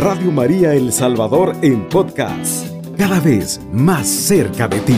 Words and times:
Radio 0.00 0.32
María 0.32 0.72
El 0.72 0.94
Salvador 0.94 1.54
en 1.60 1.86
podcast, 1.86 2.66
cada 2.96 3.20
vez 3.20 3.60
más 3.70 4.08
cerca 4.08 4.66
de 4.66 4.80
ti. 4.80 4.96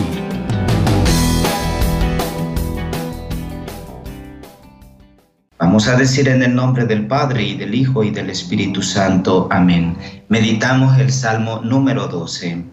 Vamos 5.59 5.89
a 5.89 5.97
decir 5.97 6.29
en 6.29 6.45
el 6.45 6.55
nombre 6.55 6.85
del 6.85 7.09
Padre 7.09 7.43
y 7.43 7.57
del 7.57 7.75
Hijo 7.75 8.05
y 8.05 8.13
del 8.13 8.31
Espíritu 8.31 8.81
Santo. 8.81 9.49
Amén. 9.51 9.97
Meditamos 10.29 10.97
el 11.01 11.11
Salmo 11.11 11.61
número 11.65 12.07
12. 12.07 12.65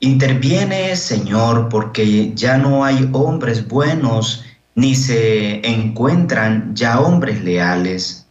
Interviene, 0.00 0.96
Señor, 0.96 1.68
porque 1.68 2.34
ya 2.34 2.58
no 2.58 2.84
hay 2.84 3.08
hombres 3.12 3.68
buenos, 3.68 4.44
ni 4.74 4.96
se 4.96 5.64
encuentran 5.64 6.74
ya 6.74 6.98
hombres 6.98 7.44
leales. 7.44 8.26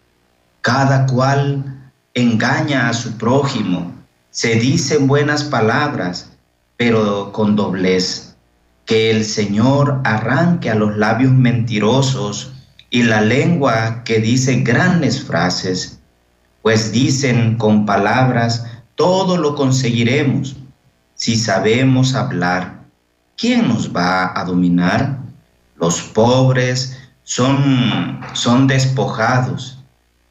Cada 0.59 1.05
cual 1.05 1.78
engaña 2.13 2.89
a 2.89 2.93
su 2.93 3.17
prójimo, 3.17 3.93
se 4.31 4.55
dicen 4.55 5.07
buenas 5.07 5.43
palabras, 5.43 6.31
pero 6.77 7.31
con 7.31 7.55
doblez. 7.55 8.35
Que 8.85 9.11
el 9.11 9.23
Señor 9.25 10.01
arranque 10.03 10.69
a 10.69 10.75
los 10.75 10.97
labios 10.97 11.31
mentirosos 11.31 12.53
y 12.89 13.03
la 13.03 13.21
lengua 13.21 14.03
que 14.03 14.19
dice 14.19 14.61
grandes 14.61 15.23
frases, 15.23 15.99
pues 16.61 16.91
dicen 16.91 17.57
con 17.57 17.85
palabras, 17.85 18.65
todo 18.95 19.37
lo 19.37 19.55
conseguiremos. 19.55 20.55
Si 21.15 21.35
sabemos 21.35 22.15
hablar, 22.15 22.81
¿quién 23.37 23.67
nos 23.67 23.95
va 23.95 24.39
a 24.39 24.43
dominar? 24.43 25.19
Los 25.75 26.01
pobres 26.01 26.97
son, 27.23 28.19
son 28.33 28.67
despojados, 28.67 29.78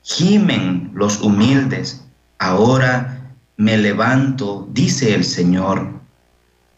gimen 0.08 0.90
los 0.94 1.20
humildes. 1.20 2.04
Ahora 2.38 3.34
me 3.56 3.76
levanto, 3.76 4.68
dice 4.72 5.14
el 5.14 5.24
Señor, 5.24 5.88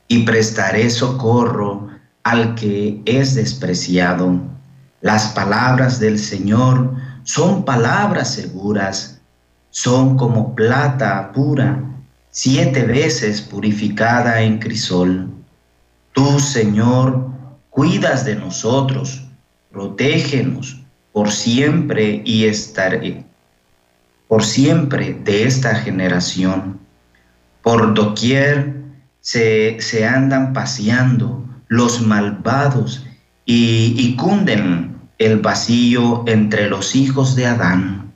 y 0.08 0.24
prestaré 0.24 0.90
socorro 0.90 1.88
al 2.22 2.54
que 2.54 3.00
es 3.04 3.34
despreciado 3.34 4.50
las 5.00 5.28
palabras 5.28 5.98
del 5.98 6.18
Señor 6.18 6.94
son 7.22 7.64
palabras 7.64 8.34
seguras, 8.34 9.18
son 9.70 10.18
como 10.18 10.54
plata 10.54 11.32
pura, 11.32 11.82
siete 12.30 12.84
veces 12.84 13.40
purificada 13.40 14.42
en 14.42 14.58
crisol. 14.58 15.30
Tú, 16.12 16.38
Señor, 16.38 17.30
cuidas 17.70 18.26
de 18.26 18.36
nosotros, 18.36 19.24
protégenos 19.70 20.82
por 21.12 21.30
siempre 21.30 22.22
y 22.24 22.44
estaré 22.44 23.24
por 24.30 24.44
siempre 24.44 25.18
de 25.24 25.42
esta 25.42 25.74
generación. 25.74 26.78
Por 27.62 27.94
doquier 27.94 28.76
se, 29.20 29.76
se 29.80 30.06
andan 30.06 30.52
paseando 30.52 31.44
los 31.66 32.00
malvados 32.00 33.04
y, 33.44 33.92
y 33.98 34.14
cunden 34.14 34.94
el 35.18 35.40
vacío 35.40 36.22
entre 36.28 36.70
los 36.70 36.94
hijos 36.94 37.34
de 37.34 37.46
Adán. 37.46 38.12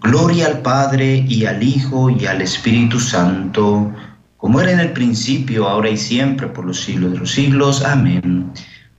Gloria 0.00 0.46
al 0.46 0.62
Padre 0.62 1.24
y 1.28 1.44
al 1.44 1.60
Hijo 1.60 2.08
y 2.08 2.26
al 2.26 2.40
Espíritu 2.40 3.00
Santo, 3.00 3.92
como 4.36 4.60
era 4.60 4.70
en 4.70 4.78
el 4.78 4.92
principio, 4.92 5.68
ahora 5.68 5.90
y 5.90 5.96
siempre, 5.96 6.46
por 6.46 6.64
los 6.64 6.82
siglos 6.82 7.14
de 7.14 7.18
los 7.18 7.32
siglos. 7.32 7.84
Amén. 7.84 8.52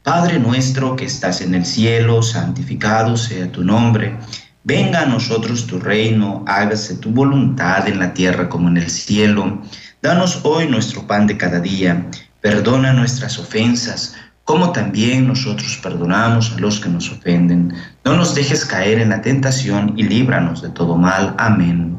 Padre 0.04 0.40
nuestro 0.40 0.96
que 0.96 1.06
estás 1.06 1.42
en 1.42 1.54
el 1.54 1.66
cielo, 1.66 2.24
santificado 2.24 3.16
sea 3.16 3.52
tu 3.52 3.64
nombre. 3.64 4.18
Venga 4.64 5.02
a 5.02 5.06
nosotros 5.06 5.68
tu 5.68 5.80
reino, 5.80 6.44
hágase 6.48 6.96
tu 6.96 7.12
voluntad 7.12 7.88
en 7.88 8.00
la 8.00 8.14
tierra 8.14 8.50
como 8.50 8.68
en 8.68 8.78
el 8.78 8.90
cielo. 8.90 9.62
Danos 10.02 10.42
hoy 10.44 10.68
nuestro 10.68 11.06
pan 11.06 11.28
de 11.28 11.38
cada 11.38 11.60
día. 11.60 12.08
Perdona 12.42 12.94
nuestras 12.94 13.38
ofensas 13.38 14.16
como 14.44 14.72
también 14.72 15.28
nosotros 15.28 15.80
perdonamos 15.82 16.52
a 16.52 16.60
los 16.60 16.80
que 16.80 16.90
nos 16.90 17.12
ofenden. 17.12 17.74
No 18.04 18.18
nos 18.18 18.34
dejes 18.34 18.66
caer 18.66 19.00
en 19.00 19.10
la 19.10 19.22
tentación 19.22 19.94
y 19.96 20.04
líbranos 20.04 20.62
de 20.62 20.70
todo 20.70 20.98
mal. 20.98 21.36
Amén. 21.38 21.98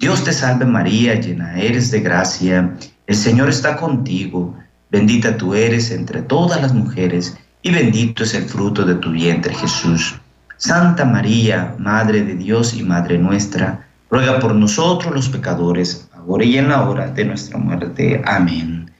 Dios 0.00 0.24
te 0.24 0.32
salve 0.32 0.64
María, 0.64 1.14
llena 1.14 1.56
eres 1.58 1.90
de 1.90 2.00
gracia, 2.00 2.74
el 3.06 3.16
Señor 3.16 3.48
está 3.48 3.76
contigo, 3.76 4.54
bendita 4.90 5.36
tú 5.36 5.54
eres 5.54 5.90
entre 5.90 6.22
todas 6.22 6.60
las 6.60 6.72
mujeres, 6.72 7.36
y 7.62 7.70
bendito 7.70 8.22
es 8.22 8.34
el 8.34 8.44
fruto 8.44 8.84
de 8.84 8.94
tu 8.96 9.10
vientre 9.10 9.54
Jesús. 9.54 10.14
Santa 10.56 11.04
María, 11.04 11.74
Madre 11.78 12.22
de 12.22 12.34
Dios 12.34 12.74
y 12.74 12.82
Madre 12.82 13.18
nuestra, 13.18 13.86
ruega 14.10 14.40
por 14.40 14.54
nosotros 14.54 15.14
los 15.14 15.28
pecadores, 15.28 16.08
ahora 16.14 16.44
y 16.44 16.58
en 16.58 16.68
la 16.68 16.88
hora 16.88 17.08
de 17.08 17.24
nuestra 17.24 17.58
muerte. 17.58 18.22
Amén. 18.24 18.90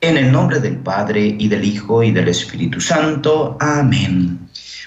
En 0.00 0.16
el 0.16 0.32
nombre 0.32 0.60
del 0.60 0.76
Padre 0.76 1.36
y 1.38 1.48
del 1.48 1.64
Hijo 1.64 2.02
y 2.02 2.12
del 2.12 2.28
Espíritu 2.28 2.80
Santo. 2.80 3.56
Amén. 3.60 4.38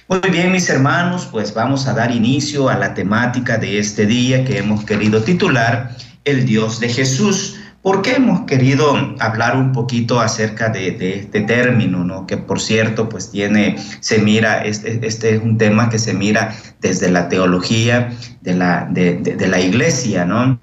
Muy 0.07 0.19
bien, 0.31 0.51
mis 0.51 0.69
hermanos, 0.69 1.27
pues 1.31 1.53
vamos 1.53 1.87
a 1.87 1.93
dar 1.93 2.11
inicio 2.11 2.69
a 2.69 2.77
la 2.77 2.93
temática 2.93 3.57
de 3.57 3.79
este 3.79 4.05
día 4.05 4.45
que 4.45 4.59
hemos 4.59 4.85
querido 4.85 5.21
titular 5.23 5.95
El 6.25 6.45
Dios 6.45 6.79
de 6.79 6.89
Jesús. 6.89 7.57
¿Por 7.85 8.01
qué 8.01 8.13
hemos 8.15 8.47
querido 8.47 9.15
hablar 9.19 9.55
un 9.55 9.71
poquito 9.71 10.19
acerca 10.19 10.69
de, 10.69 11.19
este 11.19 11.41
término, 11.41 12.03
¿no? 12.03 12.25
que 12.25 12.35
por 12.35 12.59
cierto, 12.59 13.07
pues 13.07 13.29
tiene, 13.29 13.75
se 13.99 14.17
mira, 14.17 14.63
este, 14.63 15.05
este, 15.05 15.35
es 15.35 15.43
un 15.43 15.59
tema 15.59 15.87
que 15.87 15.99
se 15.99 16.15
mira 16.15 16.55
desde 16.81 17.11
la 17.11 17.29
teología 17.29 18.11
de 18.41 18.55
la, 18.55 18.87
de, 18.89 19.47
la 19.47 19.59
iglesia, 19.61 20.25
¿no? 20.25 20.59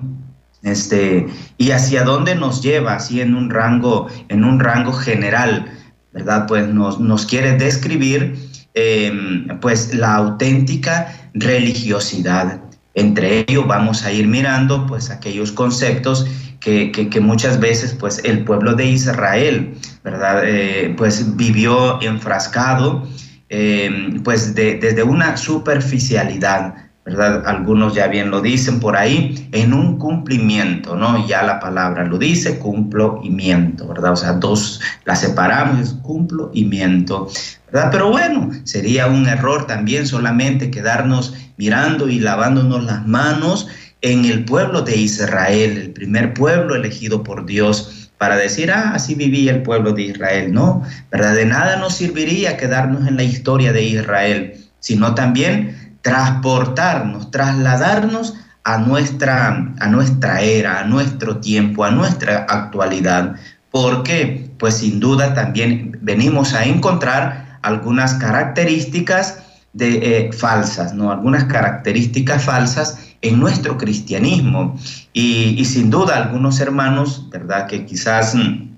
Este, 0.65 1.29
y 1.59 1.71
hacia 1.71 2.03
dónde 2.03 2.35
nos 2.35 2.61
lleva, 2.61 2.95
así 2.95 3.21
en 3.21 3.37
un 3.37 3.51
rango, 3.51 4.09
en 4.29 4.43
un 4.43 4.59
rango 4.59 4.93
general, 4.93 5.67
¿verdad? 6.13 6.47
Pues 6.49 6.67
nos, 6.67 6.99
nos 6.99 7.25
quiere 7.25 7.53
describir 7.53 8.35
em, 8.75 9.47
pues 9.61 9.95
la 9.95 10.17
auténtica 10.17 11.31
religiosidad. 11.35 12.63
Entre 12.95 13.45
ellos 13.49 13.65
vamos 13.69 14.05
a 14.05 14.11
ir 14.11 14.27
mirando 14.27 14.87
pues 14.89 15.09
aquellos 15.09 15.53
conceptos 15.53 16.27
que, 16.63 17.21
muchas 17.21 17.59
veces 17.59 17.95
pues 17.99 18.21
el 18.25 18.45
pueblo 18.45 18.75
de 18.75 18.87
Israel, 18.87 19.75
¿verdad? 20.05 20.43
Eh, 20.45 20.95
pues 20.97 21.37
vivió 21.37 22.01
enfrascado 22.03 23.09
em, 23.49 24.23
pues 24.23 24.55
desde 24.55 25.03
una 25.03 25.37
superficialidad, 25.37 26.75
¿verdad? 27.05 27.43
Algunos 27.47 27.95
ya 27.95 28.07
bien 28.07 28.31
lo 28.31 28.41
dicen 28.41 28.79
por 28.79 28.97
ahí, 28.97 29.49
en 29.51 29.75
un 29.75 29.99
cumplimiento, 29.99 30.95
¿no? 30.95 31.27
Ya 31.27 31.43
la 31.43 31.59
palabra 31.59 32.05
lo 32.05 32.17
dice, 32.17 32.61
cumplo 32.61 33.21
y 33.25 33.31
miento, 33.31 33.89
¿verdad? 33.89 34.13
O 34.13 34.17
sea, 34.17 34.35
dos 34.35 34.81
la 35.05 35.17
separamos, 35.17 35.95
cumplo 36.03 36.53
y 36.55 36.65
miento, 36.65 37.29
¿verdad? 37.73 37.89
Pero 37.91 38.11
bueno, 38.11 38.51
sería 38.63 39.09
un 39.09 39.27
error 39.27 39.67
también 39.67 40.07
solamente 40.07 40.71
quedarnos 40.71 41.35
mirando 41.57 42.09
y 42.09 42.21
lavándonos 42.21 42.85
las 42.85 43.05
manos 43.05 43.67
en 44.03 44.25
el 44.25 44.45
pueblo 44.45 44.83
de 44.83 44.97
Israel, 44.97 45.79
el 45.79 45.91
primer 45.93 46.35
pueblo 46.35 46.75
elegido 46.75 47.23
por 47.23 47.47
Dios 47.47 48.11
para 48.19 48.37
decir, 48.37 48.71
ah, 48.71 48.93
así 48.95 49.15
vivía 49.15 49.53
el 49.53 49.63
pueblo 49.63 49.93
de 49.93 50.03
Israel, 50.03 50.53
¿no? 50.53 50.83
¿Verdad? 51.11 51.35
De 51.35 51.45
nada 51.45 51.77
nos 51.77 51.97
serviría 51.97 52.57
quedarnos 52.57 53.09
en 53.09 53.17
la 53.17 53.25
historia 53.25 53.73
de 53.73 53.83
Israel, 53.83 54.55
sino 54.81 55.15
también 55.15 55.97
transportarnos, 56.03 57.31
trasladarnos 57.31 58.35
a 58.65 58.79
nuestra, 58.79 59.75
a 59.81 59.87
nuestra 59.89 60.41
era, 60.41 60.81
a 60.81 60.85
nuestro 60.85 61.39
tiempo, 61.39 61.85
a 61.85 61.91
nuestra 61.91 62.47
actualidad. 62.49 63.37
porque 63.71 64.51
Pues 64.59 64.75
sin 64.75 65.01
duda 65.01 65.35
también 65.35 65.99
venimos 66.03 66.55
a 66.55 66.65
encontrar 66.65 67.59
algunas 67.63 68.15
características 68.15 69.39
de, 69.73 69.89
eh, 69.97 70.33
falsas, 70.33 70.95
¿no? 70.95 71.11
Algunas 71.11 71.45
características 71.45 72.45
falsas 72.45 72.99
en 73.23 73.41
nuestro 73.41 73.79
cristianismo. 73.79 74.79
Y, 75.13 75.65
sin 75.65 75.91
duda 75.91 76.17
algunos 76.17 76.61
hermanos, 76.61 77.29
¿verdad? 77.31 77.67
Que 77.67 77.87
quizás 77.87 78.35
mm, 78.35 78.69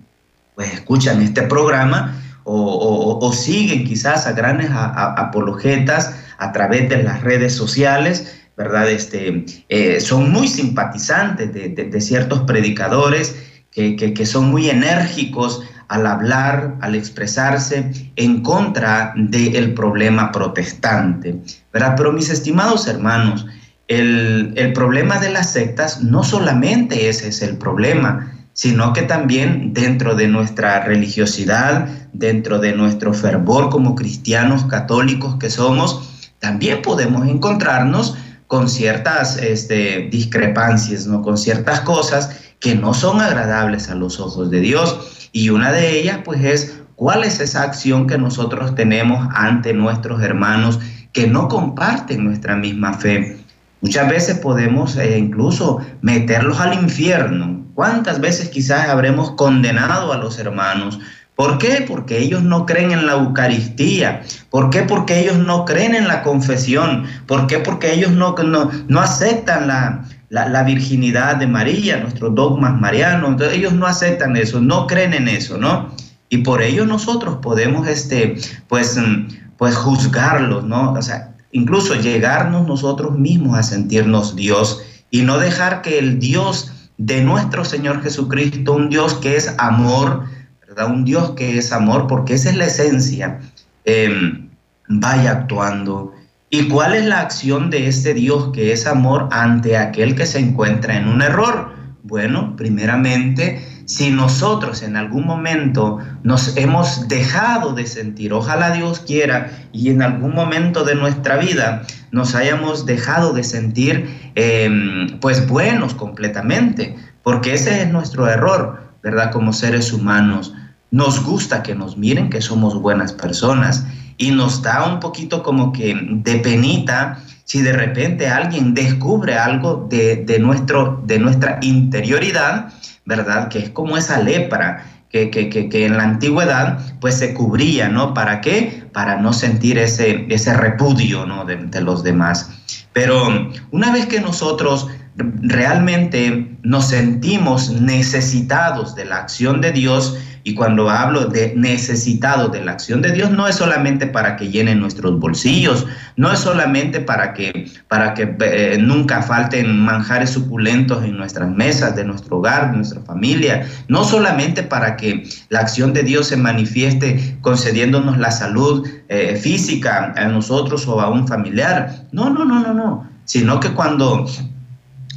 pues 0.55 0.73
escuchan 0.73 1.21
este 1.23 1.43
programa 1.43 2.21
o, 2.45 3.33
siguen 3.33 3.85
quizás 3.85 4.27
a 4.27 4.33
grandes 4.33 4.71
apologetas 4.71 6.15
a 6.39 6.53
través 6.53 6.91
de 6.91 7.03
las 7.03 7.23
redes 7.23 7.55
sociales, 7.55 8.45
¿verdad? 8.57 8.91
Este, 8.91 9.47
eh, 9.71 9.99
son 10.01 10.31
muy 10.31 10.47
simpatizantes 10.47 11.53
de, 11.53 12.01
ciertos 12.01 12.43
predicadores 12.43 13.35
que, 13.73 14.27
son 14.27 14.51
muy 14.51 14.69
enérgicos 14.69 15.63
al 15.89 16.07
hablar, 16.07 16.77
al 16.81 16.95
expresarse 16.95 17.91
en 18.17 18.43
contra 18.43 19.15
del 19.17 19.73
problema 19.73 20.31
protestante, 20.31 21.41
¿verdad? 21.73 21.95
Pero 21.97 22.13
mis 22.13 22.29
estimados 22.29 22.87
hermanos, 22.87 23.47
el, 23.89 24.55
el, 24.57 24.73
problema 24.73 25.19
de 25.19 25.31
las 25.31 25.53
sectas 25.53 26.03
no 26.03 26.23
solamente 26.23 27.09
ese 27.09 27.29
es 27.29 27.43
el 27.43 27.59
problema, 27.59 28.33
sino 28.55 28.93
que 28.93 29.03
también 29.03 29.75
dentro 29.75 30.15
de 30.15 30.29
nuestra 30.29 30.85
religiosidad, 30.85 31.89
dentro 32.13 32.61
de 32.61 32.75
nuestro 32.75 33.13
fervor 33.13 33.69
como 33.69 33.95
cristianos 33.95 34.65
católicos 34.65 35.37
que 35.37 35.51
somos, 35.51 36.31
también 36.39 36.83
podemos 36.83 37.27
encontrarnos 37.27 38.17
con 38.47 38.69
ciertas 38.69 39.39
este, 39.39 40.09
discrepancias, 40.11 41.07
¿no? 41.07 41.23
Con 41.23 41.37
ciertas 41.37 41.81
cosas 41.81 42.39
que 42.61 42.75
no 42.75 42.95
son 42.95 43.21
agradables 43.21 43.89
a 43.91 43.95
los 43.95 44.21
ojos 44.21 44.51
de 44.51 44.61
Dios. 44.61 45.29
Y 45.33 45.51
una 45.51 45.73
de 45.73 45.99
ellas, 45.99 46.21
pues, 46.25 46.45
es 46.45 46.79
cuál 46.95 47.25
es 47.25 47.41
esa 47.41 47.63
acción 47.63 48.07
que 48.07 48.19
nosotros 48.19 48.75
tenemos 48.75 49.27
ante 49.35 49.73
nuestros 49.73 50.23
hermanos 50.23 50.79
que 51.13 51.27
no 51.27 51.49
comparten 51.49 52.25
nuestra 52.25 52.57
misma 52.57 52.95
fe. 52.95 53.39
Muchas 53.85 54.09
veces 54.09 54.39
podemos 54.39 54.97
eh, 54.97 55.19
incluso 55.19 55.79
meterlos 56.01 56.59
al 56.59 56.73
infierno. 56.73 57.67
¿Cuántas 57.75 58.19
veces 58.19 58.49
quizás 58.49 58.89
habremos 58.89 59.33
condenado 59.33 60.11
a 60.11 60.17
los 60.17 60.39
hermanos? 60.39 61.01
¿Por 61.35 61.59
qué? 61.59 61.85
Porque 61.87 62.19
ellos 62.19 62.43
no 62.43 62.65
creen 62.65 62.93
en 62.93 63.05
la 63.05 63.13
Eucaristía. 63.13 64.23
¿Por 64.49 64.71
qué? 64.71 64.85
Porque 64.85 65.21
ellos 65.21 65.37
no 65.37 65.67
creen 65.67 65.95
en 65.95 66.09
la 66.09 66.23
confesión. 66.23 67.05
¿Por 67.27 67.47
qué? 67.47 67.59
Porque 67.59 67.93
ellos 67.93 68.13
no, 68.13 68.35
no, 68.43 68.71
no 68.89 69.01
aceptan 69.01 69.69
la, 69.69 70.07
la, 70.31 70.63
virginidad 70.63 71.37
de 71.37 71.47
María, 71.47 71.99
nuestros 71.99 72.35
dogmas 72.35 72.81
marianos. 72.81 73.33
Entonces, 73.33 73.59
ellos 73.59 73.75
no 73.75 73.87
aceptan 73.87 74.35
eso, 74.39 74.63
no 74.63 74.87
creen 74.87 75.13
en 75.13 75.29
eso, 75.29 75.59
¿no? 75.59 75.95
Y 76.31 76.39
por 76.39 76.63
ello 76.63 76.87
nosotros 76.87 77.37
podemos, 77.43 77.87
este, 77.87 78.37
pues, 78.67 78.97
mm, 78.97 79.27
pues 79.59 79.77
juzgarlos, 79.77 80.65
¿no? 80.65 80.95
O 80.95 81.03
sea, 81.03 81.34
incluso 81.55 81.95
llegarnos 81.95 82.67
nosotros 82.67 83.17
mismos 83.17 83.57
a 83.57 83.63
sentirnos 83.63 84.35
Dios 84.35 84.83
y 85.11 85.23
no 85.23 85.39
dejar 85.39 85.83
que 85.83 86.01
el 86.01 86.19
Dios 86.19 86.91
de 86.99 87.23
nuestro 87.23 87.65
Señor 87.65 88.03
Jesucristo, 88.03 88.73
un 88.73 88.91
Dios 88.91 89.15
que 89.15 89.37
es 89.37 89.55
amor, 89.59 90.25
¿verdad? 90.67 90.91
Un 90.91 91.05
Dios 91.05 91.31
que 91.31 91.57
es 91.57 91.73
amor, 91.73 92.09
porque 92.09 92.35
esa 92.35 92.51
es 92.51 92.57
la 92.57 92.67
esencia, 92.67 93.41
em, 93.85 94.49
vaya 94.89 95.31
actuando. 95.31 96.13
¿Y 96.51 96.67
cuál 96.69 96.95
es 96.95 97.07
la 97.07 97.21
acción 97.21 97.71
de 97.71 97.87
este 97.87 98.15
Dios 98.15 98.51
que 98.53 98.73
es 98.73 98.87
amor 98.89 99.29
ante 99.31 99.77
aquel 99.77 100.17
que 100.17 100.27
se 100.27 100.41
encuentra 100.41 100.97
en 100.97 101.07
un 101.07 101.23
error? 101.23 101.73
Bueno, 102.03 102.57
primeramente, 102.57 103.65
si 103.87 104.11
nosotros 104.11 104.83
en 104.83 104.97
algún 104.97 105.27
momento 105.27 105.99
nos 106.23 106.57
hemos 106.57 107.09
dejado 107.09 107.73
de 107.73 107.87
sentir, 107.87 108.33
ojalá 108.33 108.71
Dios 108.73 109.01
quiera, 109.01 109.51
y 109.73 109.91
en 109.91 110.03
algún 110.03 110.35
momento 110.35 110.85
de 110.85 110.95
nuestra 110.95 111.37
vida 111.37 111.83
nos 112.11 112.35
hayamos 112.35 112.87
dejado 112.87 113.33
de 113.33 113.45
sentir 113.45 114.33
em, 114.35 115.19
pues 115.21 115.47
buenos 115.49 115.95
completamente, 115.95 116.97
porque 117.23 117.55
ese 117.55 117.83
es 117.83 117.91
nuestro 117.91 118.29
error, 118.29 118.93
¿verdad? 119.03 119.31
Como 119.31 119.53
seres 119.53 119.93
humanos. 119.93 120.55
Nos 120.91 121.25
gusta 121.25 121.63
que 121.63 121.75
nos 121.75 121.97
miren 121.97 122.31
que 122.31 122.41
somos 122.41 122.81
buenas 122.81 123.13
personas 123.13 123.87
y 124.17 124.31
nos 124.31 124.63
da 124.63 124.87
un 124.87 125.01
poquito 125.01 125.43
como 125.43 125.73
que 125.73 125.95
de 125.95 126.37
penita 126.37 127.19
si 127.45 127.61
de 127.63 127.73
repente 127.73 128.29
alguien 128.29 128.73
descubre 128.73 129.37
algo 129.37 129.87
de, 129.91 130.17
de, 130.17 130.39
nuestro, 130.39 131.03
de 131.05 131.19
nuestra 131.19 131.59
interioridad 131.63 132.73
¿verdad? 133.05 133.49
Que 133.49 133.59
es 133.59 133.71
como 133.71 133.97
esa 133.97 134.21
lepra 134.21 134.85
que, 135.11 135.31
que, 135.31 135.87
en 135.87 135.97
la 135.97 136.03
antigüedad 136.03 136.81
pues 137.01 137.19
se 137.19 137.35
cubría, 137.35 137.89
¿no? 137.89 138.15
¿Para 138.15 138.41
qué? 138.41 138.85
Para 138.93 139.17
no 139.17 139.33
sentir 139.33 139.79
ese, 139.79 140.27
ese 140.29 140.55
repudio, 140.55 141.25
¿no? 141.25 141.45
De, 141.45 141.57
de 141.57 141.81
los 141.81 142.03
demás. 142.03 142.51
Pero 142.93 143.51
una 143.71 143.93
vez 143.93 144.07
que 144.07 144.21
nosotros 144.21 144.89
realmente 145.17 146.57
nos 146.63 146.89
sentimos 146.89 147.71
necesitados 147.71 148.95
de 148.97 149.05
la 149.05 149.19
acción 149.19 149.61
de 149.61 149.71
Dios, 149.71 150.19
y 150.47 150.55
cuando 150.55 150.91
hablo 150.91 151.25
de 151.25 151.55
necesitado 151.57 152.49
de 152.49 152.63
la 152.63 152.73
acción 152.73 153.01
de 153.01 153.13
Dios, 153.13 153.31
no 153.31 153.49
es 153.49 153.57
solamente 153.57 154.07
para 154.07 154.37
que 154.37 154.51
llenen 154.51 154.79
nuestros 154.79 155.19
bolsillos, 155.19 155.87
no 156.17 156.31
es 156.31 156.39
solamente 156.39 157.01
para 157.01 157.33
que, 157.33 157.71
para 157.89 158.13
que 158.13 158.37
eh, 158.41 158.77
nunca 158.79 159.23
falten 159.23 159.81
manjares 159.81 160.31
suculentos 160.31 161.03
en 161.03 161.17
nuestras 161.17 161.51
mesas, 161.51 161.97
de 161.97 162.05
nuestro 162.05 162.37
hogar, 162.39 162.71
de 162.71 162.77
nuestra 162.77 163.01
familia, 163.01 163.67
no 163.89 164.05
solamente 164.05 164.63
para 164.63 164.97
que 164.97 165.27
la 165.49 165.61
acción 165.61 165.95
de 165.95 166.03
Dios 166.03 166.29
se 166.29 166.37
manifieste 166.37 167.39
concediéndonos 167.41 168.19
la 168.19 168.31
salud 168.31 168.87
eh, 169.09 169.37
física 169.37 170.13
a 170.15 170.27
nosotros 170.27 170.87
o 170.87 171.01
a 171.01 171.09
un 171.09 171.27
familiar. 171.27 172.05
No, 172.13 172.29
no, 172.29 172.45
no, 172.45 172.61
no, 172.61 172.75
no. 172.75 173.09
Sino 173.25 173.61
que 173.61 173.71
cuando 173.71 174.27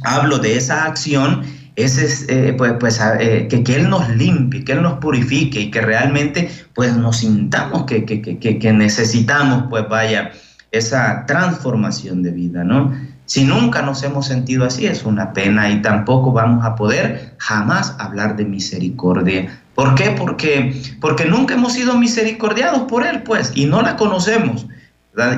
hablo 0.04 0.38
de 0.38 0.56
esa 0.56 0.84
acción, 0.84 1.42
es, 1.84 2.26
eh, 2.28 2.54
pues, 2.58 2.72
pues 2.80 3.00
eh, 3.20 3.46
que, 3.48 3.62
que, 3.62 3.76
Él 3.76 3.88
nos 3.88 4.08
limpie, 4.10 4.64
que 4.64 4.72
Él 4.72 4.82
nos 4.82 4.94
purifique 4.94 5.60
y 5.60 5.70
que 5.70 5.80
realmente 5.80 6.50
pues 6.74 6.96
nos 6.96 7.18
sintamos 7.18 7.84
que, 7.84 8.04
que, 8.04 8.20
que, 8.20 8.72
necesitamos 8.72 9.64
pues 9.70 9.88
vaya 9.88 10.32
esa 10.72 11.24
transformación 11.26 12.22
de 12.22 12.32
vida, 12.32 12.64
¿no? 12.64 12.92
Si 13.26 13.44
nunca 13.44 13.82
nos 13.82 14.02
hemos 14.02 14.26
sentido 14.26 14.64
así 14.64 14.86
es 14.86 15.04
una 15.04 15.32
pena 15.32 15.70
y 15.70 15.80
tampoco 15.80 16.32
vamos 16.32 16.64
a 16.64 16.74
poder 16.74 17.36
jamás 17.38 17.94
hablar 17.98 18.36
de 18.36 18.44
misericordia. 18.44 19.60
¿Por 19.74 19.94
qué? 19.94 20.10
Porque, 20.10 20.82
porque 21.00 21.26
nunca 21.26 21.54
hemos 21.54 21.74
sido 21.74 21.96
misericordiados 21.96 22.82
por 22.82 23.06
Él, 23.06 23.22
pues, 23.22 23.52
y 23.54 23.66
no 23.66 23.82
la 23.82 23.96
conocemos. 23.96 24.66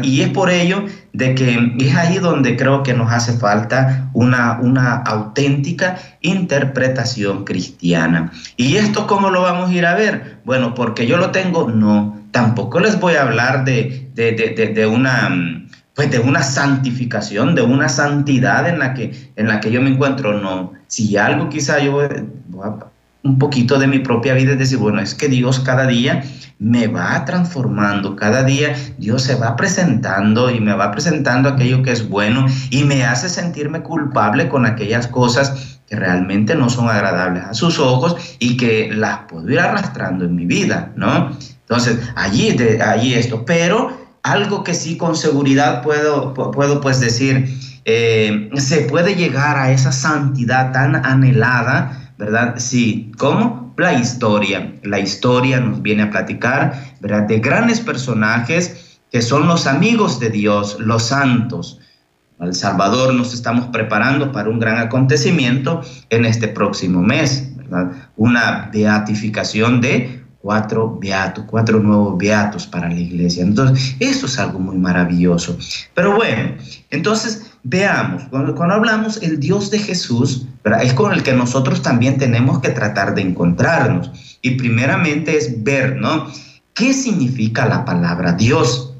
Y 0.02 0.20
es 0.20 0.28
por 0.28 0.50
ello 0.50 0.84
de 1.12 1.34
que 1.34 1.74
es 1.78 1.96
ahí 1.96 2.18
donde 2.18 2.56
creo 2.56 2.82
que 2.82 2.92
nos 2.92 3.10
hace 3.12 3.32
falta 3.32 4.10
una, 4.12 4.58
una 4.60 4.96
auténtica 4.96 5.96
interpretación 6.20 7.44
cristiana. 7.44 8.30
¿Y 8.56 8.76
esto 8.76 9.06
cómo 9.06 9.30
lo 9.30 9.42
vamos 9.42 9.70
a 9.70 9.72
ir 9.72 9.86
a 9.86 9.94
ver? 9.94 10.38
Bueno, 10.44 10.74
porque 10.74 11.06
yo 11.06 11.16
lo 11.16 11.30
tengo, 11.30 11.70
no. 11.70 12.18
Tampoco 12.30 12.78
les 12.78 13.00
voy 13.00 13.14
a 13.14 13.22
hablar 13.22 13.64
de, 13.64 14.10
de, 14.14 14.86
una 14.86 15.66
pues 15.94 16.10
de 16.10 16.18
una 16.18 16.42
santificación, 16.42 17.54
de 17.54 17.62
una 17.62 17.88
santidad 17.88 18.68
en 18.68 18.78
la 18.78 18.94
que, 18.94 19.32
en 19.36 19.48
la 19.48 19.60
que 19.60 19.70
yo 19.70 19.80
me 19.82 19.90
encuentro, 19.90 20.34
no. 20.40 20.72
Si 20.86 21.16
algo 21.16 21.48
quizá 21.48 21.78
yo 21.80 21.92
voy 21.92 22.06
a, 22.62 22.89
un 23.22 23.38
poquito 23.38 23.78
de 23.78 23.86
mi 23.86 23.98
propia 23.98 24.34
vida 24.34 24.52
es 24.52 24.58
decir, 24.58 24.78
bueno, 24.78 25.00
es 25.00 25.14
que 25.14 25.28
Dios 25.28 25.60
cada 25.60 25.86
día 25.86 26.22
me 26.58 26.86
va 26.86 27.24
transformando. 27.24 28.16
Cada 28.16 28.42
día 28.44 28.76
Dios 28.98 29.22
se 29.22 29.34
va 29.34 29.56
presentando 29.56 30.50
y 30.50 30.60
me 30.60 30.74
va 30.74 30.90
presentando 30.90 31.48
aquello 31.48 31.82
que 31.82 31.92
es 31.92 32.08
bueno 32.08 32.46
y 32.70 32.84
me 32.84 33.04
hace 33.04 33.28
sentirme 33.28 33.80
culpable 33.82 34.48
con 34.48 34.66
aquellas 34.66 35.06
cosas 35.06 35.80
que 35.88 35.96
realmente 35.96 36.54
no 36.54 36.70
son 36.70 36.88
agradables 36.88 37.44
a 37.44 37.54
sus 37.54 37.78
ojos 37.78 38.16
y 38.38 38.56
que 38.56 38.90
las 38.92 39.20
puedo 39.28 39.50
ir 39.50 39.58
arrastrando 39.58 40.24
en 40.24 40.36
mi 40.36 40.46
vida, 40.46 40.92
¿no? 40.96 41.36
Entonces, 41.62 41.98
allí, 42.14 42.52
de, 42.52 42.82
allí 42.82 43.14
esto, 43.14 43.44
pero 43.44 43.96
algo 44.22 44.62
que 44.62 44.74
sí 44.74 44.96
con 44.96 45.16
seguridad 45.16 45.82
puedo, 45.82 46.34
puedo 46.34 46.80
pues 46.80 47.00
decir, 47.00 47.48
eh, 47.84 48.50
se 48.56 48.82
puede 48.82 49.14
llegar 49.14 49.56
a 49.56 49.72
esa 49.72 49.92
santidad 49.92 50.72
tan 50.72 50.94
anhelada, 51.04 51.99
¿verdad? 52.20 52.54
Sí, 52.58 53.10
¿cómo? 53.18 53.60
la 53.80 53.94
historia. 53.94 54.72
La 54.82 55.00
historia 55.00 55.58
nos 55.58 55.82
viene 55.82 56.04
a 56.04 56.10
platicar 56.10 56.94
¿verdad? 57.00 57.22
de 57.22 57.40
grandes 57.40 57.80
personajes 57.80 58.98
que 59.10 59.22
son 59.22 59.48
los 59.48 59.66
amigos 59.66 60.20
de 60.20 60.30
Dios, 60.30 60.76
los 60.78 61.04
santos. 61.04 61.80
El 62.38 62.54
Salvador 62.54 63.12
nos 63.14 63.34
estamos 63.34 63.66
preparando 63.66 64.30
para 64.32 64.48
un 64.48 64.60
gran 64.60 64.78
acontecimiento 64.78 65.82
en 66.10 66.24
este 66.24 66.48
próximo 66.48 67.02
mes, 67.02 67.54
¿verdad? 67.56 67.90
Una 68.16 68.70
beatificación 68.72 69.80
de 69.80 70.24
cuatro 70.40 70.96
beatos, 70.98 71.44
cuatro 71.48 71.80
nuevos 71.80 72.16
beatos 72.16 72.66
para 72.66 72.88
la 72.88 72.98
iglesia. 72.98 73.42
Entonces, 73.42 73.96
eso 73.98 74.26
es 74.26 74.38
algo 74.38 74.58
muy 74.58 74.78
maravilloso. 74.78 75.58
Pero 75.92 76.16
bueno, 76.16 76.54
entonces 76.90 77.49
veamos, 77.62 78.24
cuando, 78.30 78.54
cuando 78.54 78.74
hablamos 78.76 79.22
el 79.22 79.40
Dios 79.40 79.70
de 79.70 79.78
Jesús, 79.78 80.46
es 80.82 80.94
con 80.94 81.12
el 81.12 81.22
que 81.22 81.32
nosotros 81.32 81.82
también 81.82 82.18
tenemos 82.18 82.60
que 82.60 82.70
tratar 82.70 83.14
de 83.14 83.22
encontrarnos. 83.22 84.38
Y 84.42 84.52
primeramente 84.52 85.36
es 85.36 85.62
ver, 85.62 85.96
¿no? 85.96 86.26
¿Qué 86.74 86.92
significa 86.92 87.66
la 87.66 87.84
palabra 87.84 88.32
Dios? 88.32 88.94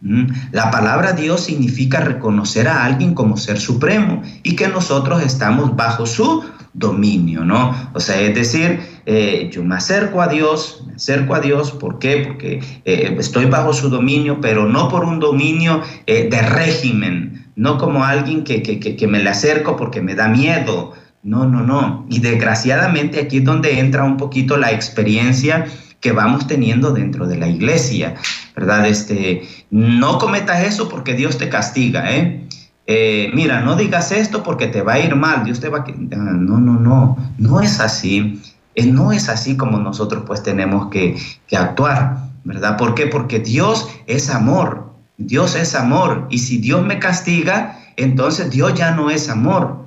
¿Mm? 0.00 0.26
La 0.52 0.70
palabra 0.70 1.12
Dios 1.12 1.44
significa 1.44 2.00
reconocer 2.00 2.68
a 2.68 2.84
alguien 2.84 3.14
como 3.14 3.36
ser 3.36 3.58
supremo 3.58 4.22
y 4.42 4.54
que 4.54 4.68
nosotros 4.68 5.22
estamos 5.22 5.74
bajo 5.74 6.06
su 6.06 6.44
dominio, 6.74 7.44
¿no? 7.44 7.74
O 7.94 8.00
sea, 8.00 8.20
es 8.20 8.34
decir, 8.34 8.80
eh, 9.06 9.50
yo 9.52 9.64
me 9.64 9.74
acerco 9.76 10.22
a 10.22 10.28
Dios, 10.28 10.84
me 10.86 10.94
acerco 10.94 11.34
a 11.34 11.40
Dios, 11.40 11.72
¿por 11.72 11.98
qué? 11.98 12.24
Porque 12.26 12.60
eh, 12.84 13.16
estoy 13.18 13.46
bajo 13.46 13.72
su 13.72 13.88
dominio, 13.88 14.40
pero 14.40 14.66
no 14.66 14.88
por 14.88 15.04
un 15.04 15.18
dominio 15.18 15.82
eh, 16.06 16.28
de 16.30 16.42
régimen, 16.42 17.47
no 17.58 17.76
como 17.76 18.04
alguien 18.04 18.44
que, 18.44 18.62
que, 18.62 19.06
me 19.08 19.18
le 19.18 19.30
acerco 19.30 19.76
porque 19.76 20.00
me 20.00 20.14
da 20.14 20.28
miedo. 20.28 20.92
No, 21.24 21.44
no, 21.44 21.64
no. 21.64 22.06
Y 22.08 22.20
desgraciadamente 22.20 23.20
aquí 23.20 23.38
es 23.38 23.44
donde 23.44 23.80
entra 23.80 24.04
un 24.04 24.16
poquito 24.16 24.56
la 24.56 24.70
experiencia 24.70 25.66
que 26.00 26.12
vamos 26.12 26.46
teniendo 26.46 26.92
dentro 26.92 27.26
de 27.26 27.36
la 27.36 27.48
iglesia, 27.48 28.14
¿verdad? 28.54 28.86
Este, 28.86 29.42
no 29.72 30.18
cometas 30.18 30.62
eso 30.62 30.88
porque 30.88 31.14
Dios 31.14 31.36
te 31.36 31.48
castiga, 31.48 32.14
¿eh? 32.14 32.46
eh 32.86 33.32
mira, 33.34 33.60
no 33.62 33.74
digas 33.74 34.12
esto 34.12 34.44
porque 34.44 34.68
te 34.68 34.82
va 34.82 34.92
a 34.92 35.00
ir 35.00 35.16
mal, 35.16 35.44
Dios 35.44 35.58
te 35.58 35.68
va 35.68 35.78
a... 35.78 35.84
Ah, 35.88 36.16
no, 36.16 36.60
no, 36.60 36.78
no, 36.78 37.16
no 37.38 37.60
es 37.60 37.80
así. 37.80 38.40
Eh, 38.76 38.86
no 38.86 39.10
es 39.10 39.28
así 39.28 39.56
como 39.56 39.80
nosotros 39.80 40.22
pues 40.24 40.44
tenemos 40.44 40.90
que, 40.90 41.16
que 41.48 41.56
actuar, 41.56 42.18
¿verdad? 42.44 42.76
¿Por 42.76 42.94
qué? 42.94 43.08
Porque 43.08 43.40
Dios 43.40 43.88
es 44.06 44.30
amor, 44.30 44.87
Dios 45.18 45.56
es 45.56 45.74
amor 45.74 46.28
y 46.30 46.38
si 46.38 46.58
Dios 46.58 46.84
me 46.84 46.98
castiga, 46.98 47.78
entonces 47.96 48.50
Dios 48.50 48.74
ya 48.74 48.92
no 48.92 49.10
es 49.10 49.28
amor. 49.28 49.84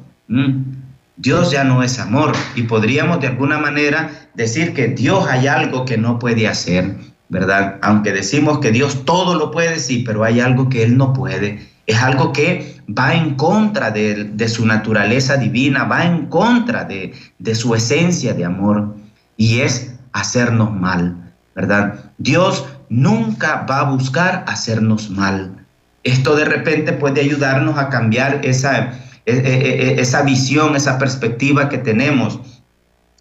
Dios 1.15 1.51
ya 1.51 1.63
no 1.63 1.83
es 1.83 1.99
amor 1.99 2.33
y 2.55 2.63
podríamos 2.63 3.21
de 3.21 3.27
alguna 3.27 3.57
manera 3.57 4.11
decir 4.33 4.73
que 4.73 4.89
Dios 4.89 5.27
hay 5.27 5.47
algo 5.47 5.85
que 5.85 5.97
no 5.97 6.19
puede 6.19 6.47
hacer, 6.47 6.95
¿verdad? 7.29 7.77
Aunque 7.81 8.11
decimos 8.11 8.59
que 8.59 8.71
Dios 8.71 9.05
todo 9.05 9.35
lo 9.35 9.51
puede, 9.51 9.79
sí, 9.79 10.03
pero 10.05 10.23
hay 10.23 10.39
algo 10.41 10.69
que 10.69 10.83
Él 10.83 10.97
no 10.97 11.13
puede. 11.13 11.65
Es 11.87 12.01
algo 12.01 12.33
que 12.33 12.75
va 12.87 13.13
en 13.13 13.35
contra 13.35 13.91
de, 13.91 14.47
su 14.49 14.65
naturaleza 14.65 15.37
divina, 15.37 15.85
va 15.85 16.05
en 16.05 16.27
contra 16.27 16.83
de, 16.83 17.13
de 17.39 17.55
su 17.55 17.73
esencia 17.73 18.33
de 18.33 18.45
amor 18.45 18.95
y 19.37 19.59
es 19.59 19.95
hacernos 20.11 20.73
mal, 20.73 21.33
¿verdad? 21.55 22.11
Dios 22.17 22.65
nunca 22.91 23.65
va 23.67 23.79
a 23.79 23.83
buscar 23.83 24.43
hacernos 24.47 25.09
mal. 25.09 25.65
Esto 26.03 26.35
de 26.35 26.43
repente 26.43 26.91
puede 26.91 27.21
ayudarnos 27.21 27.77
a 27.77 27.87
cambiar 27.87 28.41
esa, 28.43 28.91
e, 29.25 29.33
e, 29.33 29.93
e, 29.95 30.01
esa 30.01 30.23
visión, 30.23 30.75
esa 30.75 30.99
perspectiva 30.99 31.69
que 31.69 31.77
tenemos. 31.77 32.39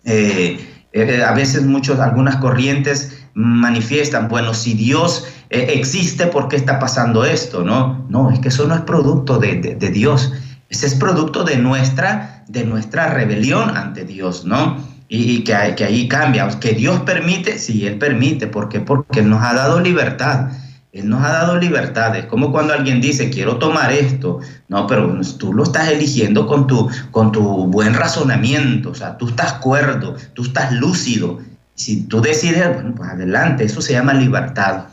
Eh, 0.04 0.58
eh, 0.92 1.22
a 1.22 1.32
veces 1.32 1.64
muchos, 1.66 2.00
algunas 2.00 2.36
corrientes 2.36 3.16
manifiestan, 3.34 4.28
bueno, 4.28 4.54
si 4.54 4.74
Dios 4.74 5.28
eh, 5.50 5.74
existe, 5.76 6.26
¿por 6.26 6.48
qué 6.48 6.56
está 6.56 6.80
pasando 6.80 7.24
esto? 7.24 7.62
No, 7.62 8.04
no, 8.08 8.32
es 8.32 8.40
que 8.40 8.48
eso 8.48 8.66
no 8.66 8.74
es 8.74 8.80
producto 8.80 9.38
de, 9.38 9.76
Dios, 9.92 10.32
ese 10.68 10.86
es 10.86 10.96
producto 10.96 11.44
de 11.44 11.58
nuestra, 11.58 12.44
de 12.48 12.64
nuestra 12.64 13.14
rebelión 13.14 13.76
ante 13.76 14.04
Dios, 14.04 14.44
¿no? 14.44 14.78
Y, 15.12 15.42
que, 15.42 15.74
que, 15.76 15.84
ahí 15.84 16.06
cambia, 16.06 16.48
que 16.60 16.72
Dios 16.72 17.00
permite, 17.00 17.58
sí, 17.58 17.84
Él 17.84 17.98
permite, 17.98 18.46
¿por 18.46 18.68
qué? 18.68 18.78
Porque 18.78 19.22
nos 19.22 19.42
ha 19.42 19.52
dado 19.54 19.80
libertad. 19.80 20.52
Él 20.92 21.08
nos 21.08 21.24
ha 21.24 21.32
dado 21.32 21.56
libertades, 21.56 22.26
como 22.26 22.52
cuando 22.52 22.74
alguien 22.74 23.00
dice, 23.00 23.28
quiero 23.28 23.58
tomar 23.58 23.92
esto, 23.92 24.40
no, 24.68 24.86
pero 24.86 25.20
tú 25.38 25.52
lo 25.52 25.62
estás 25.62 25.88
eligiendo 25.88 26.46
con 26.46 26.66
tu, 26.66 26.88
con 27.10 27.30
tu 27.30 27.66
buen 27.66 27.94
razonamiento, 27.94 28.90
o 28.90 28.94
sea, 28.94 29.16
tú 29.16 29.28
estás 29.28 29.54
cuerdo, 29.54 30.16
tú 30.34 30.42
estás 30.42 30.72
lúcido. 30.72 31.38
Si 31.74 32.02
tú 32.04 32.20
decides, 32.20 32.74
bueno, 32.74 32.94
pues 32.96 33.08
adelante, 33.10 33.64
eso 33.64 33.80
se 33.80 33.92
llama 33.92 34.14
libertad. 34.14 34.86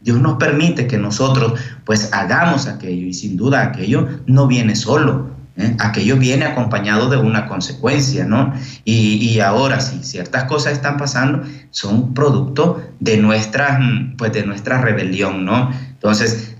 Dios 0.00 0.20
nos 0.20 0.38
permite 0.38 0.86
que 0.86 0.98
nosotros 0.98 1.60
pues 1.84 2.10
hagamos 2.12 2.66
aquello 2.66 3.06
y 3.06 3.14
sin 3.14 3.36
duda 3.36 3.62
aquello 3.62 4.08
no 4.26 4.46
viene 4.46 4.74
solo, 4.74 5.30
¿eh? 5.56 5.76
Aquello 5.80 6.16
viene 6.16 6.44
acompañado 6.44 7.08
de 7.08 7.16
una 7.16 7.46
consecuencia, 7.46 8.24
¿no? 8.24 8.52
Y, 8.84 9.40
ahora 9.40 9.80
sí, 9.80 10.00
ciertas 10.02 10.44
cosas 10.44 10.74
están 10.74 10.96
pasando, 10.96 11.42
son 11.70 12.14
producto 12.14 12.82
de 13.00 13.16
nuestra, 13.16 13.78
pues 14.16 14.32
de 14.32 14.44
nuestra 14.44 14.80
rebelión, 14.80 15.44
¿no? 15.44 15.70
Entonces, 16.02 16.56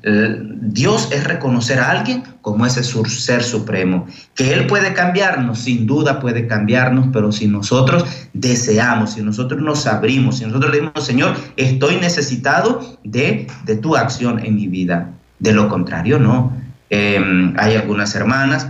Dios 0.61 1.09
es 1.11 1.25
reconocer 1.25 1.81
a 1.81 1.91
alguien 1.91 2.23
como 2.43 2.65
ese 2.65 2.85
ser 2.85 3.43
supremo. 3.43 4.07
Que 4.37 4.53
Él 4.53 4.69
puede 4.69 4.95
cambiarnos, 4.95 5.59
sin 5.59 5.87
duda 5.87 6.21
puede 6.21 6.47
cambiarnos, 6.47 7.09
pero 7.13 7.33
si 7.33 7.49
nosotros 7.49 8.05
deseamos, 8.33 9.15
si 9.15 9.23
nosotros 9.23 9.61
nos 9.61 9.87
abrimos, 9.87 10.39
si 10.39 10.45
nosotros 10.45 10.71
le 10.71 10.81
decimos, 10.81 11.05
Señor, 11.05 11.37
estoy 11.57 11.97
necesitado 11.97 12.99
de, 13.03 13.49
de 13.65 13.77
tu 13.77 13.97
acción 13.97 14.39
en 14.45 14.55
mi 14.55 14.69
vida. 14.69 15.11
De 15.41 15.53
lo 15.53 15.69
contrario, 15.69 16.21
no. 16.21 16.53
Em, 16.91 17.55
hay 17.59 17.75
algunas 17.75 18.15
hermanas 18.15 18.69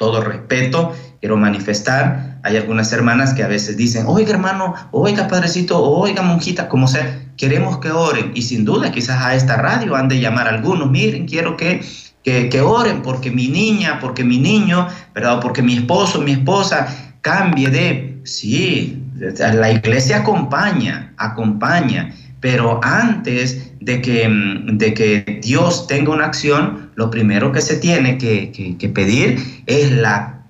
todo 0.00 0.22
respeto, 0.22 0.96
quiero 1.20 1.36
manifestar. 1.36 2.38
Hay 2.42 2.56
algunas 2.56 2.90
hermanas 2.90 3.34
que 3.34 3.42
a 3.42 3.48
veces 3.48 3.76
dicen, 3.76 4.04
oiga 4.06 4.30
hermano, 4.30 4.74
oiga 4.92 5.28
padrecito, 5.28 5.78
oiga 5.78 6.22
monjita, 6.22 6.70
como 6.70 6.88
sea, 6.88 7.20
queremos 7.36 7.78
que 7.80 7.90
oren. 7.90 8.32
Y 8.34 8.40
sin 8.40 8.64
duda 8.64 8.90
quizás 8.90 9.22
a 9.22 9.34
esta 9.34 9.56
radio 9.56 9.94
han 9.94 10.08
de 10.08 10.18
llamar 10.18 10.46
a 10.46 10.52
algunos, 10.52 10.90
miren, 10.90 11.26
quiero 11.26 11.54
que, 11.58 11.84
que, 12.24 12.60
oren 12.62 13.02
porque 13.02 13.30
mi 13.30 13.48
niña, 13.48 13.98
porque 14.00 14.24
mi 14.24 14.38
niño, 14.38 14.88
¿verdad? 15.14 15.38
porque 15.42 15.60
mi 15.60 15.76
esposo, 15.76 16.22
mi 16.22 16.32
esposa 16.32 16.88
cambie 17.20 17.68
de... 17.68 18.20
Sí, 18.24 19.02
la 19.38 19.70
iglesia 19.70 20.18
acompaña, 20.18 21.12
acompaña, 21.18 22.14
pero 22.40 22.80
antes 22.82 23.72
de 23.80 24.00
que, 24.00 24.26
de 24.72 24.94
que 24.94 25.40
Dios 25.42 25.86
tenga 25.86 26.12
una 26.12 26.26
acción, 26.26 26.89
lo 27.00 27.10
primero 27.10 27.50
que 27.50 27.62
se 27.62 27.76
tiene 27.76 28.18
que, 28.18 28.92
pedir 28.94 29.62
es 29.64 29.90
la, 29.90 30.44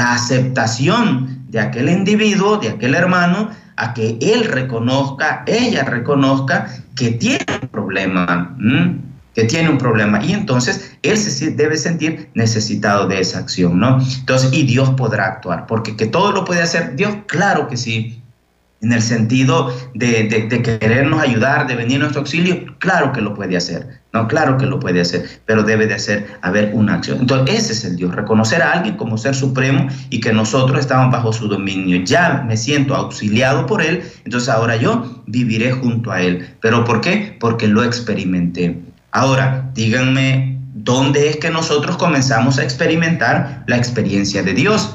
aceptación 0.00 1.44
de 1.50 1.60
aquel 1.60 1.90
individuo, 1.90 2.56
de 2.56 2.70
aquel 2.70 2.94
hermano, 2.94 3.50
a 3.76 3.92
que 3.92 4.16
él 4.22 4.44
reconozca, 4.44 5.44
ella 5.46 5.84
reconozca 5.84 6.66
que 6.94 7.10
tiene 7.10 7.44
un 7.60 7.68
problema, 7.68 8.56
que 9.34 9.44
tiene 9.44 9.68
un 9.68 9.76
problema. 9.76 10.24
Y 10.24 10.32
entonces 10.32 10.96
él 11.02 11.18
debe 11.56 11.76
sentir 11.76 12.30
necesitado 12.32 13.06
de 13.06 13.20
esa 13.20 13.40
acción, 13.40 13.78
¿no? 13.78 13.98
Entonces, 14.20 14.54
y 14.54 14.62
Dios 14.62 14.88
podrá 14.96 15.26
actuar, 15.26 15.66
porque 15.66 15.94
que 15.94 16.06
todo 16.06 16.32
lo 16.32 16.46
puede 16.46 16.62
hacer 16.62 16.96
Dios, 16.96 17.14
claro 17.26 17.68
que 17.68 17.76
sí, 17.76 18.22
en 18.82 18.92
el 18.92 19.02
sentido 19.02 19.72
de, 19.94 20.28
querernos 20.62 21.20
ayudar, 21.20 21.66
de 21.66 21.76
venir 21.76 21.96
a 21.96 22.00
nuestro 22.00 22.20
auxilio, 22.20 22.76
claro 22.78 23.12
que 23.12 23.20
lo 23.20 23.34
puede 23.34 23.56
hacer, 23.56 24.00
no, 24.12 24.28
claro 24.28 24.58
que 24.58 24.66
lo 24.66 24.78
puede 24.78 25.00
hacer, 25.00 25.26
pero 25.46 25.62
debe 25.62 25.86
de 25.86 25.94
hacer, 25.94 26.26
haber 26.42 26.72
una 26.74 26.94
acción. 26.94 27.18
Entonces, 27.20 27.56
ese 27.56 27.72
es 27.72 27.84
el 27.84 27.96
Dios, 27.96 28.14
reconocer 28.14 28.62
a 28.62 28.72
alguien 28.72 28.96
como 28.96 29.16
ser 29.16 29.34
supremo 29.34 29.88
y 30.10 30.20
que 30.20 30.32
nosotros 30.32 30.78
estamos 30.80 31.10
bajo 31.10 31.32
su 31.32 31.48
dominio. 31.48 32.02
Ya 32.04 32.44
me 32.46 32.56
siento 32.56 32.94
auxiliado 32.94 33.66
por 33.66 33.82
Él, 33.82 34.02
entonces 34.24 34.48
ahora 34.48 34.76
yo 34.76 35.22
viviré 35.26 35.72
junto 35.72 36.12
a 36.12 36.20
Él. 36.20 36.46
¿Pero 36.60 36.84
por 36.84 37.00
qué? 37.00 37.36
Porque 37.40 37.66
lo 37.66 37.82
experimenté. 37.82 38.78
Ahora, 39.10 39.70
díganme, 39.74 40.58
¿dónde 40.74 41.30
es 41.30 41.38
que 41.38 41.50
nosotros 41.50 41.96
comenzamos 41.96 42.58
a 42.58 42.62
experimentar 42.62 43.64
la 43.66 43.76
experiencia 43.78 44.42
de 44.42 44.52
Dios? 44.52 44.94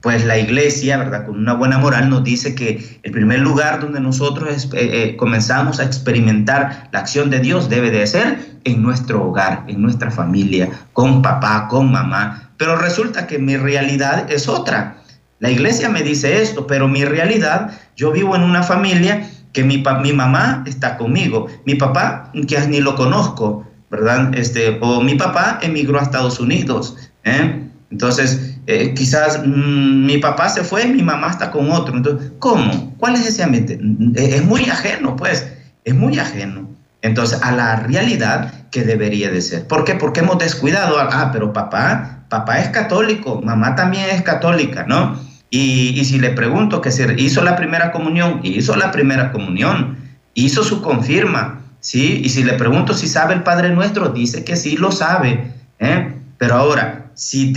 Pues 0.00 0.24
la 0.24 0.38
iglesia, 0.38 0.96
¿verdad? 0.96 1.26
Con 1.26 1.38
una 1.38 1.54
buena 1.54 1.78
moral 1.78 2.08
nos 2.08 2.24
dice 2.24 2.54
que 2.54 3.00
el 3.02 3.12
primer 3.12 3.40
lugar 3.40 3.80
donde 3.80 4.00
nosotros 4.00 4.64
eh, 4.64 4.68
eh, 4.72 5.16
comenzamos 5.16 5.78
a 5.78 5.84
experimentar 5.84 6.88
la 6.92 7.00
acción 7.00 7.28
de 7.30 7.40
Dios 7.40 7.68
debe 7.68 7.90
de 7.90 8.06
ser 8.06 8.38
en 8.64 8.82
nuestro 8.82 9.24
hogar, 9.24 9.64
en 9.68 9.82
nuestra 9.82 10.10
familia, 10.10 10.70
con 10.92 11.22
papá, 11.22 11.68
con 11.68 11.92
mamá. 11.92 12.50
Pero 12.56 12.76
resulta 12.76 13.26
que 13.26 13.38
mi 13.38 13.56
realidad 13.56 14.30
es 14.30 14.48
otra. 14.48 14.96
La 15.38 15.50
iglesia 15.50 15.88
me 15.88 16.02
dice 16.02 16.42
esto, 16.42 16.66
pero 16.66 16.88
mi 16.88 17.04
realidad, 17.04 17.72
yo 17.96 18.12
vivo 18.12 18.36
en 18.36 18.42
una 18.42 18.62
familia 18.62 19.30
que 19.52 19.64
mi, 19.64 19.82
mi 20.02 20.12
mamá 20.12 20.62
está 20.66 20.96
conmigo, 20.96 21.48
mi 21.66 21.74
papá 21.74 22.30
que 22.46 22.60
ni 22.68 22.80
lo 22.80 22.94
conozco, 22.94 23.66
¿verdad? 23.90 24.34
Este, 24.34 24.78
o 24.80 25.00
mi 25.00 25.14
papá 25.14 25.58
emigró 25.62 25.98
a 25.98 26.02
Estados 26.02 26.38
Unidos. 26.38 26.96
¿eh? 27.24 27.68
Entonces, 27.90 28.49
eh, 28.70 28.94
quizás 28.94 29.42
mm, 29.44 30.06
mi 30.06 30.18
papá 30.18 30.48
se 30.48 30.62
fue, 30.62 30.86
mi 30.86 31.02
mamá 31.02 31.30
está 31.30 31.50
con 31.50 31.70
otro. 31.72 31.96
Entonces, 31.96 32.30
¿cómo? 32.38 32.94
¿Cuál 32.98 33.16
es 33.16 33.26
ese 33.26 33.42
ambiente? 33.42 33.78
Mm, 33.82 34.12
eh, 34.16 34.36
es 34.36 34.44
muy 34.44 34.64
ajeno, 34.70 35.16
pues, 35.16 35.52
es 35.84 35.94
muy 35.94 36.18
ajeno. 36.18 36.68
Entonces, 37.02 37.40
a 37.42 37.50
la 37.50 37.76
realidad 37.76 38.52
que 38.70 38.84
debería 38.84 39.30
de 39.30 39.40
ser. 39.40 39.66
¿Por 39.66 39.84
qué? 39.84 39.94
Porque 39.96 40.20
hemos 40.20 40.38
descuidado. 40.38 40.96
Ah, 41.00 41.30
pero 41.32 41.52
papá, 41.52 42.24
papá 42.28 42.60
es 42.60 42.68
católico, 42.68 43.40
mamá 43.42 43.74
también 43.74 44.06
es 44.10 44.22
católica, 44.22 44.84
¿no? 44.86 45.18
Y, 45.50 45.98
y 45.98 46.04
si 46.04 46.20
le 46.20 46.30
pregunto 46.30 46.80
que 46.80 46.92
si 46.92 47.02
hizo 47.18 47.42
la 47.42 47.56
primera 47.56 47.90
comunión, 47.90 48.40
hizo 48.44 48.76
la 48.76 48.92
primera 48.92 49.32
comunión, 49.32 49.96
hizo 50.34 50.62
su 50.62 50.80
confirma, 50.80 51.60
¿sí? 51.80 52.20
Y 52.24 52.28
si 52.28 52.44
le 52.44 52.52
pregunto 52.52 52.94
si 52.94 53.08
sabe 53.08 53.34
el 53.34 53.42
Padre 53.42 53.70
Nuestro, 53.70 54.10
dice 54.10 54.44
que 54.44 54.54
sí 54.54 54.76
lo 54.76 54.92
sabe, 54.92 55.52
¿eh? 55.80 56.14
Pero 56.38 56.54
ahora, 56.54 57.10
si 57.14 57.52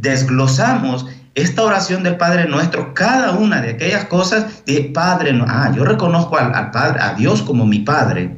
desglosamos 0.00 1.06
esta 1.34 1.62
oración 1.62 2.02
del 2.02 2.16
Padre 2.16 2.48
Nuestro, 2.48 2.94
cada 2.94 3.32
una 3.32 3.60
de 3.60 3.70
aquellas 3.70 4.06
cosas 4.06 4.64
de 4.66 4.90
Padre, 4.92 5.38
ah, 5.46 5.72
yo 5.74 5.84
reconozco 5.84 6.36
al, 6.36 6.70
Padre, 6.72 7.00
a 7.00 7.14
Dios 7.14 7.42
como 7.42 7.64
mi 7.64 7.78
Padre. 7.80 8.36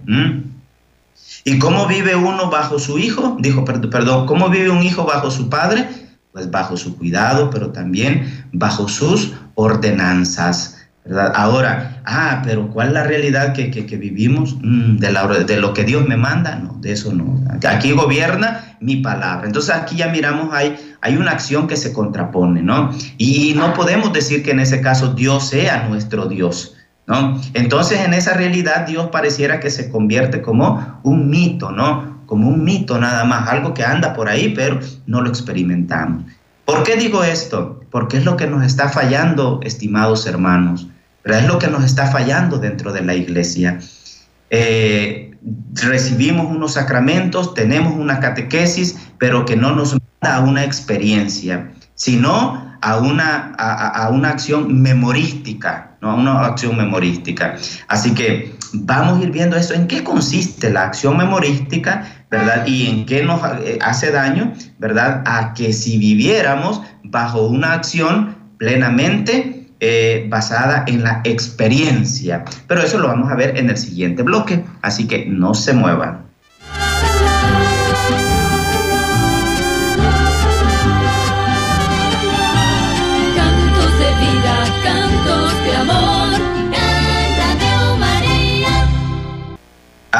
¿Y 1.45 1.59
cómo 1.59 1.87
vive 1.87 2.15
uno 2.15 2.51
bajo 2.51 2.79
su 2.79 2.99
hijo? 2.99 3.37
Dijo, 3.41 3.65
perdón, 3.65 4.27
¿cómo 4.27 4.51
vive 4.51 4.69
un 4.69 4.83
hijo 4.83 5.05
bajo 5.05 5.31
su 5.31 5.49
padre? 5.49 5.89
Pues 6.33 6.51
bajo 6.51 6.77
su 6.77 6.99
cuidado, 6.99 7.49
pero 7.49 7.71
también 7.71 8.47
bajo 8.53 8.89
sus 8.89 9.33
ordenanzas. 9.55 10.80
Ahora, 11.35 12.03
ah, 12.05 12.41
pero 12.45 12.71
¿cuál 12.71 12.89
es 12.89 12.95
la 12.95 13.05
realidad 13.05 13.53
que, 13.53 13.97
vivimos? 13.97 14.57
Mm, 14.63 14.99
de, 14.99 15.13
la, 15.13 15.27
de 15.27 15.57
lo 15.61 15.75
que 15.75 15.85
Dios 15.85 16.07
me 16.07 16.17
manda, 16.17 16.57
no, 16.57 16.77
de 16.81 16.93
eso 16.93 17.13
no. 17.13 17.41
Aquí 17.69 17.93
gobierna 17.93 18.77
mi 18.81 18.97
palabra. 18.97 19.47
Entonces 19.47 19.75
aquí 19.75 19.97
ya 19.97 20.09
miramos, 20.09 20.51
hay, 20.53 20.77
hay 21.01 21.17
una 21.17 21.33
acción 21.33 21.67
que 21.67 21.77
se 21.77 21.93
contrapone, 21.93 22.63
¿no? 22.63 22.91
Y 23.19 23.55
no 23.57 23.75
podemos 23.75 24.13
decir 24.13 24.43
que 24.43 24.53
en 24.53 24.61
ese 24.61 24.81
caso 24.81 25.15
Dios 25.15 25.49
sea 25.49 25.89
nuestro 25.89 26.27
Dios, 26.27 26.77
¿no? 27.07 27.41
Entonces 27.55 28.01
en 28.01 28.15
esa 28.15 28.35
realidad 28.35 28.87
Dios 28.87 29.09
pareciera 29.11 29.59
que 29.59 29.71
se 29.71 29.91
convierte 29.91 30.43
como 30.43 31.01
un 31.03 31.29
mito, 31.29 31.73
¿no? 31.73 32.21
Como 32.27 32.49
un 32.49 32.63
mito 32.63 32.99
nada 33.01 33.25
más, 33.25 33.49
algo 33.49 33.75
que 33.75 33.85
anda 33.85 34.15
por 34.15 34.29
ahí, 34.29 34.53
pero 34.55 34.79
no 35.07 35.21
lo 35.21 35.29
experimentamos. 35.29 36.23
¿Por 36.65 36.85
qué 36.85 36.95
digo 36.95 37.25
esto? 37.25 37.81
Porque 37.91 38.19
es 38.19 38.25
lo 38.25 38.37
que 38.37 38.47
nos 38.47 38.65
está 38.65 38.89
fallando, 38.89 39.59
estimados 39.65 40.25
hermanos. 40.29 40.87
Es 41.25 41.47
lo 41.47 41.59
que 41.59 41.69
nos 41.69 41.85
está 41.85 42.07
fallando 42.07 42.59
dentro 42.59 42.93
de 42.93 43.03
la 43.03 43.15
iglesia. 43.15 43.79
Eh, 44.51 45.31
recibimos 45.75 46.47
unos 46.47 46.75
sacramentos, 46.75 47.55
tenemos 47.55 47.95
una 47.95 48.21
catequesis, 48.21 48.99
pero 49.19 49.45
que 49.45 49.57
no 49.57 49.75
nos 49.75 49.93
manda 49.93 50.37
a 50.37 50.41
una 50.41 50.65
experiencia, 50.65 51.73
sino 51.95 52.71
a 52.83 52.97
una, 52.97 53.55
a, 53.59 54.09
una 54.09 54.31
acción 54.31 54.81
memorística, 54.81 55.97
¿no? 56.01 56.11
a 56.11 56.15
una 56.15 56.47
acción 56.47 56.77
memorística. 56.77 57.57
Así 57.89 58.15
que 58.15 58.55
vamos 58.73 59.21
a 59.21 59.23
ir 59.23 59.31
viendo 59.31 59.57
eso, 59.57 59.75
en 59.75 59.87
qué 59.87 60.03
consiste 60.03 60.71
la 60.71 60.85
acción 60.85 61.17
memorística, 61.17 62.07
¿verdad? 62.31 62.67
Y 62.67 62.87
en 62.87 63.07
qué 63.07 63.23
nos 63.23 63.41
eh, 63.65 63.79
hace 63.83 64.11
daño, 64.11 64.55
¿verdad? 64.79 65.23
A 65.27 65.53
que 65.53 65.73
si 65.73 65.99
viviéramos 65.99 66.81
bajo 67.05 67.47
una 67.47 67.75
acción 67.75 68.37
plenamente 68.57 69.60
eh, 69.81 70.27
basada 70.29 70.85
en 70.87 71.03
la 71.03 71.23
experiencia. 71.25 72.45
Pero 72.67 72.83
eso 72.83 72.99
lo 72.99 73.09
vamos 73.09 73.31
a 73.33 73.35
ver 73.35 73.57
en 73.57 73.71
el 73.71 73.77
siguiente 73.77 74.23
bloque, 74.23 74.63
así 74.83 75.09
que 75.09 75.27
no 75.27 75.55
se 75.55 75.73
muevan. 75.73 76.31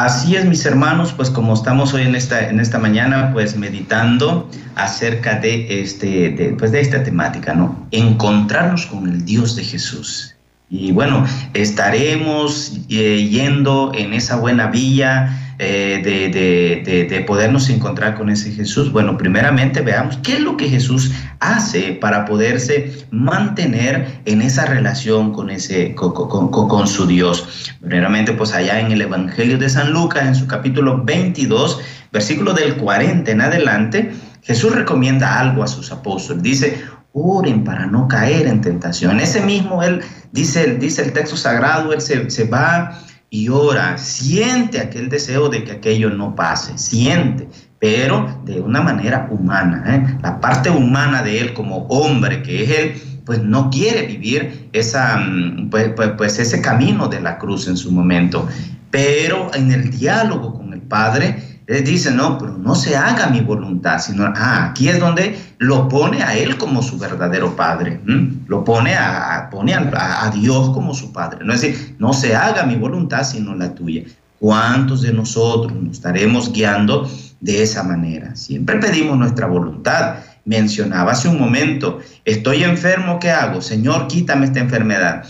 Así 0.03 0.35
es, 0.35 0.45
mis 0.45 0.65
hermanos, 0.65 1.13
pues 1.13 1.29
como 1.29 1.53
estamos 1.53 1.93
hoy 1.93 2.01
en 2.01 2.15
esta, 2.15 2.49
en 2.49 2.59
esta 2.59 2.79
mañana, 2.79 3.29
pues 3.33 3.55
meditando 3.55 4.49
acerca 4.75 5.35
de, 5.35 5.79
este, 5.79 6.31
de, 6.31 6.55
pues 6.57 6.71
de 6.71 6.81
esta 6.81 7.03
temática, 7.03 7.53
¿no? 7.53 7.87
Encontrarnos 7.91 8.87
con 8.87 9.07
el 9.07 9.23
Dios 9.23 9.55
de 9.55 9.63
Jesús. 9.63 10.35
Y 10.71 10.91
bueno, 10.91 11.23
estaremos 11.53 12.79
eh, 12.89 13.27
yendo 13.29 13.91
en 13.93 14.15
esa 14.15 14.37
buena 14.37 14.67
vía 14.71 15.40
eh, 15.63 17.05
de, 17.07 17.21
podernos 17.21 17.69
encontrar 17.69 18.15
con 18.15 18.31
ese 18.31 18.51
Jesús? 18.51 18.91
Bueno, 18.91 19.15
primeramente 19.15 19.81
veamos 19.81 20.17
qué 20.23 20.33
es 20.33 20.39
lo 20.39 20.57
que 20.57 20.67
Jesús 20.67 21.11
hace 21.39 21.93
para 22.01 22.25
poderse 22.25 23.05
mantener 23.11 24.21
en 24.25 24.41
esa 24.41 24.65
relación 24.65 25.31
con, 25.31 25.51
ese, 25.51 25.93
con, 25.93 26.87
su 26.87 27.05
Dios. 27.05 27.75
Primeramente, 27.79 28.33
pues 28.33 28.53
allá 28.53 28.79
en 28.79 28.91
el 28.91 29.03
Evangelio 29.03 29.59
de 29.59 29.69
San 29.69 29.93
Lucas, 29.93 30.25
en 30.25 30.33
su 30.33 30.47
capítulo 30.47 31.03
22, 31.03 31.79
versículo 32.11 32.53
del 32.53 32.77
40 32.77 33.29
en 33.29 33.41
adelante, 33.41 34.11
Jesús 34.41 34.73
recomienda 34.73 35.39
algo 35.39 35.61
a 35.61 35.67
sus 35.67 35.91
apóstoles. 35.91 36.41
Dice, 36.41 36.83
oren 37.13 37.63
para 37.63 37.85
no 37.85 38.07
caer 38.07 38.47
en 38.47 38.61
tentación. 38.61 39.19
Ese 39.19 39.41
mismo, 39.41 39.83
él 39.83 40.01
dice, 40.31 40.75
dice 40.77 41.03
el 41.03 41.13
texto 41.13 41.37
sagrado, 41.37 41.93
él 41.93 42.01
se, 42.01 42.31
se 42.31 42.45
va 42.45 42.99
y 43.33 43.47
ora, 43.47 43.97
siente 43.97 44.81
aquel 44.81 45.07
deseo 45.07 45.47
de 45.47 45.63
que 45.63 45.71
aquello 45.71 46.09
no 46.09 46.35
pase, 46.35 46.77
siente, 46.77 47.47
pero 47.79 48.41
de 48.43 48.59
una 48.59 48.81
manera 48.81 49.29
humana. 49.31 49.85
¿eh? 49.87 50.17
La 50.21 50.41
parte 50.41 50.69
humana 50.69 51.23
de 51.23 51.39
él 51.39 51.53
como 51.53 51.87
hombre 51.87 52.43
que 52.43 52.63
es 52.63 52.69
él, 52.71 53.21
pues 53.25 53.41
no 53.41 53.69
quiere 53.69 54.05
vivir 54.05 54.69
esa, 54.73 55.15
mm, 55.15 55.69
pues, 55.69 55.93
pues, 55.95 56.09
pues 56.17 56.39
ese 56.39 56.61
camino 56.61 57.07
de 57.07 57.21
la 57.21 57.37
cruz 57.37 57.69
en 57.69 57.77
su 57.77 57.89
momento. 57.89 58.45
Pero 58.89 59.49
en 59.53 59.71
el 59.71 59.89
diálogo 59.89 60.53
con 60.53 60.73
el 60.73 60.81
Padre, 60.81 61.50
él 61.71 61.85
dice, 61.85 62.11
no, 62.11 62.37
pero 62.37 62.57
no 62.57 62.75
se 62.75 62.97
haga 62.97 63.27
mi 63.27 63.39
voluntad, 63.39 63.99
sino, 63.99 64.25
ah, 64.35 64.65
aquí 64.69 64.89
es 64.89 64.99
donde 64.99 65.39
lo 65.57 65.87
pone 65.87 66.21
a 66.21 66.35
él 66.35 66.57
como 66.57 66.81
su 66.81 66.97
verdadero 66.97 67.55
padre, 67.55 68.01
lo 68.47 68.65
pone, 68.65 68.93
a, 68.93 69.47
pone 69.49 69.73
a, 69.73 70.31
Dios 70.33 70.71
como 70.71 70.93
su 70.93 71.13
padre. 71.13 71.45
No 71.45 71.53
es 71.53 71.61
decir, 71.61 71.95
no 71.97 72.11
se 72.11 72.35
haga 72.35 72.63
mi 72.63 72.75
voluntad, 72.75 73.23
sino 73.23 73.55
la 73.55 73.73
tuya. 73.73 74.03
¿Cuántos 74.39 75.01
de 75.03 75.13
nosotros 75.13 75.71
nos 75.73 75.93
estaremos 75.93 76.51
guiando 76.51 77.09
de 77.39 77.63
esa 77.63 77.83
manera? 77.83 78.35
Siempre 78.35 78.77
pedimos 78.77 79.17
nuestra 79.17 79.47
voluntad. 79.47 80.15
Mencionaba 80.43 81.13
hace 81.13 81.29
un 81.29 81.39
momento, 81.39 81.99
estoy 82.25 82.63
enfermo, 82.63 83.19
¿qué 83.19 83.29
hago? 83.29 83.61
Señor, 83.61 84.07
quítame 84.07 84.47
esta 84.47 84.59
enfermedad. 84.59 85.23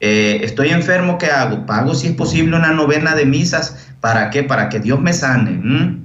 Eh, 0.00 0.40
estoy 0.44 0.68
enfermo, 0.68 1.18
¿qué 1.18 1.26
hago? 1.26 1.66
Pago 1.66 1.94
si 1.94 2.08
es 2.08 2.12
posible 2.12 2.56
una 2.56 2.72
novena 2.72 3.16
de 3.16 3.24
misas 3.24 3.87
¿Para 4.00 4.30
qué? 4.30 4.44
Para 4.44 4.68
que 4.68 4.80
Dios 4.80 5.00
me 5.00 5.12
sane, 5.12 5.98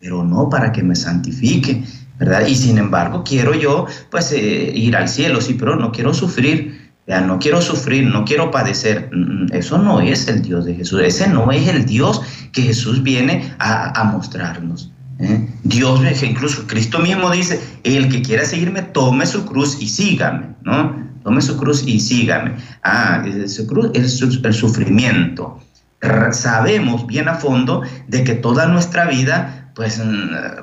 pero 0.00 0.24
no 0.24 0.48
para 0.48 0.72
que 0.72 0.82
me 0.82 0.96
santifique, 0.96 1.84
¿verdad? 2.18 2.46
Y 2.46 2.54
sin 2.56 2.78
embargo, 2.78 3.22
quiero 3.24 3.54
yo, 3.54 3.86
pues, 4.10 4.32
eh, 4.32 4.72
ir 4.74 4.96
al 4.96 5.08
cielo, 5.08 5.40
sí, 5.40 5.54
pero 5.54 5.76
no 5.76 5.92
quiero 5.92 6.12
sufrir, 6.12 6.90
ya, 7.06 7.20
no 7.20 7.38
quiero 7.38 7.60
sufrir, 7.60 8.04
no 8.04 8.24
quiero 8.24 8.50
padecer. 8.50 9.10
Eso 9.52 9.78
no 9.78 10.00
es 10.00 10.26
el 10.28 10.42
Dios 10.42 10.64
de 10.64 10.74
Jesús, 10.74 11.00
ese 11.02 11.28
no 11.28 11.50
es 11.52 11.68
el 11.68 11.84
Dios 11.84 12.22
que 12.52 12.62
Jesús 12.62 13.02
viene 13.02 13.54
a, 13.58 14.04
mostrarnos. 14.12 14.90
¿eh? 15.20 15.48
Dios, 15.62 16.00
incluso 16.22 16.66
Cristo 16.66 16.98
mismo 16.98 17.30
dice, 17.30 17.60
el 17.84 18.08
que 18.08 18.22
quiera 18.22 18.44
seguirme, 18.44 18.82
tome 18.82 19.26
su 19.26 19.44
cruz 19.44 19.78
y 19.80 19.88
sígame, 19.88 20.46
¿no? 20.62 21.12
Tome 21.22 21.40
su 21.40 21.56
cruz 21.56 21.84
y 21.86 22.00
sígame. 22.00 22.56
Ah, 22.82 23.24
su 23.46 23.66
cruz 23.68 23.90
es 23.94 24.20
el 24.20 24.54
sufrimiento 24.54 25.60
sabemos 26.32 27.06
bien 27.06 27.28
a 27.28 27.34
fondo 27.34 27.82
de 28.08 28.24
que 28.24 28.34
toda 28.34 28.66
nuestra 28.66 29.06
vida 29.06 29.70
pues, 29.74 30.02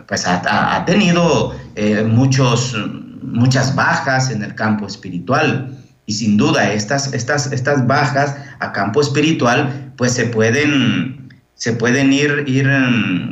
pues 0.08 0.28
ha, 0.28 0.84
tenido 0.86 1.56
eh, 1.76 2.04
muchos, 2.04 2.76
muchas 3.22 3.74
bajas 3.76 4.32
en 4.32 4.44
el 4.44 4.54
campo 4.56 4.86
espiritual. 4.88 5.76
Y 6.06 6.14
sin 6.14 6.38
duda 6.38 6.72
estas, 6.74 7.14
estas, 7.14 7.52
estas 7.52 7.86
bajas 7.86 8.36
a 8.60 8.72
campo 8.72 9.02
espiritual 9.02 9.94
pues 9.96 10.14
se 10.14 10.26
pueden, 10.26 11.30
se 11.54 11.74
pueden 11.74 12.12
ir, 12.12 12.44
ir 12.48 12.68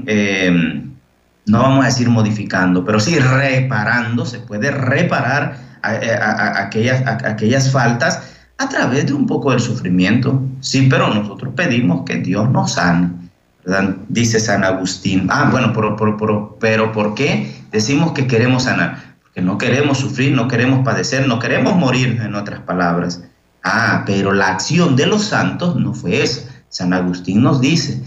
eh, 0.05 0.83
no 1.47 1.61
vamos 1.61 1.83
a 1.83 1.87
decir 1.87 2.09
modificando, 2.09 2.85
pero 2.85 2.99
sí 2.99 3.17
reparando, 3.17 4.25
se 4.25 4.39
puede 4.39 4.69
reparar 4.69 5.57
aquellas, 5.81 7.01
aquellas 7.07 7.71
faltas 7.71 8.36
a 8.57 8.69
través 8.69 9.05
de 9.05 9.13
un 9.13 9.27
poco 9.27 9.51
del 9.51 9.59
sufrimiento. 9.59 10.41
Sí, 10.59 10.87
pero 10.89 11.13
nosotros 11.13 11.53
pedimos 11.55 12.03
que 12.05 12.17
Dios 12.17 12.49
nos 12.49 12.73
sane. 12.73 13.11
Dice 14.07 14.39
San 14.39 14.63
Agustín. 14.63 15.27
Ah, 15.29 15.49
bueno, 15.51 15.73
pero, 15.73 15.95
pero, 15.95 16.57
pero 16.59 16.91
¿por 16.91 17.13
qué 17.13 17.53
decimos 17.71 18.13
que 18.13 18.25
queremos 18.25 18.63
sanar? 18.63 19.15
Porque 19.21 19.41
no 19.41 19.57
queremos 19.57 19.97
sufrir, 19.97 20.31
no 20.31 20.47
queremos 20.47 20.85
padecer, 20.85 21.27
no 21.27 21.37
queremos 21.39 21.75
morir, 21.75 22.19
en 22.23 22.33
otras 22.35 22.61
palabras. 22.61 23.21
Ah, 23.63 24.03
pero 24.05 24.31
la 24.31 24.47
acción 24.47 24.95
de 24.95 25.05
los 25.05 25.25
santos 25.25 25.75
no 25.75 25.93
fue 25.93 26.23
esa. 26.23 26.49
San 26.69 26.93
Agustín 26.93 27.41
nos 27.41 27.59
dice 27.59 28.01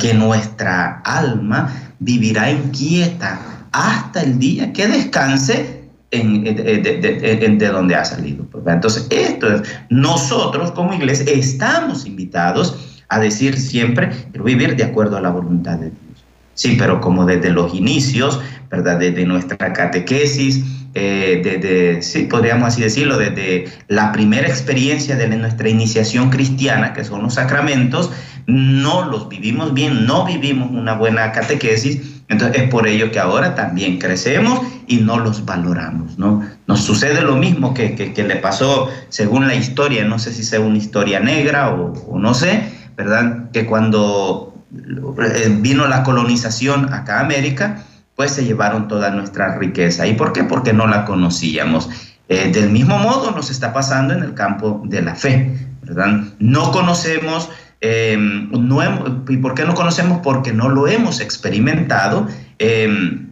que 0.00 0.14
nuestra 0.14 1.00
alma 1.04 1.72
vivirá 2.00 2.50
inquieta 2.50 3.40
hasta 3.70 4.22
el 4.22 4.38
día 4.38 4.72
que 4.72 4.88
descanse 4.88 5.77
en, 6.10 7.58
de, 7.58 7.68
donde 7.68 7.94
ha 7.94 8.04
salido. 8.04 8.44
Pues, 8.44 8.64
entonces, 8.66 9.06
esto 9.10 9.54
es, 9.54 9.62
nosotros 9.90 10.72
como 10.72 10.94
iglesia 10.94 11.30
estamos 11.32 12.06
invitados 12.06 13.02
a 13.08 13.18
decir 13.18 13.58
siempre, 13.58 14.10
vivir 14.44 14.76
de 14.76 14.84
acuerdo 14.84 15.16
a 15.16 15.20
la 15.20 15.30
voluntad 15.30 15.78
de 15.78 15.86
Dios. 15.86 16.24
Sí, 16.54 16.76
pero 16.78 17.00
como 17.00 17.24
desde 17.24 17.50
los 17.50 17.72
inicios, 17.74 18.40
¿verdad? 18.68 18.98
Desde 18.98 19.24
nuestra 19.24 19.72
catequesis, 19.72 20.64
eh, 20.94 21.40
desde, 21.44 22.02
sí, 22.02 22.24
podríamos 22.24 22.68
así 22.68 22.82
decirlo, 22.82 23.16
desde 23.16 23.66
la 23.86 24.10
primera 24.10 24.48
experiencia 24.48 25.16
de 25.16 25.28
nuestra 25.28 25.68
iniciación 25.68 26.30
cristiana, 26.30 26.92
que 26.94 27.04
son 27.04 27.22
los 27.22 27.34
sacramentos, 27.34 28.10
no 28.46 29.08
los 29.08 29.28
vivimos 29.28 29.74
bien, 29.74 30.06
no 30.06 30.24
vivimos 30.24 30.70
una 30.70 30.94
buena 30.94 31.30
catequesis, 31.32 32.17
entonces 32.28 32.62
es 32.62 32.70
por 32.70 32.86
ello 32.86 33.10
que 33.10 33.18
ahora 33.18 33.54
también 33.54 33.98
crecemos 33.98 34.60
y 34.86 34.98
no 34.98 35.18
los 35.18 35.44
valoramos, 35.46 36.18
¿no? 36.18 36.46
Nos 36.66 36.82
sucede 36.82 37.22
lo 37.22 37.36
mismo 37.36 37.72
que, 37.72 37.94
que, 37.94 38.22
le 38.22 38.36
pasó 38.36 38.88
según 39.08 39.46
la 39.46 39.54
historia, 39.54 40.04
no 40.04 40.18
sé 40.18 40.32
si 40.32 40.44
sea 40.44 40.60
una 40.60 40.76
historia 40.76 41.20
negra 41.20 41.74
o, 41.74 42.18
no 42.18 42.34
sé, 42.34 42.70
¿verdad? 42.96 43.50
Que 43.52 43.64
cuando 43.64 44.54
eh, 44.72 45.56
vino 45.60 45.86
la 45.88 46.02
colonización 46.02 46.92
acá 46.92 47.18
a 47.18 47.20
América, 47.20 47.82
pues 48.14 48.32
se 48.32 48.44
llevaron 48.44 48.88
toda 48.88 49.10
nuestra 49.10 49.56
riqueza. 49.56 50.06
¿Y 50.06 50.14
por 50.14 50.32
qué? 50.34 50.44
Porque 50.44 50.74
no 50.74 50.86
la 50.86 51.06
conocíamos. 51.06 51.88
Eh, 52.28 52.50
del 52.52 52.68
mismo 52.68 52.98
modo 52.98 53.30
nos 53.30 53.50
está 53.50 53.72
pasando 53.72 54.12
en 54.12 54.22
el 54.22 54.34
campo 54.34 54.82
de 54.84 55.00
la 55.00 55.14
fe, 55.14 55.56
¿verdad? 55.82 56.24
No 56.38 56.72
conocemos 56.72 57.48
Em, 57.80 58.50
no 58.50 59.24
¿Y 59.28 59.36
por 59.36 59.54
qué 59.54 59.64
no 59.64 59.74
conocemos? 59.74 60.20
Porque 60.22 60.52
no 60.52 60.68
lo 60.68 60.88
hemos 60.88 61.20
experimentado 61.20 62.26
em, 62.58 63.28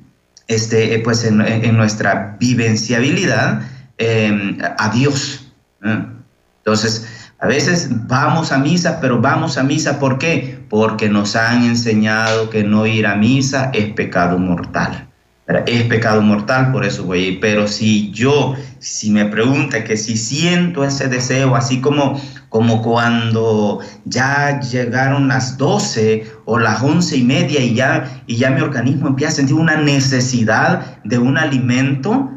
este, 0.46 0.94
eh, 0.94 1.00
pues 1.00 1.24
en, 1.24 1.76
nuestra 1.76 2.36
vivenciabilidad 2.38 3.62
em, 3.98 4.58
a 4.78 4.88
Dios. 4.90 5.52
Entonces, 6.58 7.32
a 7.38 7.46
veces 7.46 7.88
vamos 8.06 8.52
a 8.52 8.58
misa, 8.58 9.00
pero 9.00 9.20
vamos 9.20 9.58
a 9.58 9.62
misa 9.62 9.98
¿por 9.98 10.18
qué? 10.18 10.64
Porque 10.68 11.08
nos 11.08 11.36
han 11.36 11.64
enseñado 11.64 12.48
que 12.48 12.64
no 12.64 12.86
ir 12.86 13.06
a 13.06 13.16
misa 13.16 13.70
es 13.74 13.92
pecado 13.94 14.38
mortal. 14.38 15.05
Es 15.48 15.84
pecado 15.84 16.22
mortal, 16.22 16.72
por 16.72 16.84
eso 16.84 17.04
voy 17.04 17.38
Pero 17.40 17.68
si 17.68 18.10
yo, 18.10 18.56
si 18.80 19.10
me 19.10 19.26
pregunta 19.26 19.84
que 19.84 19.96
si 19.96 20.16
siento 20.16 20.84
ese 20.84 21.06
deseo, 21.06 21.54
así 21.54 21.80
como, 21.80 22.20
como 22.48 22.82
cuando 22.82 23.78
ya 24.04 24.58
llegaron 24.58 25.28
las 25.28 25.56
12 25.56 26.26
o 26.46 26.58
las 26.58 26.82
once 26.82 27.16
y 27.16 27.22
media 27.22 27.60
y 27.60 27.74
ya, 27.74 28.22
y 28.26 28.36
ya 28.36 28.50
mi 28.50 28.60
organismo 28.60 29.06
empieza 29.06 29.34
a 29.34 29.36
sentir 29.36 29.54
una 29.54 29.76
necesidad 29.76 31.00
de 31.04 31.18
un 31.18 31.38
alimento, 31.38 32.28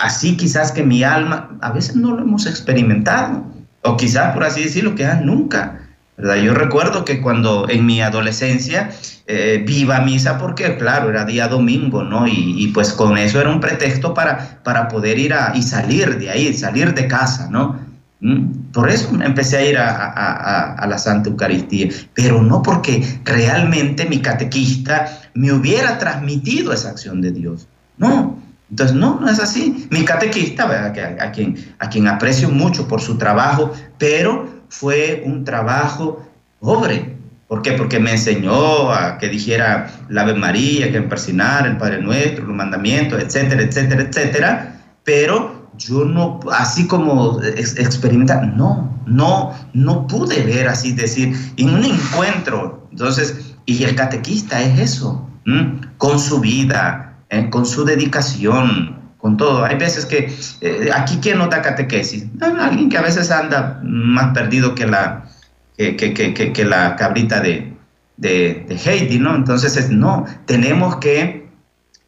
así 0.00 0.36
quizás 0.36 0.70
que 0.70 0.84
mi 0.84 1.02
alma, 1.02 1.58
a 1.60 1.72
veces 1.72 1.96
no 1.96 2.14
lo 2.14 2.22
hemos 2.22 2.46
experimentado, 2.46 3.44
o 3.82 3.96
quizás 3.96 4.32
por 4.32 4.44
así 4.44 4.62
decirlo, 4.62 4.94
que 4.94 5.08
nunca. 5.24 5.80
¿verdad? 6.16 6.36
Yo 6.36 6.54
recuerdo 6.54 7.04
que 7.04 7.20
cuando 7.20 7.68
en 7.68 7.84
mi 7.84 8.00
adolescencia 8.00 8.90
eh, 9.26 9.62
viva 9.64 10.00
misa 10.00 10.38
porque, 10.38 10.76
claro, 10.76 11.10
era 11.10 11.24
día 11.24 11.48
domingo, 11.48 12.02
¿no? 12.02 12.26
Y, 12.26 12.70
pues 12.74 12.92
con 12.92 13.16
eso 13.16 13.40
era 13.40 13.50
un 13.50 13.60
pretexto 13.60 14.14
para, 14.14 14.60
para 14.62 14.88
poder 14.88 15.18
ir 15.18 15.32
a, 15.32 15.52
y 15.54 15.62
salir 15.62 16.18
de 16.18 16.30
ahí, 16.30 16.52
salir 16.54 16.92
de 16.94 17.06
casa, 17.06 17.48
¿no? 17.50 17.78
¿Mm? 18.20 18.72
Por 18.72 18.90
eso 18.90 19.10
empecé 19.22 19.56
a 19.58 19.64
ir 19.64 19.78
a, 19.78 20.72
a, 20.72 20.86
la 20.86 20.98
Santa 20.98 21.28
Eucaristía, 21.28 21.88
pero 22.14 22.42
no 22.42 22.62
porque 22.62 23.20
realmente 23.24 24.06
mi 24.06 24.20
catequista 24.20 25.20
me 25.34 25.52
hubiera 25.52 25.98
transmitido 25.98 26.72
esa 26.72 26.90
acción 26.90 27.20
de 27.20 27.32
Dios. 27.32 27.68
No, 27.98 28.38
entonces 28.70 28.96
no, 28.96 29.20
no 29.20 29.28
es 29.28 29.38
así. 29.38 29.86
Mi 29.90 30.04
catequista, 30.04 30.66
¿verdad? 30.66 31.20
A, 31.20 31.30
quien, 31.30 31.74
a 31.78 31.88
quien 31.90 32.08
aprecio 32.08 32.48
mucho 32.48 32.88
por 32.88 33.00
su 33.00 33.18
trabajo, 33.18 33.72
pero 33.98 34.48
fue 34.68 35.22
un 35.26 35.44
trabajo 35.44 36.26
pobre, 36.58 37.16
¿Por 37.52 37.60
qué? 37.60 37.72
Porque 37.72 38.00
me 38.00 38.12
enseñó 38.12 38.90
a 38.90 39.18
que 39.18 39.28
dijera 39.28 39.90
la 40.08 40.22
Ave 40.22 40.32
María, 40.32 40.90
que 40.90 41.02
persinar 41.02 41.66
el 41.66 41.76
Padre 41.76 42.00
Nuestro, 42.00 42.46
los 42.46 42.56
mandamientos, 42.56 43.22
etcétera, 43.22 43.60
etcétera, 43.60 44.02
etcétera. 44.04 44.80
Pero 45.04 45.68
yo 45.76 46.06
no, 46.06 46.40
así 46.50 46.86
como 46.86 47.42
experimentar, 47.42 48.46
no, 48.56 48.98
no, 49.04 49.52
no 49.74 50.06
pude 50.06 50.42
ver 50.44 50.66
así, 50.66 50.92
decir, 50.92 51.36
en 51.58 51.74
un 51.74 51.84
encuentro. 51.84 52.88
Entonces, 52.90 53.54
y 53.66 53.84
el 53.84 53.96
catequista 53.96 54.58
es 54.62 54.78
eso, 54.80 55.28
con 55.98 56.18
su 56.18 56.40
vida, 56.40 57.18
¿eh? 57.28 57.50
con 57.50 57.66
su 57.66 57.84
dedicación, 57.84 58.98
con 59.18 59.36
todo. 59.36 59.62
Hay 59.62 59.76
veces 59.76 60.06
que 60.06 60.34
eh, 60.62 60.88
aquí, 60.90 61.18
¿quién 61.20 61.36
no 61.36 61.48
da 61.48 61.60
catequesis? 61.60 62.24
Alguien 62.40 62.88
que 62.88 62.96
a 62.96 63.02
veces 63.02 63.30
anda 63.30 63.78
más 63.82 64.32
perdido 64.32 64.74
que 64.74 64.86
la 64.86 65.26
que, 65.76 66.64
la 66.64 66.96
cabrita 66.96 67.40
de, 67.40 67.72
de, 68.16 68.80
Heidi, 68.84 69.18
¿no? 69.18 69.34
Entonces, 69.34 69.90
no, 69.90 70.26
tenemos 70.46 70.96
que, 70.96 71.42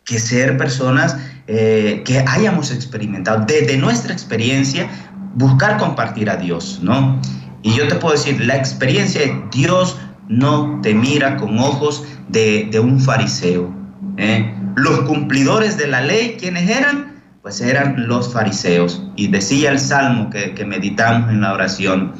ser 0.04 0.56
personas 0.58 1.16
eh, 1.46 2.02
que 2.04 2.18
hayamos 2.18 2.70
experimentado, 2.70 3.44
desde 3.46 3.76
nuestra 3.78 4.12
experiencia, 4.12 4.88
buscar 5.34 5.78
compartir 5.78 6.28
a 6.30 6.36
Dios, 6.36 6.80
¿no? 6.82 7.20
Y 7.62 7.74
yo 7.74 7.88
te 7.88 7.94
puedo 7.94 8.14
decir, 8.14 8.38
la 8.44 8.56
experiencia 8.56 9.22
de 9.22 9.42
Dios 9.50 9.98
no 10.28 10.80
te 10.82 10.94
mira 10.94 11.36
con 11.36 11.58
ojos 11.58 12.04
de, 12.28 12.70
un 12.78 13.00
fariseo. 13.00 13.74
¿eh? 14.18 14.54
Los 14.76 15.00
cumplidores 15.00 15.76
de 15.76 15.86
la 15.86 16.02
ley, 16.02 16.36
¿quiénes 16.38 16.68
eran? 16.68 17.22
Pues 17.42 17.60
eran 17.60 18.06
los 18.06 18.32
fariseos. 18.32 19.02
Y 19.16 19.28
decía 19.28 19.70
el 19.70 19.78
salmo 19.78 20.28
que, 20.28 20.52
que 20.52 20.64
meditamos 20.64 21.30
en 21.30 21.40
la 21.40 21.54
oración, 21.54 22.12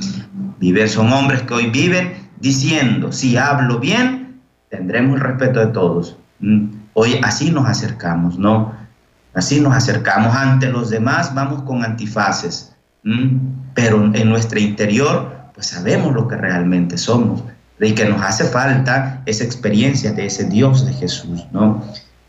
son 0.89 1.13
hombres 1.13 1.43
que 1.43 1.55
hoy 1.55 1.67
viven 1.71 2.29
diciendo, 2.41 3.13
si 3.13 3.37
hablo 3.37 3.79
bien, 3.79 4.41
tendremos 4.71 5.17
el 5.17 5.21
respeto 5.21 5.61
de 5.61 5.67
todos. 5.69 6.17
Mm, 6.41 6.67
hoy 6.95 7.21
así 7.23 7.51
nos 7.51 7.69
acercamos, 7.69 8.39
¿no? 8.39 8.73
Así 9.35 9.61
nos 9.61 9.75
acercamos 9.75 10.35
ante 10.35 10.69
los 10.69 10.91
demás, 10.91 11.35
vamos 11.35 11.63
con 11.63 11.85
antifaces, 11.85 12.73
pero 13.75 14.11
en 14.15 14.29
nuestro 14.29 14.59
interior, 14.61 15.35
pues 15.55 15.67
sabemos 15.67 16.15
lo 16.15 16.27
que 16.29 16.37
realmente 16.37 16.97
somos 16.97 17.43
y 17.81 17.93
que 17.93 18.09
nos 18.09 18.23
hace 18.23 18.45
falta 18.45 19.23
esa 19.27 19.45
experiencia 19.45 20.13
de 20.13 20.27
ese 20.27 20.45
Dios 20.45 20.87
de 20.87 20.93
Jesús, 20.93 21.45
¿no? 21.53 21.83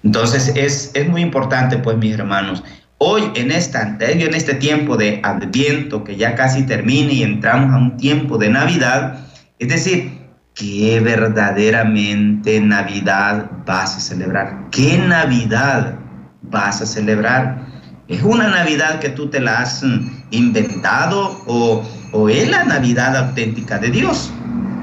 Entonces 0.03 0.51
es, 0.55 0.91
es 0.93 1.09
muy 1.09 1.21
importante, 1.21 1.77
pues, 1.77 1.97
mis 1.97 2.13
hermanos, 2.13 2.63
Hoy 2.97 3.23
en, 3.35 3.51
esta, 3.51 3.97
en 3.99 4.33
este 4.33 4.53
tiempo 4.53 4.95
de 4.95 5.19
adviento 5.21 6.05
que 6.05 6.15
ya 6.15 6.33
casi 6.35 6.63
termina 6.63 7.11
y 7.11 7.23
entramos 7.23 7.73
a 7.73 7.77
un 7.77 7.97
tiempo 7.97 8.37
de 8.37 8.49
Navidad, 8.49 9.19
es 9.59 9.67
decir, 9.67 10.17
¿qué 10.53 11.01
verdaderamente 11.01 12.61
Navidad 12.61 13.51
vas 13.65 13.97
a 13.97 13.99
celebrar? 13.99 14.69
¿Qué 14.71 14.97
Navidad 14.97 15.95
vas 16.43 16.81
a 16.81 16.85
celebrar? 16.85 17.65
¿Es 18.07 18.23
una 18.23 18.47
Navidad 18.47 18.99
que 18.99 19.09
tú 19.09 19.27
te 19.27 19.41
la 19.41 19.59
has 19.59 19.83
inventado 20.31 21.43
o, 21.47 21.83
o 22.13 22.29
es 22.29 22.49
la 22.49 22.63
Navidad 22.63 23.17
auténtica 23.17 23.77
de 23.77 23.89
Dios? 23.89 24.31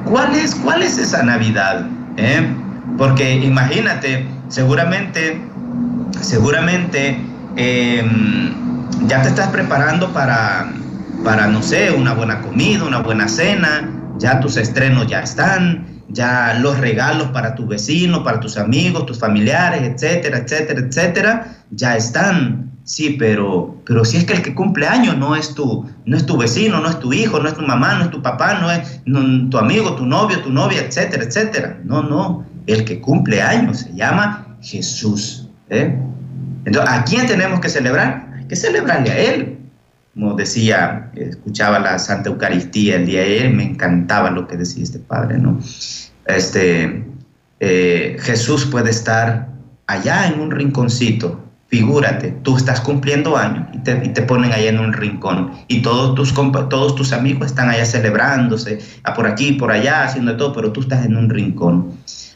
¿Cuál 0.04 0.34
es, 0.34 0.54
cuál 0.56 0.82
es 0.82 0.98
esa 0.98 1.22
Navidad? 1.22 1.86
Eh? 2.18 2.46
Porque 2.98 3.36
imagínate, 3.36 4.26
seguramente, 4.48 5.40
seguramente 6.20 7.31
Em, 7.56 8.88
ya 9.06 9.22
te 9.22 9.28
estás 9.28 9.48
preparando 9.48 10.12
para, 10.12 10.72
para, 11.22 11.46
no 11.46 11.62
sé, 11.62 11.90
una 11.90 12.14
buena 12.14 12.40
comida, 12.40 12.84
una 12.84 12.98
buena 12.98 13.28
cena, 13.28 13.90
ya 14.18 14.40
tus 14.40 14.56
estrenos 14.56 15.06
ya 15.06 15.20
están, 15.20 15.86
ya 16.08 16.58
los 16.60 16.78
regalos 16.78 17.28
para 17.28 17.54
tu 17.54 17.66
vecino, 17.66 18.22
para 18.22 18.40
tus 18.40 18.56
amigos, 18.56 19.06
tus 19.06 19.18
familiares, 19.18 19.82
etcétera, 19.82 20.38
etcétera, 20.38 20.80
etcétera, 20.80 21.56
ya 21.70 21.96
están. 21.96 22.70
Sí, 22.84 23.16
pero, 23.18 23.80
pero 23.86 24.04
si 24.04 24.16
es 24.16 24.24
que 24.24 24.32
el 24.32 24.42
que 24.42 24.54
cumple 24.54 24.88
años 24.88 25.16
no 25.16 25.36
es 25.36 25.54
tu, 25.54 25.88
no 26.04 26.16
es 26.16 26.26
tu 26.26 26.36
vecino, 26.36 26.80
no 26.80 26.88
es 26.88 26.98
tu 26.98 27.12
hijo, 27.12 27.38
no 27.38 27.48
es 27.48 27.54
tu 27.54 27.62
mamá, 27.62 27.94
no 27.94 28.04
es 28.04 28.10
tu 28.10 28.20
papá, 28.20 28.54
no 28.54 28.70
es 28.70 29.02
tu 29.04 29.58
amigo, 29.58 29.94
tu 29.94 30.04
novio, 30.04 30.40
tu 30.40 30.50
novia, 30.50 30.80
etcétera, 30.80 31.22
etcétera. 31.22 31.78
No, 31.84 32.02
no. 32.02 32.44
El 32.66 32.84
que 32.84 33.00
cumple 33.00 33.40
años 33.40 33.80
se 33.80 33.94
llama 33.94 34.56
Jesús. 34.60 35.48
¿eh? 35.70 35.96
Entonces, 36.64 36.92
¿a 36.92 37.04
quién 37.04 37.26
tenemos 37.26 37.60
que 37.60 37.68
celebrar? 37.68 38.28
Hay 38.36 38.46
que 38.46 38.56
celebrarle 38.56 39.10
a 39.10 39.18
Él. 39.18 39.58
Como 40.14 40.34
decía, 40.34 41.10
escuchaba 41.14 41.78
la 41.78 41.98
Santa 41.98 42.28
Eucaristía 42.28 42.96
el 42.96 43.06
día 43.06 43.20
de 43.20 43.26
ayer, 43.26 43.50
me 43.50 43.64
encantaba 43.64 44.30
lo 44.30 44.46
que 44.46 44.58
decía 44.58 44.82
este 44.82 44.98
Padre, 44.98 45.38
¿no? 45.38 45.58
Este, 46.26 47.04
eh, 47.60 48.16
Jesús 48.20 48.66
puede 48.66 48.90
estar 48.90 49.48
allá 49.86 50.26
en 50.26 50.40
un 50.40 50.50
rinconcito, 50.50 51.42
figúrate, 51.68 52.32
tú 52.42 52.58
estás 52.58 52.82
cumpliendo 52.82 53.36
años 53.36 53.66
y 53.72 53.78
te, 53.78 54.22
ponen 54.22 54.52
allá 54.52 54.68
en 54.68 54.78
un 54.78 54.92
rincón 54.92 55.52
y 55.68 55.80
todos 55.80 56.14
tus, 56.14 56.34
todos 56.34 56.94
tus 56.94 57.12
amigos 57.14 57.46
están 57.46 57.70
allá 57.70 57.86
celebrándose, 57.86 58.78
a 59.04 59.14
por 59.14 59.26
aquí, 59.26 59.52
por 59.52 59.72
allá, 59.72 60.04
haciendo 60.04 60.36
todo, 60.36 60.52
pero 60.52 60.72
tú 60.72 60.82
estás 60.82 61.06
en 61.06 61.16
un 61.16 61.30
rincón. 61.30 61.92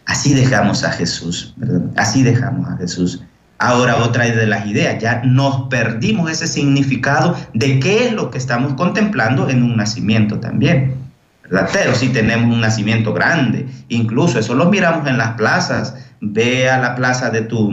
Así 0.06 0.32
dejamos 0.32 0.84
a 0.84 0.92
Jesús. 0.92 1.54
Así 1.96 2.22
dejamos 2.22 2.68
a 2.68 2.76
Jesús. 2.76 3.22
Ahora 3.58 3.96
otra 3.96 4.24
de 4.24 4.46
las 4.46 4.66
ideas, 4.66 4.98
ya 5.00 5.22
nos 5.24 5.68
perdimos 5.68 6.30
ese 6.30 6.46
significado 6.46 7.34
de 7.54 7.80
qué 7.80 8.06
es 8.06 8.12
lo 8.12 8.30
que 8.30 8.36
estamos 8.36 8.74
contemplando 8.74 9.48
en 9.48 9.62
un 9.62 9.76
nacimiento 9.76 10.38
también. 10.40 10.94
¿verdad? 11.42 11.70
Pero 11.72 11.94
si 11.94 12.08
tenemos 12.08 12.52
un 12.52 12.60
nacimiento 12.60 13.14
grande, 13.14 13.66
incluso 13.88 14.38
eso 14.38 14.54
lo 14.54 14.66
miramos 14.66 15.08
en 15.08 15.16
las 15.16 15.32
plazas, 15.36 15.94
ve 16.20 16.68
a 16.68 16.78
la 16.78 16.94
plaza 16.94 17.30
de 17.30 17.42
tu, 17.42 17.72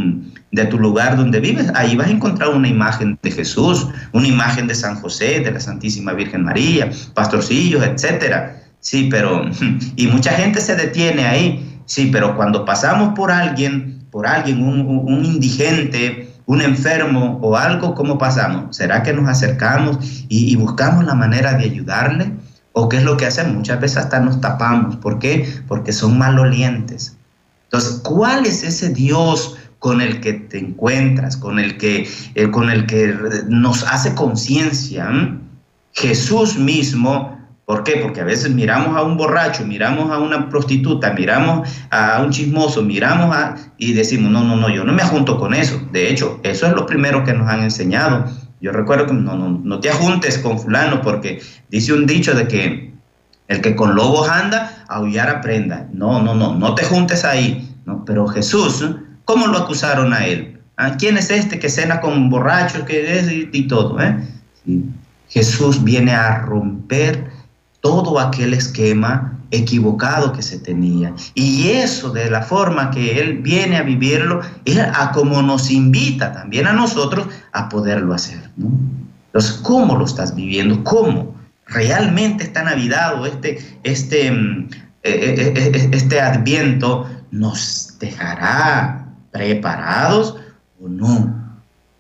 de 0.51 0.65
tu 0.65 0.79
lugar 0.79 1.17
donde 1.17 1.39
vives, 1.39 1.69
ahí 1.75 1.95
vas 1.95 2.07
a 2.07 2.11
encontrar 2.11 2.49
una 2.49 2.67
imagen 2.67 3.17
de 3.21 3.31
Jesús, 3.31 3.87
una 4.11 4.27
imagen 4.27 4.67
de 4.67 4.75
San 4.75 4.95
José, 4.95 5.39
de 5.41 5.51
la 5.51 5.59
Santísima 5.59 6.13
Virgen 6.13 6.43
María, 6.43 6.89
pastorcillos, 7.13 7.83
etcétera. 7.83 8.61
Sí, 8.79 9.07
pero, 9.09 9.43
y 9.95 10.07
mucha 10.07 10.31
gente 10.31 10.61
se 10.61 10.75
detiene 10.75 11.25
ahí, 11.25 11.81
sí, 11.85 12.09
pero 12.11 12.35
cuando 12.35 12.63
pasamos 12.63 13.13
por 13.15 13.31
alguien 13.31 14.02
por 14.13 14.27
alguien, 14.27 14.61
un, 14.61 15.25
indigente, 15.25 16.31
un 16.45 16.61
enfermo 16.61 17.39
o 17.41 17.57
algo, 17.57 17.95
¿cómo 17.95 18.19
pasamos? 18.19 18.77
¿Será 18.77 19.01
que 19.01 19.11
nos 19.11 19.27
acercamos 19.27 19.97
y, 20.29 20.55
buscamos 20.55 21.03
la 21.03 21.15
manera 21.15 21.53
de 21.55 21.63
ayudarle? 21.63 22.31
¿O 22.73 22.87
qué 22.87 22.97
es 22.97 23.03
lo 23.03 23.17
que 23.17 23.25
hacemos? 23.25 23.55
Muchas 23.55 23.81
veces 23.81 23.97
hasta 23.97 24.19
nos 24.19 24.39
tapamos. 24.39 24.97
¿Por 24.97 25.17
qué? 25.17 25.51
Porque 25.67 25.91
son 25.91 26.19
malolientes. 26.19 27.17
Entonces, 27.63 28.01
¿cuál 28.03 28.45
es 28.45 28.63
ese 28.63 28.89
Dios 28.89 29.57
con 29.79 29.99
el 29.99 30.21
que 30.21 30.33
te 30.33 30.59
encuentras, 30.59 31.35
con 31.35 31.57
el 31.57 31.79
que, 31.79 32.07
eh, 32.35 32.51
con 32.51 32.69
el 32.69 32.85
que 32.85 33.15
nos 33.47 33.81
hace 33.83 34.13
conciencia? 34.13 35.09
Jesús 35.93 36.55
mismo 36.55 37.35
¿Por 37.65 37.83
qué? 37.83 37.97
Porque 37.97 38.21
a 38.21 38.25
veces 38.25 38.51
miramos 38.51 38.97
a 38.97 39.03
un 39.03 39.15
borracho, 39.15 39.65
miramos 39.65 40.11
a 40.11 40.17
una 40.17 40.49
prostituta, 40.49 41.13
miramos 41.13 41.69
a 41.89 42.21
un 42.21 42.31
chismoso, 42.31 42.83
miramos 42.83 43.33
a... 43.35 43.55
y 43.77 43.93
decimos, 43.93 44.31
no, 44.31 44.43
no, 44.43 44.57
no, 44.57 44.69
yo 44.69 44.83
no 44.83 44.91
me 44.91 45.03
junto 45.03 45.37
con 45.37 45.53
eso. 45.53 45.81
De 45.91 46.09
hecho, 46.09 46.39
eso 46.43 46.67
es 46.67 46.73
lo 46.73 46.85
primero 46.85 47.23
que 47.23 47.33
nos 47.33 47.47
han 47.47 47.63
enseñado. 47.63 48.25
Yo 48.59 48.71
recuerdo 48.71 49.07
que 49.07 49.13
no, 49.13 49.35
no, 49.35 49.61
no 49.63 49.79
te 49.79 49.89
ajuntes 49.89 50.37
con 50.39 50.59
fulano 50.59 51.01
porque 51.01 51.41
dice 51.69 51.93
un 51.93 52.05
dicho 52.05 52.33
de 52.33 52.47
que 52.47 52.93
el 53.47 53.61
que 53.61 53.75
con 53.75 53.95
lobos 53.95 54.29
anda, 54.29 54.85
aullar 54.87 55.29
aprenda. 55.29 55.87
No, 55.93 56.21
no, 56.21 56.33
no, 56.33 56.55
no 56.55 56.75
te 56.75 56.83
juntes 56.83 57.23
ahí. 57.25 57.69
No, 57.85 58.03
pero 58.05 58.27
Jesús, 58.27 58.85
¿cómo 59.25 59.47
lo 59.47 59.57
acusaron 59.59 60.13
a 60.13 60.25
él? 60.25 60.59
¿Ah? 60.77 60.95
¿Quién 60.97 61.17
es 61.17 61.29
este 61.29 61.59
que 61.59 61.69
cena 61.69 62.01
con 62.01 62.29
borrachos 62.29 62.83
que 62.83 63.19
es 63.19 63.29
y, 63.31 63.67
todo? 63.67 63.99
¿eh? 64.01 64.17
Jesús 65.29 65.83
viene 65.83 66.13
a 66.13 66.39
romper 66.39 67.32
todo 67.83 68.17
aquel 68.17 68.53
esquema 68.53 69.37
equivocado 69.51 70.31
que 70.31 70.41
se 70.41 70.57
tenía. 70.57 71.13
Y 71.35 71.67
eso 71.67 72.11
de 72.11 72.29
la 72.29 72.41
forma 72.41 72.89
que 72.91 73.19
Él 73.19 73.39
viene 73.39 73.75
a 73.75 73.83
vivirlo 73.83 74.39
es 74.63 74.79
a 74.79 75.11
como 75.11 75.41
nos 75.41 75.69
invita 75.69 76.31
también 76.31 76.65
a 76.65 76.71
nosotros 76.71 77.27
a 77.51 77.67
poderlo 77.67 78.13
hacer. 78.13 78.49
Entonces, 79.25 79.59
¿cómo 79.61 79.97
lo 79.97 80.05
estás 80.05 80.33
viviendo? 80.33 80.81
¿Cómo? 80.85 81.35
¿Realmente 81.67 82.45
esta 82.45 82.63
Navidad 82.63 83.21
o 83.21 83.25
este, 83.25 83.59
este, 83.83 84.31
mm, 84.31 84.69
eh, 85.03 85.35
eh, 85.37 85.53
eh, 85.53 85.89
este 85.91 86.21
adviento 86.21 87.05
nos 87.31 87.97
dejará 87.99 89.09
preparados 89.31 90.37
o 90.81 90.87
no? 90.87 91.42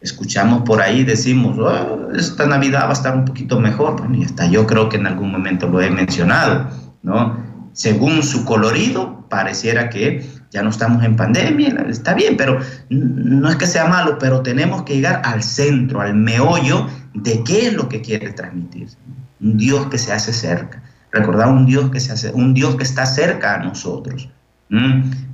Escuchamos 0.03 0.61
por 0.61 0.81
ahí, 0.81 1.03
decimos, 1.03 1.57
oh, 1.57 2.09
esta 2.15 2.45
Navidad 2.45 2.83
va 2.85 2.89
a 2.89 2.93
estar 2.93 3.15
un 3.15 3.25
poquito 3.25 3.59
mejor. 3.59 3.97
Bueno, 3.97 4.17
y 4.17 4.23
hasta 4.23 4.45
yo 4.45 4.67
creo 4.67 4.89
que 4.89 4.97
en 4.97 5.07
algún 5.07 5.31
momento 5.31 5.67
lo 5.67 5.81
he 5.81 5.89
mencionado 5.89 6.67
¿no? 7.03 7.37
Según 7.73 8.23
su 8.23 8.45
colorido, 8.45 9.25
pareciera 9.29 9.89
que 9.89 10.25
ya 10.51 10.63
no 10.63 10.69
estamos 10.69 11.03
en 11.03 11.15
pandemia, 11.15 11.85
está 11.89 12.13
bien, 12.13 12.37
pero 12.37 12.59
no 12.89 13.49
es 13.49 13.55
que 13.57 13.67
sea 13.67 13.85
malo, 13.85 14.17
pero 14.19 14.41
tenemos 14.41 14.83
que 14.83 14.95
llegar 14.95 15.21
al 15.25 15.43
centro, 15.43 16.01
al 16.01 16.15
meollo 16.15 16.87
de 17.13 17.43
qué 17.43 17.67
es 17.67 17.73
lo 17.73 17.89
que 17.89 18.01
quiere 18.01 18.31
transmitir. 18.31 18.87
Un 19.41 19.57
Dios 19.57 19.87
que 19.87 19.97
se 19.97 20.13
hace 20.13 20.31
cerca. 20.31 20.81
Recordar 21.11 21.49
un 21.49 21.65
Dios 21.65 21.89
que 21.91 21.99
se 21.99 22.11
hace, 22.11 22.31
un 22.31 22.53
Dios 22.53 22.75
que 22.75 22.83
está 22.83 23.05
cerca 23.05 23.55
a 23.55 23.57
nosotros. 23.59 24.29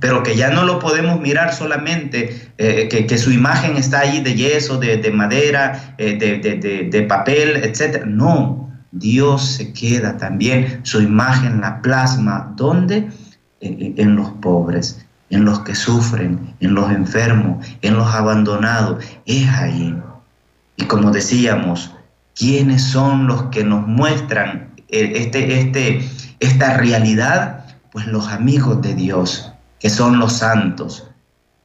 Pero 0.00 0.22
que 0.22 0.36
ya 0.36 0.50
no 0.50 0.64
lo 0.64 0.78
podemos 0.78 1.18
mirar 1.20 1.54
solamente, 1.54 2.50
eh, 2.58 2.88
que, 2.88 3.18
su 3.18 3.32
imagen 3.32 3.76
está 3.76 4.00
allí 4.00 4.20
de 4.20 4.34
yeso, 4.34 4.78
de, 4.78 5.10
madera, 5.10 5.94
eh, 5.96 6.16
de, 6.18 6.88
de, 6.90 7.02
papel, 7.04 7.56
etc. 7.56 8.04
No, 8.04 8.70
Dios 8.92 9.46
se 9.52 9.72
queda 9.72 10.18
también, 10.18 10.80
su 10.82 11.00
imagen 11.00 11.60
la 11.62 11.80
plasma, 11.80 12.52
¿dónde? 12.56 13.08
En, 13.62 14.16
los 14.16 14.30
pobres, 14.30 15.06
en 15.28 15.44
los 15.44 15.60
que 15.60 15.74
sufren, 15.74 16.54
en 16.60 16.74
los 16.74 16.90
enfermos, 16.90 17.66
en 17.82 17.96
los 17.96 18.14
abandonados, 18.14 19.04
es 19.26 19.48
ahí. 19.48 19.94
Y 20.76 20.84
como 20.84 21.10
decíamos, 21.10 21.94
¿quiénes 22.34 22.82
son 22.82 23.26
los 23.26 23.44
que 23.44 23.64
nos 23.64 23.86
muestran 23.86 24.70
eh, 24.88 25.12
este, 25.14 25.60
este, 25.60 26.08
esta 26.40 26.78
realidad? 26.78 27.59
Pues 27.92 28.06
los 28.06 28.28
amigos 28.28 28.80
de 28.82 28.94
Dios, 28.94 29.52
que 29.78 29.90
son 29.90 30.18
los 30.18 30.34
santos. 30.34 31.08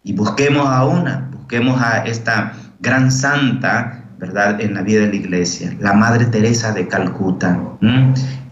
Y 0.03 0.13
busquemos 0.13 0.67
a 0.67 0.85
una, 0.85 1.29
busquemos 1.31 1.81
a 1.81 2.05
esta 2.05 2.53
gran 2.79 3.11
santa 3.11 4.05
¿verdad?, 4.17 4.61
en 4.61 4.73
la 4.73 4.81
vida 4.81 5.01
de 5.01 5.07
la 5.07 5.15
iglesia, 5.15 5.75
la 5.79 5.93
Madre 5.93 6.25
Teresa 6.25 6.71
de 6.71 6.87
Calcuta. 6.87 7.59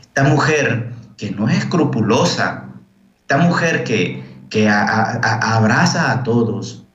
Esta 0.01 0.23
mujer 0.23 0.93
que 1.17 1.31
no 1.31 1.47
es 1.47 1.57
escrupulosa, 1.59 2.65
esta 3.21 3.37
mujer 3.37 3.83
que, 3.83 4.23
que 4.49 4.69
abraza 4.69 6.11
a 6.11 6.23
todos, 6.23 6.85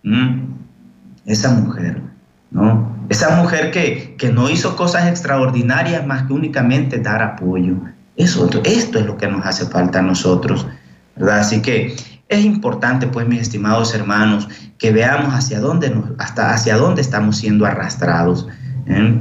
esa 1.27 1.51
mujer, 1.51 2.03
¿no? 2.51 2.97
Esa 3.09 3.37
mujer 3.37 3.71
que, 3.71 4.17
que, 4.19 4.31
no 4.31 4.51
hizo 4.51 4.77
cosas 4.77 5.09
extraordinarias 5.09 6.07
más 6.07 6.25
que 6.25 6.35
únicamente 6.35 6.99
dar 6.99 7.23
apoyo. 7.23 7.77
Eso, 8.19 8.51
esto 8.65 8.99
es 8.99 9.07
lo 9.07 9.17
que 9.17 9.29
nos 9.29 9.47
hace 9.47 9.65
falta 9.67 10.01
a 10.01 10.03
nosotros, 10.03 10.67
¿verdad? 11.15 11.39
Así 11.39 11.63
que 11.63 11.95
es 12.29 12.45
importante, 12.45 13.07
pues, 13.07 13.29
mis 13.29 13.41
estimados 13.41 13.95
hermanos, 13.95 14.49
que 14.77 14.91
veamos 14.91 15.33
hacia 15.33 15.61
dónde, 15.61 15.95
hasta 16.19 16.53
hacia 16.53 16.77
dónde 16.77 17.01
estamos 17.01 17.37
siendo 17.37 17.65
arrastrados. 17.65 18.49
¿eh? 18.87 19.15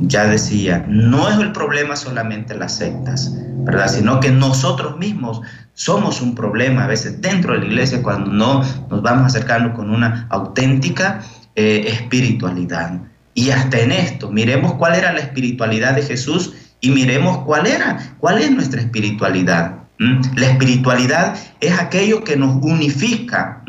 Ya 0.00 0.24
decía, 0.24 0.84
no 0.88 1.28
es 1.28 1.38
el 1.38 1.52
problema 1.52 1.94
solamente 1.94 2.56
las 2.56 2.76
sectas, 2.76 3.32
¿verdad? 3.58 3.86
Sino 3.86 4.18
que 4.18 4.32
nosotros 4.32 4.98
mismos 4.98 5.40
somos 5.74 6.20
un 6.20 6.34
problema 6.34 6.84
a 6.84 6.86
veces 6.88 7.20
dentro 7.20 7.52
de 7.52 7.60
la 7.60 7.66
iglesia 7.66 8.02
cuando 8.02 8.32
no 8.32 8.64
nos 8.90 9.00
vamos 9.00 9.26
acercando 9.26 9.74
con 9.74 9.90
una 9.90 10.26
auténtica 10.30 11.20
eh, 11.54 11.84
espiritualidad. 11.86 12.98
Y 13.34 13.50
hasta 13.50 13.78
en 13.78 13.92
esto, 13.92 14.28
miremos 14.28 14.74
cuál 14.74 14.96
era 14.96 15.12
la 15.12 15.20
espiritualidad 15.20 15.94
de 15.94 16.02
Jesús 16.02 16.54
y 16.80 16.90
miremos 16.90 17.38
cuál 17.38 17.66
era, 17.66 18.14
cuál 18.18 18.38
es 18.38 18.50
nuestra 18.50 18.80
espiritualidad. 18.80 19.74
La 19.98 20.46
espiritualidad 20.46 21.36
es 21.60 21.76
aquello 21.78 22.22
que 22.22 22.36
nos 22.36 22.62
unifica, 22.62 23.62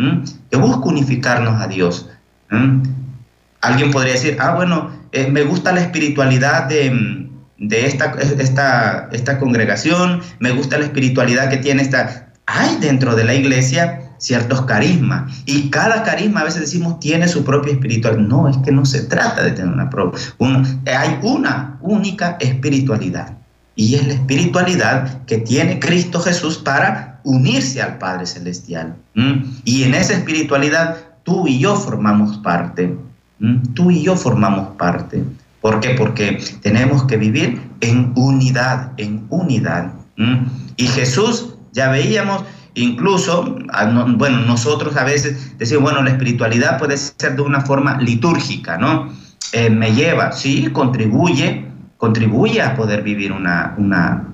que 0.52 0.58
busca 0.58 0.90
unificarnos 0.90 1.60
a 1.60 1.68
Dios. 1.68 2.10
Alguien 3.62 3.92
podría 3.92 4.14
decir, 4.14 4.38
ah, 4.40 4.54
bueno, 4.56 4.92
eh, 5.12 5.28
me 5.30 5.44
gusta 5.44 5.72
la 5.72 5.82
espiritualidad 5.82 6.66
de, 6.66 7.40
esta, 7.58 8.14
esta, 8.40 9.10
esta 9.12 9.40
congregación, 9.40 10.22
me 10.40 10.52
gusta 10.52 10.78
la 10.78 10.86
espiritualidad 10.86 11.50
que 11.50 11.58
tiene 11.58 11.82
esta... 11.82 12.28
Hay 12.46 12.78
dentro 12.80 13.16
de 13.16 13.24
la 13.26 13.36
iglesia 13.36 14.09
ciertos 14.20 14.62
carismas. 14.64 15.42
Y 15.46 15.70
cada 15.70 16.04
carisma 16.04 16.42
a 16.42 16.44
veces 16.44 16.62
decimos 16.62 17.00
tiene 17.00 17.28
su 17.28 17.44
propia 17.44 17.74
espiritualidad. 17.74 18.28
No, 18.28 18.48
es 18.48 18.58
que 18.58 18.72
no 18.72 18.86
se 18.86 19.02
trata 19.04 19.44
de 19.44 19.52
tener 19.52 19.74
una 19.74 19.90
propia. 19.90 20.20
hay 20.86 21.18
una 21.24 21.78
única 21.82 22.38
espiritualidad. 22.40 23.34
Y 23.76 23.96
es 23.96 24.06
la 24.06 24.14
espiritualidad 24.14 25.24
que 25.26 25.38
tiene 25.38 25.80
Cristo 25.80 26.20
Jesús 26.20 26.58
para 26.58 27.22
unirse 27.24 27.82
al 27.82 27.98
Padre 27.98 28.26
Celestial. 28.26 28.96
Y 29.64 29.84
en 29.84 29.94
esa 29.96 30.14
espiritualidad 30.14 30.98
tú 31.24 31.48
y 31.48 31.60
yo 31.60 31.76
formamos 31.76 32.38
parte. 32.40 32.96
Tú 33.74 33.90
y 33.90 34.04
yo 34.04 34.16
formamos 34.18 34.76
parte. 34.76 35.24
¿Por 35.62 35.80
qué? 35.80 35.92
Porque 35.92 36.44
tenemos 36.62 37.04
que 37.06 37.18
vivir 37.18 37.62
en 37.82 38.12
unidad, 38.16 38.92
en 38.98 39.26
unidad. 39.30 39.94
Y 40.76 40.88
Jesús, 40.88 41.56
ya 41.72 41.90
veíamos, 41.90 42.44
incluso, 42.76 43.58
bueno, 44.18 44.40
nosotros 44.40 44.96
a 44.98 45.04
veces 45.04 45.58
decimos, 45.58 45.84
bueno, 45.84 46.04
la 46.04 46.12
espiritualidad 46.12 46.78
puede 46.78 46.98
ser 46.98 47.36
de 47.36 47.42
una 47.42 47.62
forma 47.62 47.98
litúrgica, 48.02 48.78
¿no? 48.78 49.12
Eh, 49.52 49.70
me 49.70 49.94
lleva, 49.94 50.32
sí, 50.32 50.70
contribuye, 50.72 51.66
contribuye 51.98 52.62
a 52.62 52.76
poder 52.76 53.02
vivir 53.02 53.32
una, 53.32 53.76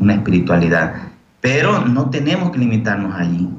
espiritualidad, 0.10 0.94
pero 1.42 1.86
no 1.86 2.10
tenemos 2.10 2.52
que 2.52 2.60
limitarnos 2.60 3.16
allí. 3.16 3.50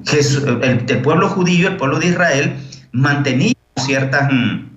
el, 0.62 1.02
pueblo 1.02 1.28
judío, 1.28 1.68
el 1.68 1.76
pueblo 1.76 1.98
de 1.98 2.08
Israel, 2.08 2.56
mantenía 2.92 3.54
ciertas, 3.76 4.30
mm, 4.32 4.68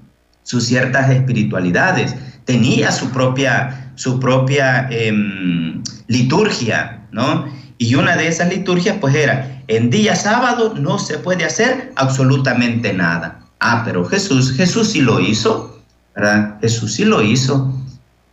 sus 0.43 0.65
ciertas 0.65 1.09
espiritualidades, 1.09 2.15
tenía 2.45 2.91
su 2.91 3.12
propia, 3.12 3.91
su 3.95 4.19
propia 4.19 4.88
em, 4.89 5.83
liturgia, 6.07 7.01
¿no? 7.12 7.45
Y 7.81 7.95
una 7.95 8.17
de 8.17 8.27
esas 8.27 8.49
liturgias 8.49 8.97
pues 8.99 9.15
era, 9.15 9.63
en 9.69 9.89
día 9.89 10.13
sábado 10.13 10.75
no 10.75 10.99
se 10.99 11.17
puede 11.17 11.45
hacer 11.45 11.93
absolutamente 11.95 12.91
nada. 12.91 13.39
Ah, 13.61 13.83
pero 13.85 14.03
Jesús, 14.03 14.51
Jesús 14.51 14.89
sí 14.89 15.01
lo 15.01 15.21
hizo, 15.21 15.81
¿verdad? 16.13 16.57
Jesús 16.59 16.95
sí 16.95 17.05
lo 17.05 17.21
hizo. 17.21 17.73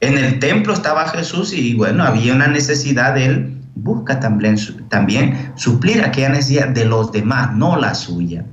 En 0.01 0.19
el 0.19 0.41
templo 0.41 0.75
estaba 0.75 1.09
Jesús 1.09 1.53
y 1.53 1.75
bueno, 1.75 2.03
había 2.03 2.35
una 2.35 2.49
necesidad 2.49 3.15
de 3.15 3.25
él. 3.25 3.63
Busca 3.77 4.19
también, 4.19 4.57
también 4.89 5.53
suplir 5.55 6.03
aquella 6.03 6.31
necesidad 6.31 6.69
de 6.69 6.85
los 6.85 7.13
demás, 7.13 7.55
no 7.55 7.77
la 7.77 7.95
suya, 7.95 8.45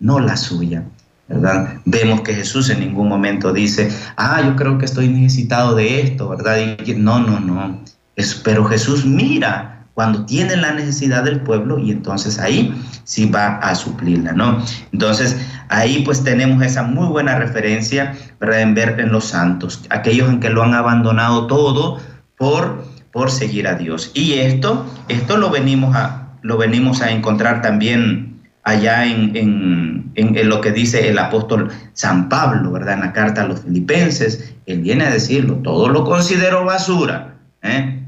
no 0.00 0.20
la 0.20 0.36
suya. 0.36 0.84
¿verdad? 1.28 1.80
Vemos 1.86 2.20
que 2.20 2.34
Jesús 2.34 2.68
en 2.68 2.80
ningún 2.80 3.08
momento 3.08 3.54
dice, 3.54 3.90
ah, 4.18 4.42
yo 4.44 4.54
creo 4.54 4.76
que 4.76 4.84
estoy 4.84 5.08
necesitado 5.08 5.74
de 5.74 6.02
esto, 6.02 6.28
¿verdad? 6.28 6.58
Y 6.84 6.92
no, 6.92 7.20
no, 7.20 7.40
no. 7.40 7.80
Es, 8.16 8.34
pero 8.34 8.66
Jesús 8.66 9.06
mira 9.06 9.81
cuando 9.94 10.24
tiene 10.24 10.56
la 10.56 10.72
necesidad 10.72 11.24
del 11.24 11.40
pueblo 11.40 11.78
y 11.78 11.90
entonces 11.90 12.38
ahí 12.38 12.74
sí 13.04 13.28
va 13.28 13.56
a 13.56 13.74
suplirla, 13.74 14.32
¿no? 14.32 14.64
Entonces 14.92 15.38
ahí 15.68 16.02
pues 16.04 16.24
tenemos 16.24 16.62
esa 16.62 16.82
muy 16.82 17.06
buena 17.08 17.38
referencia, 17.38 18.14
¿verdad? 18.40 18.62
En 18.62 18.74
ver 18.74 18.98
en 19.00 19.12
los 19.12 19.26
santos, 19.26 19.84
aquellos 19.90 20.28
en 20.28 20.40
que 20.40 20.50
lo 20.50 20.62
han 20.62 20.74
abandonado 20.74 21.46
todo 21.46 22.00
por, 22.36 22.84
por 23.12 23.30
seguir 23.30 23.68
a 23.68 23.74
Dios. 23.74 24.10
Y 24.14 24.34
esto, 24.34 24.86
esto 25.08 25.36
lo 25.36 25.50
venimos 25.50 25.94
a, 25.94 26.28
lo 26.40 26.56
venimos 26.56 27.02
a 27.02 27.10
encontrar 27.10 27.60
también 27.60 28.40
allá 28.64 29.04
en, 29.04 29.36
en, 29.36 30.12
en, 30.14 30.48
lo 30.48 30.60
que 30.60 30.70
dice 30.70 31.08
el 31.08 31.18
apóstol 31.18 31.70
San 31.92 32.28
Pablo, 32.28 32.70
¿verdad? 32.70 32.94
En 32.94 33.00
la 33.00 33.12
carta 33.12 33.42
a 33.42 33.46
los 33.46 33.60
filipenses, 33.60 34.54
él 34.66 34.80
viene 34.80 35.04
a 35.04 35.10
decirlo, 35.10 35.56
todo 35.56 35.88
lo 35.88 36.04
considero 36.04 36.64
basura, 36.64 37.34
¿eh? 37.60 37.98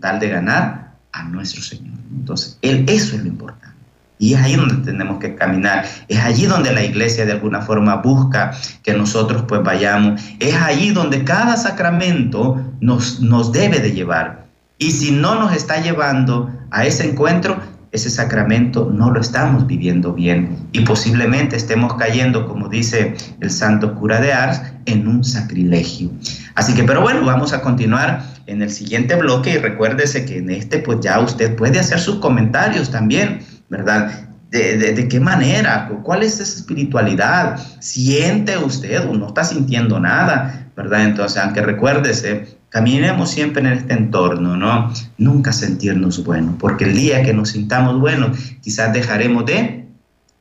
Tal 0.00 0.20
de 0.20 0.28
ganar 0.28 0.89
a 1.12 1.24
nuestro 1.24 1.62
Señor. 1.62 1.94
Entonces, 2.12 2.58
él, 2.62 2.84
eso 2.88 3.16
es 3.16 3.22
lo 3.22 3.28
importante. 3.28 3.70
Y 4.18 4.34
es 4.34 4.40
ahí 4.40 4.54
donde 4.54 4.76
tenemos 4.84 5.18
que 5.18 5.34
caminar. 5.34 5.86
Es 6.08 6.18
allí 6.18 6.44
donde 6.44 6.72
la 6.72 6.84
iglesia 6.84 7.24
de 7.24 7.32
alguna 7.32 7.62
forma 7.62 7.96
busca 7.96 8.52
que 8.82 8.92
nosotros 8.92 9.44
pues 9.48 9.62
vayamos. 9.62 10.20
Es 10.38 10.54
allí 10.56 10.90
donde 10.90 11.24
cada 11.24 11.56
sacramento 11.56 12.62
nos, 12.80 13.20
nos 13.20 13.50
debe 13.50 13.80
de 13.80 13.92
llevar. 13.92 14.44
Y 14.76 14.90
si 14.90 15.10
no 15.10 15.36
nos 15.36 15.54
está 15.54 15.80
llevando 15.80 16.50
a 16.70 16.84
ese 16.84 17.08
encuentro, 17.08 17.60
ese 17.92 18.08
sacramento 18.08 18.90
no 18.92 19.10
lo 19.10 19.20
estamos 19.20 19.66
viviendo 19.66 20.12
bien 20.12 20.68
y 20.72 20.80
posiblemente 20.80 21.56
estemos 21.56 21.94
cayendo, 21.94 22.46
como 22.46 22.68
dice 22.68 23.14
el 23.40 23.50
santo 23.50 23.94
cura 23.96 24.20
de 24.20 24.32
Ars, 24.32 24.62
en 24.86 25.08
un 25.08 25.24
sacrilegio. 25.24 26.10
Así 26.54 26.74
que, 26.74 26.84
pero 26.84 27.00
bueno, 27.00 27.24
vamos 27.24 27.52
a 27.52 27.60
continuar 27.62 28.22
en 28.46 28.62
el 28.62 28.70
siguiente 28.70 29.16
bloque 29.16 29.50
y 29.50 29.58
recuérdese 29.58 30.24
que 30.24 30.38
en 30.38 30.50
este 30.50 30.78
pues 30.78 31.00
ya 31.00 31.18
usted 31.20 31.56
puede 31.56 31.80
hacer 31.80 31.98
sus 31.98 32.16
comentarios 32.16 32.90
también, 32.90 33.40
¿verdad? 33.68 34.28
De, 34.50 35.06
qué 35.08 35.20
manera, 35.20 35.88
cuál 36.02 36.24
es 36.24 36.40
esa 36.40 36.58
espiritualidad, 36.58 37.56
siente 37.78 38.58
usted 38.58 39.08
o 39.08 39.14
no 39.14 39.28
está 39.28 39.44
sintiendo 39.44 40.00
nada, 40.00 40.66
¿verdad? 40.76 41.04
Entonces, 41.04 41.40
aunque 41.40 41.62
recuérdese, 41.62 42.58
caminemos 42.70 43.30
siempre 43.30 43.60
en 43.60 43.72
este 43.72 43.92
entorno, 43.92 44.56
¿no? 44.56 44.92
Nunca 45.18 45.52
sentirnos 45.52 46.24
buenos, 46.24 46.54
porque 46.58 46.84
el 46.84 46.94
día 46.94 47.22
que 47.22 47.34
nos 47.34 47.50
sintamos 47.50 48.00
buenos, 48.00 48.38
quizás 48.62 48.92
dejaremos 48.92 49.44
de 49.44 49.86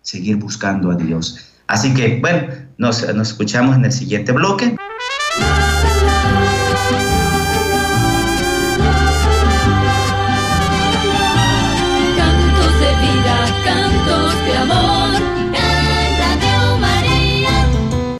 seguir 0.02 0.38
buscando 0.38 0.92
a 0.92 0.96
Dios. 0.96 1.54
Así 1.68 1.94
que, 1.94 2.20
bueno, 2.22 2.48
nos, 2.78 3.14
nos 3.14 3.30
escuchamos 3.30 3.76
en 3.76 3.86
el 3.86 3.92
siguiente 3.92 4.32
bloque. 4.32 4.78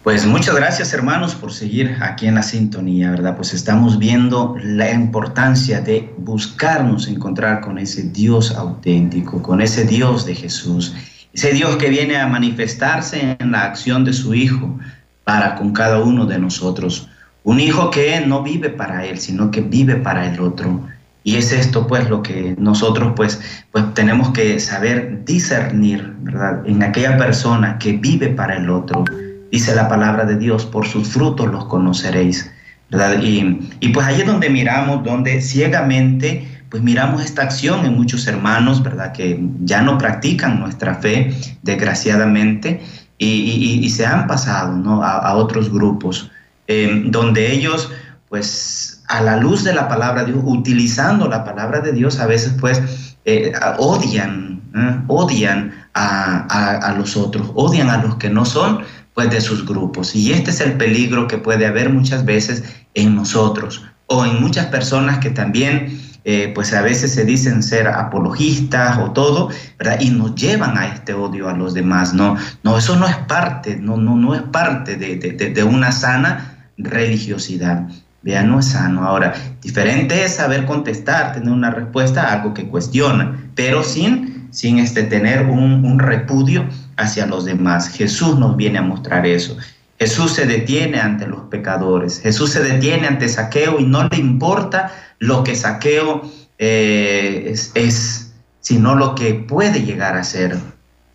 Pues 0.10 0.26
muchas 0.26 0.56
gracias 0.56 0.92
hermanos 0.92 1.36
por 1.36 1.54
seguir 1.54 1.96
aquí 2.02 2.26
en 2.26 2.34
la 2.34 2.42
sintonía, 2.42 3.12
¿verdad? 3.12 3.36
Pues 3.36 3.54
estamos 3.54 4.00
viendo 4.00 4.56
la 4.60 4.92
importancia 4.92 5.82
de 5.82 6.12
buscarnos 6.18 7.08
encontrar 7.08 7.62
con 7.62 7.78
ese 7.78 8.10
Dios 8.10 8.56
auténtico, 8.56 9.40
con 9.44 9.62
ese 9.62 9.86
Dios 9.86 10.26
de 10.26 10.34
Jesús, 10.34 10.96
ese 11.32 11.54
Dios 11.54 11.76
que 11.76 11.90
viene 11.90 12.18
a 12.18 12.26
manifestarse 12.26 13.38
en 13.38 13.52
la 13.52 13.66
acción 13.66 14.04
de 14.04 14.14
su 14.14 14.34
Hijo 14.34 14.80
para 15.26 15.54
con 15.54 15.74
cada 15.74 16.00
uno 16.00 16.26
de 16.26 16.40
nosotros. 16.40 17.08
Un 17.44 17.60
Hijo 17.60 17.92
que 17.92 18.20
no 18.22 18.42
vive 18.42 18.72
para 18.72 19.06
Él, 19.06 19.20
sino 19.20 19.52
que 19.52 19.62
vive 19.62 19.98
para 19.98 20.26
el 20.26 20.40
otro. 20.40 20.88
Y 21.24 21.36
es 21.36 21.52
esto 21.52 21.86
pues 21.86 22.10
lo 22.10 22.24
que 22.24 22.56
nosotros 22.58 23.14
pues, 23.16 23.40
pues 23.72 23.94
tenemos 23.94 24.32
que 24.32 24.60
saber 24.60 25.24
discernir, 25.24 26.16
¿verdad? 26.22 26.64
En 26.66 26.82
aquella 26.82 27.16
persona 27.16 27.78
que 27.78 27.92
vive 27.92 28.30
para 28.30 28.56
el 28.56 28.72
otro 28.72 29.06
dice 29.52 29.76
la 29.76 29.88
palabra 29.88 30.26
de 30.26 30.38
Dios, 30.38 30.66
por 30.66 30.88
sus 30.88 31.08
frutos 31.10 31.48
los 31.48 31.66
conoceréis. 31.66 32.52
¿verdad? 32.90 33.22
Y, 33.22 33.70
y 33.80 33.90
pues 33.90 34.06
ahí 34.08 34.22
es 34.22 34.28
donde 34.28 34.50
miramos, 34.50 35.04
donde 35.04 35.42
ciegamente 35.42 36.48
pues 36.70 36.84
miramos 36.84 37.24
esta 37.24 37.44
acción 37.44 37.86
en 37.86 37.96
muchos 37.96 38.28
hermanos, 38.28 38.84
¿verdad? 38.84 39.12
Que 39.12 39.44
ya 39.62 39.82
no 39.82 39.98
practican 39.98 40.60
nuestra 40.60 40.96
fe, 40.96 41.34
desgraciadamente, 41.64 42.82
y, 43.18 43.82
y, 43.84 43.90
se 43.90 44.06
han 44.06 44.28
pasado, 44.28 44.78
¿no? 44.78 45.04
A, 45.04 45.34
otros 45.36 45.70
grupos, 45.70 46.32
eh, 46.68 47.04
donde 47.08 47.52
ellos, 47.52 47.92
pues, 48.30 49.04
a 49.10 49.22
la 49.22 49.36
luz 49.36 49.64
de 49.64 49.74
la 49.74 49.90
palabra 49.90 50.24
de 50.24 50.32
Dios, 50.32 50.44
utilizando 50.46 51.28
la 51.28 51.44
palabra 51.44 51.82
de 51.82 51.92
Dios, 51.92 52.20
a 52.20 52.28
veces, 52.28 52.54
pues, 52.60 52.82
eh, 53.26 53.52
odian, 53.78 54.62
¿eh? 54.74 55.02
odian 55.08 55.74
a, 55.96 56.78
a 56.78 56.94
los 56.94 57.18
otros, 57.18 57.52
odian 57.56 57.90
a 57.90 57.98
los 57.98 58.16
que 58.16 58.30
no 58.30 58.46
son, 58.46 58.84
pues 59.14 59.30
de 59.30 59.42
sus 59.42 59.66
grupos. 59.66 60.16
Y 60.16 60.32
este 60.32 60.52
es 60.52 60.62
el 60.62 60.74
peligro 60.74 61.28
que 61.28 61.38
puede 61.38 61.66
haber 61.66 61.90
muchas 61.90 62.26
veces 62.26 62.64
en 62.94 63.16
nosotros 63.16 63.84
o 64.08 64.26
en 64.26 64.42
muchas 64.42 64.68
personas 64.68 65.20
que 65.20 65.30
también 65.30 66.00
eh, 66.26 66.52
pues 66.54 66.74
a 66.74 66.82
veces 66.82 67.14
se 67.14 67.24
dicen 67.24 67.64
ser 67.64 67.88
apologistas 67.88 68.98
o 68.98 69.12
todo, 69.12 69.50
¿verdad? 69.78 70.00
Y 70.02 70.10
nos 70.10 70.36
llevan 70.36 70.78
a 70.78 70.88
este 70.88 71.14
odio 71.14 71.48
a 71.48 71.54
los 71.54 71.74
demás, 71.74 72.14
¿no? 72.14 72.36
No, 72.64 72.78
eso 72.78 72.98
no 72.98 73.08
es 73.08 73.16
parte, 73.16 73.78
no, 73.78 73.96
no, 73.96 74.16
no 74.16 74.36
es 74.36 74.42
parte 74.42 74.98
de, 74.98 75.16
de, 75.16 75.64
una 75.64 75.92
sana 75.92 76.72
religiosidad. 76.78 77.88
Vean, 78.22 78.50
no 78.50 78.60
es 78.60 78.66
sano. 78.66 79.06
Ahora, 79.06 79.34
diferente 79.62 80.26
es 80.26 80.36
saber 80.36 80.66
contestar, 80.66 81.34
tener 81.34 81.52
una 81.52 81.72
respuesta 81.72 82.24
a 82.24 82.34
algo 82.34 82.54
que 82.54 82.68
cuestiona, 82.68 83.50
pero 83.56 83.82
sin, 83.82 84.50
sin 84.52 84.78
este, 84.78 85.04
tener 85.04 85.46
un, 85.46 85.86
un 85.86 86.00
repudio 86.00 86.66
hacia 87.00 87.26
los 87.26 87.46
demás. 87.46 87.90
Jesús 87.90 88.38
nos 88.38 88.56
viene 88.56 88.78
a 88.78 88.84
mostrar 88.84 89.26
eso. 89.26 89.58
Jesús 89.98 90.34
se 90.34 90.46
detiene 90.46 91.00
ante 91.00 91.28
los 91.28 91.42
pecadores. 91.50 92.22
Jesús 92.22 92.52
se 92.52 92.62
detiene 92.62 93.08
ante 93.08 93.28
Saqueo 93.28 93.80
y 93.80 93.86
no 93.86 94.08
le 94.08 94.18
importa 94.18 94.92
lo 95.20 95.44
que 95.44 95.56
Saqueo 95.56 96.30
eh, 96.58 97.54
es, 97.74 98.34
sino 98.62 98.96
lo 98.96 99.16
que 99.16 99.34
puede 99.34 99.84
llegar 99.84 100.16
a 100.16 100.24
ser. 100.24 100.58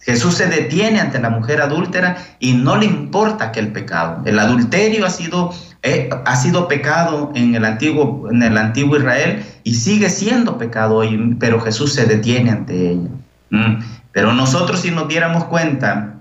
Jesús 0.01 0.35
se 0.35 0.47
detiene 0.47 1.01
ante 1.01 1.19
la 1.19 1.31
mujer 1.31 1.63
adúltera 1.63 2.19
y 2.39 2.53
no 2.53 2.77
le 2.77 2.85
importa 2.85 3.53
que 3.53 3.61
el 3.61 3.73
pecado. 3.73 4.21
El 4.27 4.39
adulterio 4.39 5.07
ha 5.07 5.11
sido, 5.11 5.51
eh, 5.83 6.11
ha 6.27 6.37
sido 6.37 6.69
pecado 6.69 7.33
en 7.35 7.55
el, 7.55 7.65
antiguo, 7.65 8.29
en 8.31 8.43
el 8.43 8.59
antiguo 8.59 8.99
Israel 8.99 9.43
y 9.63 9.75
sigue 9.75 10.11
siendo 10.11 10.59
pecado 10.59 10.97
hoy, 10.97 11.37
pero 11.41 11.59
Jesús 11.59 11.95
se 11.95 12.05
detiene 12.05 12.51
ante 12.51 12.91
ella. 12.91 13.09
Mm. 13.49 13.77
Pero 14.15 14.33
nosotros 14.33 14.81
si 14.81 14.91
nos 14.93 15.09
diéramos 15.09 15.45
cuenta, 15.45 16.15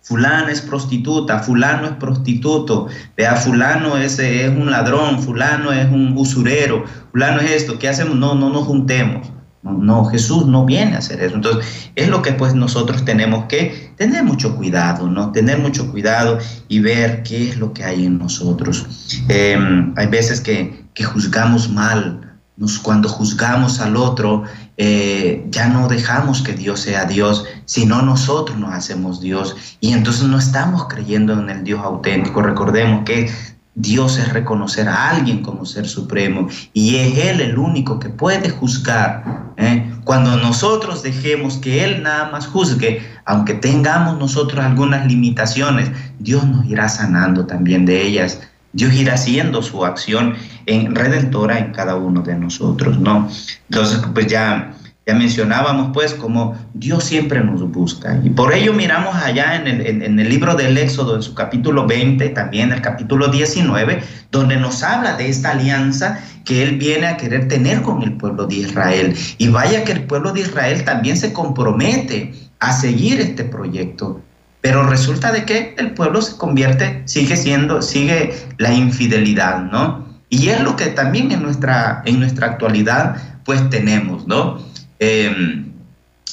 fulano 0.00 0.48
es 0.48 0.62
prostituta, 0.62 1.38
fulano 1.40 1.86
es 1.86 1.92
prostituto, 1.92 2.88
vea, 3.16 3.36
fulano 3.36 3.98
es, 3.98 4.18
es 4.18 4.48
un 4.48 4.70
ladrón, 4.70 5.22
fulano 5.22 5.70
es 5.70 5.86
un 5.86 6.14
usurero, 6.16 6.84
fulano 7.12 7.40
es 7.40 7.50
esto, 7.50 7.78
¿qué 7.78 7.88
hacemos? 7.88 8.16
No, 8.16 8.34
no 8.34 8.50
nos 8.50 8.64
juntemos. 8.64 9.30
No, 9.62 10.04
Jesús 10.04 10.46
no 10.46 10.64
viene 10.64 10.94
a 10.94 10.98
hacer 10.98 11.20
eso. 11.20 11.34
Entonces, 11.34 11.90
es 11.96 12.08
lo 12.08 12.22
que 12.22 12.32
pues 12.32 12.54
nosotros 12.54 13.04
tenemos 13.04 13.46
que 13.46 13.92
tener 13.96 14.22
mucho 14.22 14.54
cuidado, 14.54 15.08
¿no? 15.08 15.32
Tener 15.32 15.58
mucho 15.58 15.90
cuidado 15.90 16.38
y 16.68 16.78
ver 16.78 17.24
qué 17.24 17.48
es 17.48 17.58
lo 17.58 17.72
que 17.72 17.82
hay 17.82 18.06
en 18.06 18.18
nosotros. 18.18 18.86
Em, 19.28 19.92
hay 19.96 20.06
veces 20.06 20.40
que, 20.40 20.86
que 20.94 21.02
juzgamos 21.02 21.68
mal, 21.68 22.25
nos, 22.56 22.78
cuando 22.78 23.08
juzgamos 23.08 23.80
al 23.80 23.96
otro, 23.96 24.44
eh, 24.76 25.46
ya 25.50 25.68
no 25.68 25.88
dejamos 25.88 26.42
que 26.42 26.52
Dios 26.52 26.80
sea 26.80 27.04
Dios, 27.04 27.44
sino 27.64 28.02
nosotros 28.02 28.58
nos 28.58 28.72
hacemos 28.72 29.20
Dios. 29.20 29.56
Y 29.80 29.92
entonces 29.92 30.24
no 30.24 30.38
estamos 30.38 30.86
creyendo 30.88 31.34
en 31.34 31.50
el 31.50 31.64
Dios 31.64 31.80
auténtico. 31.84 32.42
Recordemos 32.42 33.04
que 33.04 33.30
Dios 33.74 34.18
es 34.18 34.32
reconocer 34.32 34.88
a 34.88 35.10
alguien 35.10 35.42
como 35.42 35.66
ser 35.66 35.86
supremo 35.86 36.48
y 36.72 36.96
es 36.96 37.18
Él 37.18 37.42
el 37.42 37.58
único 37.58 37.98
que 37.98 38.08
puede 38.08 38.48
juzgar. 38.48 39.52
¿eh? 39.58 39.92
Cuando 40.04 40.36
nosotros 40.38 41.02
dejemos 41.02 41.58
que 41.58 41.84
Él 41.84 42.02
nada 42.02 42.30
más 42.30 42.46
juzgue, 42.46 43.02
aunque 43.26 43.52
tengamos 43.52 44.18
nosotros 44.18 44.64
algunas 44.64 45.06
limitaciones, 45.06 45.90
Dios 46.18 46.46
nos 46.46 46.64
irá 46.64 46.88
sanando 46.88 47.44
también 47.44 47.84
de 47.84 48.00
ellas. 48.00 48.40
Dios 48.76 48.92
irá 48.92 49.14
haciendo 49.14 49.62
su 49.62 49.86
acción 49.86 50.34
en 50.66 50.94
redentora 50.94 51.58
en 51.58 51.72
cada 51.72 51.96
uno 51.96 52.20
de 52.20 52.34
nosotros, 52.34 52.98
¿no? 52.98 53.26
Entonces, 53.70 54.00
pues 54.12 54.26
ya, 54.26 54.74
ya 55.06 55.14
mencionábamos, 55.14 55.92
pues, 55.94 56.12
como 56.12 56.54
Dios 56.74 57.04
siempre 57.04 57.42
nos 57.42 57.62
busca. 57.70 58.20
Y 58.22 58.28
por 58.28 58.52
ello 58.52 58.74
miramos 58.74 59.16
allá 59.16 59.56
en 59.56 59.66
el, 59.66 60.02
en, 60.02 60.20
el 60.20 60.28
libro 60.28 60.54
del 60.54 60.76
Éxodo, 60.76 61.16
en 61.16 61.22
su 61.22 61.32
capítulo 61.32 61.86
20, 61.86 62.28
también 62.30 62.70
el 62.70 62.82
capítulo 62.82 63.28
19, 63.28 64.02
donde 64.30 64.56
nos 64.56 64.82
habla 64.82 65.16
de 65.16 65.30
esta 65.30 65.52
alianza 65.52 66.20
que 66.44 66.62
Él 66.62 66.76
viene 66.76 67.06
a 67.06 67.16
querer 67.16 67.48
tener 67.48 67.80
con 67.80 68.02
el 68.02 68.12
pueblo 68.18 68.46
de 68.46 68.56
Israel. 68.56 69.16
Y 69.38 69.48
vaya 69.48 69.84
que 69.84 69.92
el 69.92 70.04
pueblo 70.04 70.34
de 70.34 70.42
Israel 70.42 70.84
también 70.84 71.16
se 71.16 71.32
compromete 71.32 72.34
a 72.60 72.74
seguir 72.74 73.22
este 73.22 73.44
proyecto. 73.44 74.20
Pero 74.66 74.82
resulta 74.82 75.30
de 75.30 75.44
que 75.44 75.76
el 75.78 75.92
pueblo 75.92 76.20
se 76.20 76.36
convierte, 76.36 77.02
sigue 77.04 77.36
siendo, 77.36 77.82
sigue 77.82 78.34
la 78.58 78.74
infidelidad, 78.74 79.62
¿no? 79.62 80.04
Y 80.28 80.48
es 80.48 80.60
lo 80.60 80.74
que 80.74 80.86
también 80.86 81.30
en 81.30 81.40
nuestra, 81.40 82.02
en 82.04 82.18
nuestra 82.18 82.48
actualidad 82.48 83.14
pues 83.44 83.70
tenemos, 83.70 84.26
¿no? 84.26 84.58
Em, 84.98 85.66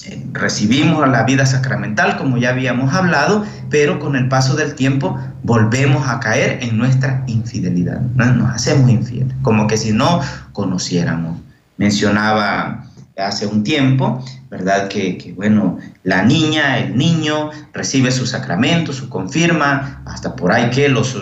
eh, 0.05 0.25
recibimos 0.31 1.07
la 1.07 1.21
vida 1.25 1.45
sacramental, 1.45 2.17
como 2.17 2.37
ya 2.39 2.49
habíamos 2.49 2.91
hablado, 2.95 3.45
pero 3.69 3.99
con 3.99 4.15
el 4.15 4.27
paso 4.29 4.55
del 4.55 4.73
tiempo 4.73 5.15
volvemos 5.43 6.09
a 6.09 6.19
caer 6.19 6.57
en 6.63 6.75
nuestra 6.75 7.23
infidelidad, 7.27 8.01
nos 8.01 8.49
hacemos 8.49 8.89
infieles, 8.89 9.35
como 9.43 9.67
que 9.67 9.77
si 9.77 9.91
no 9.91 10.21
conociéramos. 10.53 11.39
Mencionaba 11.77 12.83
hace 13.17 13.45
un 13.45 13.63
tiempo, 13.63 14.23
¿verdad? 14.49 14.87
Que, 14.87 15.33
bueno, 15.35 15.77
la 16.03 16.23
niña, 16.23 16.79
el 16.79 16.97
niño 16.97 17.51
recibe 17.73 18.11
su 18.11 18.25
sacramento, 18.25 18.93
su 18.93 19.09
confirma, 19.09 20.01
hasta 20.05 20.35
por 20.35 20.51
ahí 20.51 20.69
que 20.69 20.89
los 20.89 21.15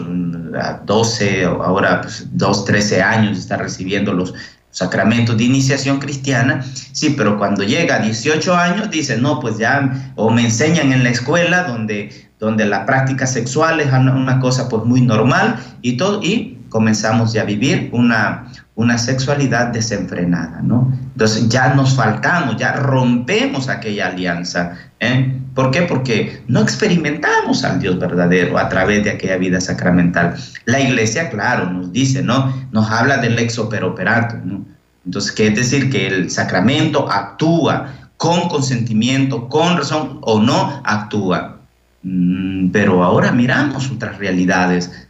12, 0.85 1.45
ahora 1.45 2.01
pues, 2.01 2.27
2, 2.31 2.65
13 2.65 3.01
años 3.01 3.37
está 3.37 3.57
recibiendo 3.57 4.13
los 4.13 4.33
sacramentos 4.71 5.37
de 5.37 5.43
iniciación 5.43 5.99
cristiana, 5.99 6.63
sí, 6.93 7.13
pero 7.17 7.37
cuando 7.37 7.63
llega 7.63 7.95
a 7.95 7.99
18 7.99 8.55
años 8.55 8.89
dice, 8.89 9.17
no, 9.17 9.39
pues 9.39 9.57
ya, 9.57 10.13
o 10.15 10.29
me 10.29 10.45
enseñan 10.45 10.93
en 10.93 11.03
la 11.03 11.09
escuela 11.09 11.63
donde, 11.63 12.29
donde 12.39 12.65
la 12.65 12.85
práctica 12.85 13.27
sexual 13.27 13.81
es 13.81 13.91
una 13.91 14.39
cosa 14.39 14.69
pues 14.69 14.85
muy 14.85 15.01
normal 15.01 15.57
y 15.81 15.97
todo, 15.97 16.23
y 16.23 16.57
comenzamos 16.69 17.33
ya 17.33 17.41
a 17.41 17.45
vivir 17.45 17.89
una, 17.91 18.50
una 18.75 18.97
sexualidad 18.97 19.67
desenfrenada, 19.67 20.61
¿no? 20.61 20.91
Entonces 21.11 21.49
ya 21.49 21.73
nos 21.73 21.95
faltamos, 21.95 22.57
ya 22.57 22.73
rompemos 22.73 23.67
aquella 23.69 24.07
alianza. 24.07 24.77
¿eh? 24.99 25.39
¿Por 25.53 25.71
qué? 25.71 25.83
Porque 25.83 26.41
no 26.47 26.61
experimentamos 26.61 27.63
al 27.65 27.79
Dios 27.79 27.99
verdadero 27.99 28.57
a 28.57 28.69
través 28.69 29.03
de 29.03 29.11
aquella 29.11 29.37
vida 29.37 29.59
sacramental. 29.59 30.35
La 30.65 30.79
iglesia, 30.79 31.29
claro, 31.29 31.69
nos 31.69 31.91
dice, 31.91 32.23
¿no? 32.23 32.53
Nos 32.71 32.89
habla 32.89 33.17
del 33.17 33.37
ex 33.37 33.59
operato, 33.59 34.37
¿no? 34.43 34.65
Entonces, 35.05 35.31
¿qué 35.31 35.47
es 35.47 35.55
decir? 35.55 35.89
Que 35.89 36.07
el 36.07 36.31
sacramento 36.31 37.11
actúa 37.11 37.93
con 38.17 38.47
consentimiento, 38.47 39.49
con 39.49 39.77
razón 39.77 40.19
o 40.21 40.39
no 40.39 40.81
actúa. 40.85 41.57
Mm, 42.03 42.69
pero 42.69 43.03
ahora 43.03 43.31
miramos 43.31 43.91
otras 43.91 44.17
realidades. 44.17 45.07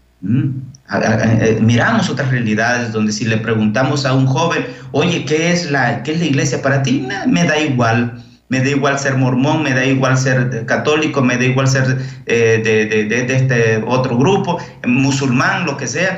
Miramos 1.62 2.10
otras 2.10 2.30
realidades 2.32 2.92
donde 2.92 3.12
si 3.12 3.26
le 3.26 3.38
preguntamos 3.38 4.06
a 4.06 4.14
un 4.14 4.26
joven, 4.26 4.66
oye, 4.92 5.26
¿qué 5.26 5.52
es 5.52 5.72
la, 5.72 6.04
qué 6.04 6.14
es 6.14 6.20
la 6.20 6.26
iglesia 6.26 6.62
para 6.62 6.84
ti? 6.84 7.08
Me 7.28 7.46
da 7.46 7.60
igual. 7.60 8.24
Me 8.50 8.60
da 8.60 8.70
igual 8.70 9.00
ser 9.00 9.16
mormón, 9.16 9.64
me 9.64 9.74
da 9.74 9.86
igual 9.86 10.18
ser 10.18 10.66
católico, 10.66 11.22
me 11.22 11.38
da 11.38 11.46
igual 11.46 11.70
ser 11.70 11.98
eh, 12.26 12.62
de, 12.62 13.06
de, 13.06 13.34
este 13.34 13.82
otro 13.88 14.18
grupo, 14.18 14.58
musulmán, 14.86 15.66
lo 15.66 15.78
que 15.78 15.88
sea. 15.88 16.18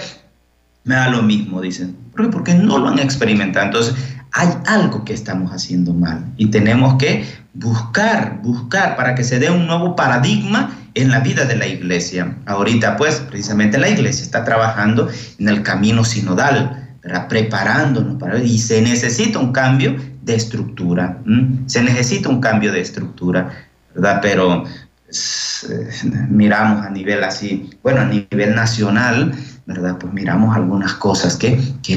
Me 0.83 0.95
da 0.95 1.09
lo 1.09 1.21
mismo, 1.21 1.61
dicen. 1.61 1.95
¿Por 2.11 2.25
qué? 2.25 2.31
Porque 2.31 2.53
no 2.55 2.79
lo 2.79 2.89
han 2.89 2.97
experimentado. 2.97 3.67
Entonces, 3.67 3.95
hay 4.33 4.49
algo 4.65 5.05
que 5.05 5.13
estamos 5.13 5.51
haciendo 5.51 5.93
mal 5.93 6.25
y 6.37 6.47
tenemos 6.47 6.95
que 6.95 7.25
buscar, 7.53 8.39
buscar 8.41 8.95
para 8.95 9.13
que 9.13 9.23
se 9.23 9.37
dé 9.37 9.51
un 9.51 9.67
nuevo 9.67 9.95
paradigma 9.95 10.75
en 10.95 11.11
la 11.11 11.19
vida 11.19 11.45
de 11.45 11.55
la 11.55 11.67
iglesia. 11.67 12.35
Ahorita, 12.47 12.97
pues, 12.97 13.15
precisamente 13.19 13.77
la 13.77 13.89
iglesia 13.89 14.23
está 14.23 14.43
trabajando 14.43 15.07
en 15.37 15.49
el 15.49 15.61
camino 15.61 16.03
sinodal, 16.03 16.97
preparándonos 17.29 18.19
para 18.19 18.39
y 18.39 18.57
se 18.57 18.81
necesita 18.81 19.37
un 19.37 19.51
cambio 19.51 19.95
de 20.23 20.35
estructura, 20.35 21.19
se 21.67 21.83
necesita 21.83 22.29
un 22.29 22.41
cambio 22.41 22.71
de 22.71 22.81
estructura, 22.81 23.51
¿verdad? 23.93 24.19
Pero 24.21 24.63
eh, 24.65 25.89
miramos 26.29 26.85
a 26.85 26.89
nivel 26.89 27.23
así, 27.23 27.69
bueno, 27.83 28.01
a 28.01 28.05
nivel 28.05 28.55
nacional, 28.55 29.33
¿verdad? 29.65 29.97
Pues 29.99 30.13
miramos 30.13 30.55
algunas 30.55 30.93
cosas 30.93 31.35
que, 31.37 31.59
que 31.81 31.93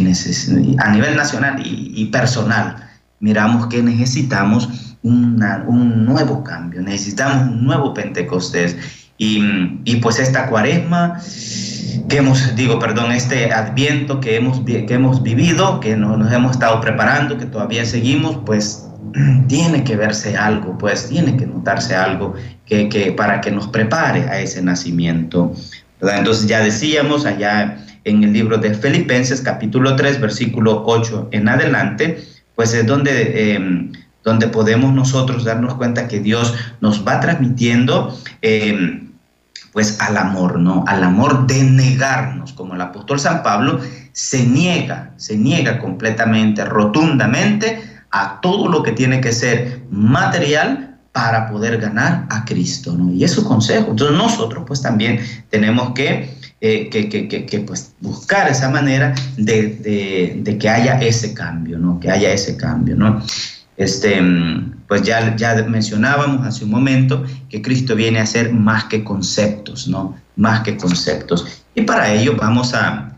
a 0.78 0.90
nivel 0.90 1.16
nacional 1.16 1.62
y, 1.64 2.04
personal, 2.06 2.76
miramos 3.20 3.66
que 3.66 3.82
necesitamos 3.82 4.96
un 5.02 6.04
nuevo 6.04 6.42
cambio, 6.42 6.82
necesitamos 6.82 7.48
un 7.48 7.64
nuevo 7.64 7.94
Pentecostés. 7.94 8.76
Y, 9.18 9.40
y, 9.84 9.96
pues 9.96 10.18
esta 10.18 10.46
cuaresma 10.46 11.18
que 12.08 12.18
hemos, 12.18 12.54
digo, 12.54 12.78
perdón, 12.78 13.12
este 13.12 13.50
adviento 13.50 14.20
que 14.20 14.36
hemos, 14.36 14.60
que 14.60 14.86
hemos 14.90 15.22
vivido, 15.22 15.80
que 15.80 15.96
nos, 15.96 16.18
nos 16.18 16.30
hemos 16.32 16.52
estado 16.52 16.80
preparando, 16.80 17.38
que 17.38 17.46
todavía 17.46 17.84
seguimos, 17.86 18.38
pues 18.44 18.86
tiene 19.48 19.84
que 19.84 19.96
verse 19.96 20.36
algo, 20.36 20.76
pues 20.76 21.08
tiene 21.08 21.36
que 21.36 21.46
notarse 21.46 21.96
algo 21.96 22.34
que, 22.66 22.88
que 22.88 23.12
para 23.12 23.40
que 23.40 23.50
nos 23.50 23.68
prepare 23.68 24.28
a 24.28 24.38
ese 24.40 24.62
nacimiento. 24.62 25.52
Entonces 26.00 26.46
ya 26.46 26.60
decíamos 26.60 27.26
allá 27.26 27.78
en 28.04 28.22
el 28.22 28.32
libro 28.32 28.58
de 28.58 28.74
Filipenses 28.74 29.40
capítulo 29.40 29.96
3 29.96 30.20
versículo 30.20 30.82
8 30.86 31.28
en 31.32 31.48
adelante, 31.48 32.22
pues 32.54 32.72
es 32.74 32.86
donde, 32.86 33.54
em, 33.54 33.92
donde 34.22 34.48
podemos 34.48 34.92
nosotros 34.92 35.44
darnos 35.44 35.74
cuenta 35.74 36.08
que 36.08 36.20
Dios 36.20 36.54
nos 36.80 37.06
va 37.06 37.20
transmitiendo 37.20 38.16
em, 38.42 39.10
pues 39.72 40.00
al 40.00 40.16
amor, 40.16 40.58
¿no? 40.58 40.84
Al 40.86 41.04
amor 41.04 41.46
de 41.46 41.62
negarnos, 41.62 42.54
como 42.54 42.74
el 42.74 42.80
apóstol 42.80 43.20
San 43.20 43.42
Pablo 43.42 43.80
se 44.12 44.46
niega, 44.46 45.12
se 45.16 45.36
niega 45.36 45.78
completamente, 45.78 46.64
rotundamente 46.64 47.82
a 48.10 48.40
todo 48.40 48.68
lo 48.68 48.82
que 48.82 48.92
tiene 48.92 49.20
que 49.20 49.32
ser 49.32 49.82
material 49.90 50.85
para 51.16 51.48
poder 51.48 51.78
ganar 51.78 52.26
a 52.28 52.44
Cristo, 52.44 52.94
¿no? 52.94 53.10
Y 53.10 53.24
es 53.24 53.30
su 53.30 53.42
consejo. 53.42 53.92
Entonces 53.92 54.18
nosotros 54.18 54.64
pues 54.66 54.82
también 54.82 55.18
tenemos 55.48 55.92
que, 55.94 56.36
eh, 56.60 56.90
que, 56.90 57.64
pues, 57.66 57.94
buscar 58.02 58.50
esa 58.50 58.68
manera 58.68 59.14
de, 59.38 60.58
que 60.60 60.68
haya 60.68 61.00
ese 61.00 61.32
cambio, 61.32 61.78
¿no? 61.78 61.98
Que 62.00 62.10
haya 62.10 62.30
ese 62.30 62.58
cambio, 62.58 62.96
¿no? 62.96 63.22
Este, 63.78 64.20
pues 64.86 65.04
ya, 65.04 65.34
ya 65.36 65.54
mencionábamos 65.66 66.46
hace 66.46 66.64
un 66.64 66.70
momento 66.70 67.24
que 67.48 67.62
Cristo 67.62 67.96
viene 67.96 68.18
a 68.18 68.26
ser 68.26 68.52
más 68.52 68.84
que 68.84 69.02
conceptos, 69.02 69.88
¿no? 69.88 70.16
Más 70.36 70.60
que 70.64 70.76
conceptos. 70.76 71.64
Y 71.74 71.80
para 71.80 72.12
ello 72.12 72.36
vamos 72.36 72.74
a, 72.74 73.10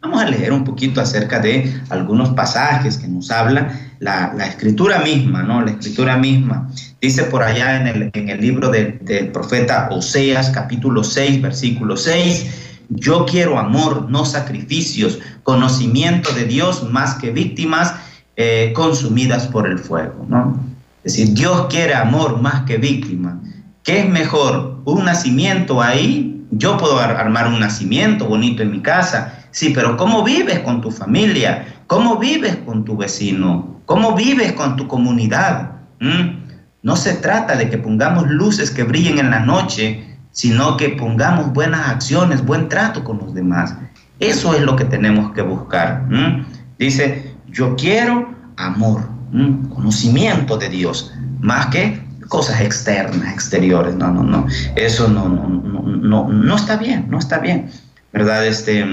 vamos 0.00 0.22
a 0.22 0.30
leer 0.30 0.50
un 0.50 0.64
poquito 0.64 0.98
acerca 1.02 1.40
de 1.40 1.78
algunos 1.90 2.30
pasajes 2.30 2.96
que 2.96 3.06
nos 3.06 3.30
habla 3.30 3.87
la, 4.00 4.46
escritura 4.46 5.00
misma, 5.00 5.42
¿no? 5.42 5.62
La 5.62 5.72
escritura 5.72 6.16
misma. 6.16 6.68
Dice 7.00 7.24
por 7.24 7.42
allá 7.42 7.80
en 7.80 7.86
el, 7.86 8.10
en 8.12 8.28
el 8.28 8.40
libro 8.40 8.70
del 8.70 9.30
profeta 9.32 9.88
Oseas, 9.90 10.50
capítulo 10.50 11.04
6, 11.04 11.42
versículo 11.42 11.96
6, 11.96 12.66
yo 12.90 13.26
quiero 13.26 13.58
amor, 13.58 14.10
no 14.10 14.24
sacrificios, 14.24 15.18
conocimiento 15.42 16.32
de 16.32 16.44
Dios 16.44 16.88
más 16.90 17.16
que 17.16 17.30
víctimas 17.30 17.94
eh, 18.36 18.72
consumidas 18.74 19.46
por 19.46 19.66
el 19.66 19.78
fuego, 19.78 20.24
¿no? 20.28 20.58
Es 21.04 21.16
decir, 21.16 21.34
Dios 21.34 21.66
quiere 21.68 21.94
amor 21.94 22.40
más 22.40 22.62
que 22.62 22.76
víctima. 22.76 23.40
¿Qué 23.82 24.00
es 24.00 24.08
mejor? 24.08 24.80
¿Un 24.84 25.04
nacimiento 25.04 25.82
ahí? 25.82 26.46
Yo 26.50 26.76
puedo 26.78 26.98
armar 26.98 27.46
un 27.48 27.60
nacimiento 27.60 28.26
bonito 28.26 28.62
en 28.62 28.70
mi 28.70 28.80
casa, 28.80 29.47
sí, 29.58 29.70
pero 29.74 29.96
¿cómo 29.96 30.22
vives 30.22 30.60
con 30.60 30.80
tu 30.80 30.92
familia? 30.92 31.66
¿Cómo 31.88 32.16
vives 32.16 32.56
con 32.64 32.84
tu 32.84 32.96
vecino? 32.96 33.80
¿Cómo 33.86 34.14
vives 34.14 34.52
con 34.52 34.76
tu 34.76 34.86
comunidad? 34.86 35.72
¿Mm? 35.98 36.46
No 36.82 36.94
se 36.94 37.14
trata 37.14 37.56
de 37.56 37.68
que 37.68 37.76
pongamos 37.76 38.28
luces 38.28 38.70
que 38.70 38.84
brillen 38.84 39.18
en 39.18 39.30
la 39.30 39.40
noche, 39.40 40.16
sino 40.30 40.76
que 40.76 40.90
pongamos 40.90 41.52
buenas 41.52 41.88
acciones, 41.88 42.44
buen 42.44 42.68
trato 42.68 43.02
con 43.02 43.18
los 43.18 43.34
demás. 43.34 43.74
Eso 44.20 44.54
es 44.54 44.60
lo 44.62 44.76
que 44.76 44.84
tenemos 44.84 45.32
que 45.32 45.42
buscar. 45.42 46.04
Dice, 46.78 47.34
yo 47.48 47.74
quiero 47.74 48.32
amor, 48.56 49.08
conocimiento 49.74 50.56
de 50.56 50.68
Dios, 50.68 51.12
más 51.40 51.66
que 51.66 52.00
cosas 52.28 52.60
externas, 52.60 53.32
exteriores. 53.32 53.96
No, 53.96 54.12
no, 54.12 54.22
no. 54.22 54.46
Eso 54.76 55.08
no, 55.08 55.28
no, 55.28 55.48
no, 55.82 56.28
no, 56.28 56.54
está 56.54 56.76
bien, 56.76 57.06
no 57.10 57.18
está 57.18 57.38
bien. 57.38 57.70
¿Verdad? 58.12 58.46
Este, 58.46 58.84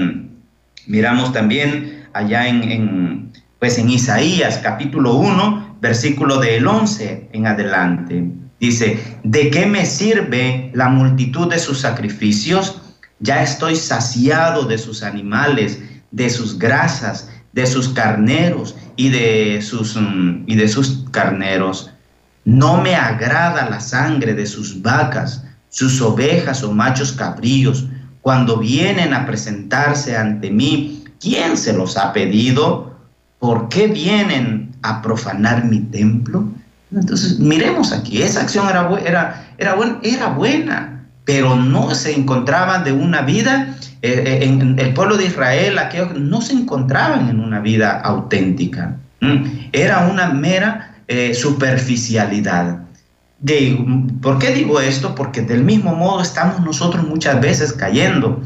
miramos 0.86 1.32
también 1.32 2.06
allá 2.12 2.48
en, 2.48 3.32
pues 3.58 3.78
en 3.78 3.90
Isaías 3.90 4.58
capítulo 4.62 5.14
1, 5.14 5.78
versículo 5.80 6.38
del 6.38 6.66
11 6.66 7.28
en 7.32 7.46
adelante. 7.46 8.24
Dice, 8.58 8.98
¿de 9.22 9.50
qué 9.50 9.66
me 9.66 9.84
sirve 9.84 10.70
la 10.74 10.88
multitud 10.88 11.50
de 11.50 11.58
sus 11.58 11.80
sacrificios? 11.80 12.80
Ya 13.18 13.42
estoy 13.42 13.76
saciado 13.76 14.64
de 14.64 14.78
sus 14.78 15.02
animales, 15.02 15.80
de 16.10 16.30
sus 16.30 16.58
grasas, 16.58 17.30
de 17.52 17.66
sus 17.66 17.88
carneros 17.90 18.76
y 18.96 19.08
de 19.10 19.60
sus, 19.62 19.96
mm, 19.96 20.44
y 20.46 20.56
de 20.56 20.68
sus 20.68 21.04
carneros. 21.10 21.90
No 22.44 22.80
me 22.80 22.94
agrada 22.94 23.68
la 23.68 23.80
sangre 23.80 24.34
de 24.34 24.46
sus 24.46 24.80
vacas, 24.80 25.44
sus 25.68 26.00
ovejas 26.00 26.62
o 26.62 26.72
machos 26.72 27.12
cabríos, 27.12 27.86
cuando 28.26 28.56
vienen 28.56 29.14
a 29.14 29.24
presentarse 29.24 30.16
ante 30.16 30.50
mí 30.50 31.04
¿Quién 31.20 31.56
se 31.56 31.72
los 31.72 31.96
ha 31.96 32.12
pedido? 32.12 32.96
¿Por 33.38 33.68
qué 33.68 33.86
vienen 33.86 34.72
a 34.82 35.00
profanar 35.00 35.64
mi 35.64 35.78
templo? 35.78 36.48
Entonces, 36.92 37.38
miremos 37.38 37.92
aquí, 37.92 38.22
esa 38.22 38.40
acción 38.40 38.68
era, 38.68 38.90
era, 39.04 39.46
era, 39.58 39.74
buena, 39.74 39.98
era 40.02 40.28
buena, 40.30 41.06
pero 41.24 41.54
no 41.54 41.94
se 41.94 42.16
encontraban 42.16 42.82
de 42.82 42.92
una 42.92 43.22
vida, 43.22 43.76
eh, 44.02 44.24
eh, 44.26 44.38
en 44.42 44.76
el 44.76 44.92
pueblo 44.92 45.16
de 45.16 45.26
Israel, 45.26 45.78
aquellos 45.78 46.18
no 46.18 46.42
se 46.42 46.54
encontraban 46.54 47.28
en 47.28 47.38
una 47.38 47.60
vida 47.60 48.00
auténtica. 48.00 48.96
Era 49.72 50.08
una 50.08 50.30
mera 50.30 50.96
eh, 51.06 51.32
superficialidad. 51.32 52.85
¿Por 54.22 54.38
qué 54.38 54.52
digo 54.52 54.80
esto? 54.80 55.14
Porque 55.14 55.42
del 55.42 55.62
mismo 55.62 55.94
modo 55.94 56.22
estamos 56.22 56.60
nosotros 56.60 57.06
muchas 57.06 57.40
veces 57.40 57.72
cayendo 57.72 58.42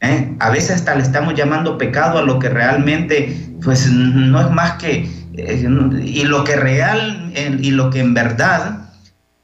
¿eh? 0.00 0.34
A 0.38 0.50
veces 0.50 0.76
hasta 0.76 0.94
le 0.94 1.02
estamos 1.02 1.34
llamando 1.34 1.78
pecado 1.78 2.18
a 2.18 2.22
lo 2.22 2.38
que 2.38 2.48
realmente 2.48 3.54
pues 3.62 3.90
no 3.90 4.40
es 4.40 4.50
más 4.50 4.72
que, 4.72 5.10
eh, 5.34 5.68
y 6.04 6.24
lo 6.24 6.44
que 6.44 6.56
real 6.56 7.32
y 7.34 7.70
lo 7.70 7.90
que 7.90 8.00
en 8.00 8.14
verdad 8.14 8.88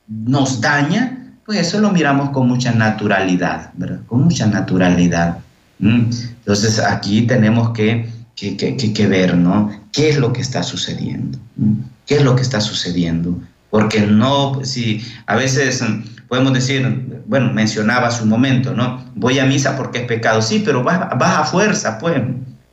nos 0.09 0.61
daña, 0.61 1.35
pues 1.45 1.61
eso 1.61 1.81
lo 1.81 1.93
miramos 1.93 2.31
con 2.31 2.49
mucha 2.49 2.73
naturalidad. 2.73 3.73
Con 4.07 4.25
mucha 4.25 4.47
naturalidad. 4.47 5.39
Entonces 5.79 6.81
aquí 6.81 7.23
tenemos 7.23 7.71
que, 7.71 8.09
que, 8.35 8.57
que, 8.57 9.07
ver, 9.07 9.37
¿no? 9.37 9.71
¿Qué 9.93 10.09
es 10.09 10.17
lo 10.17 10.33
que 10.33 10.41
está 10.41 10.63
sucediendo? 10.63 11.39
¿Qué 12.07 12.17
es 12.17 12.23
lo 12.23 12.35
que 12.35 12.43
está 12.43 12.61
sucediendo? 12.61 13.39
Porque 13.71 14.01
no, 14.01 14.61
si 14.65 15.05
a 15.27 15.37
veces 15.37 15.83
podemos 16.29 16.53
decir, 16.53 17.23
bueno, 17.27 17.53
mencionaba 17.53 18.11
un 18.23 18.29
momento, 18.29 18.75
¿no? 18.75 19.05
Voy 19.15 19.39
a 19.39 19.47
misa 19.47 19.77
porque 19.77 19.99
es 19.99 20.05
pecado, 20.05 20.43
sí, 20.43 20.63
pero 20.65 20.83
vas, 20.83 21.01
a 21.11 21.45
fuerza, 21.45 21.99
pues. 21.99 22.23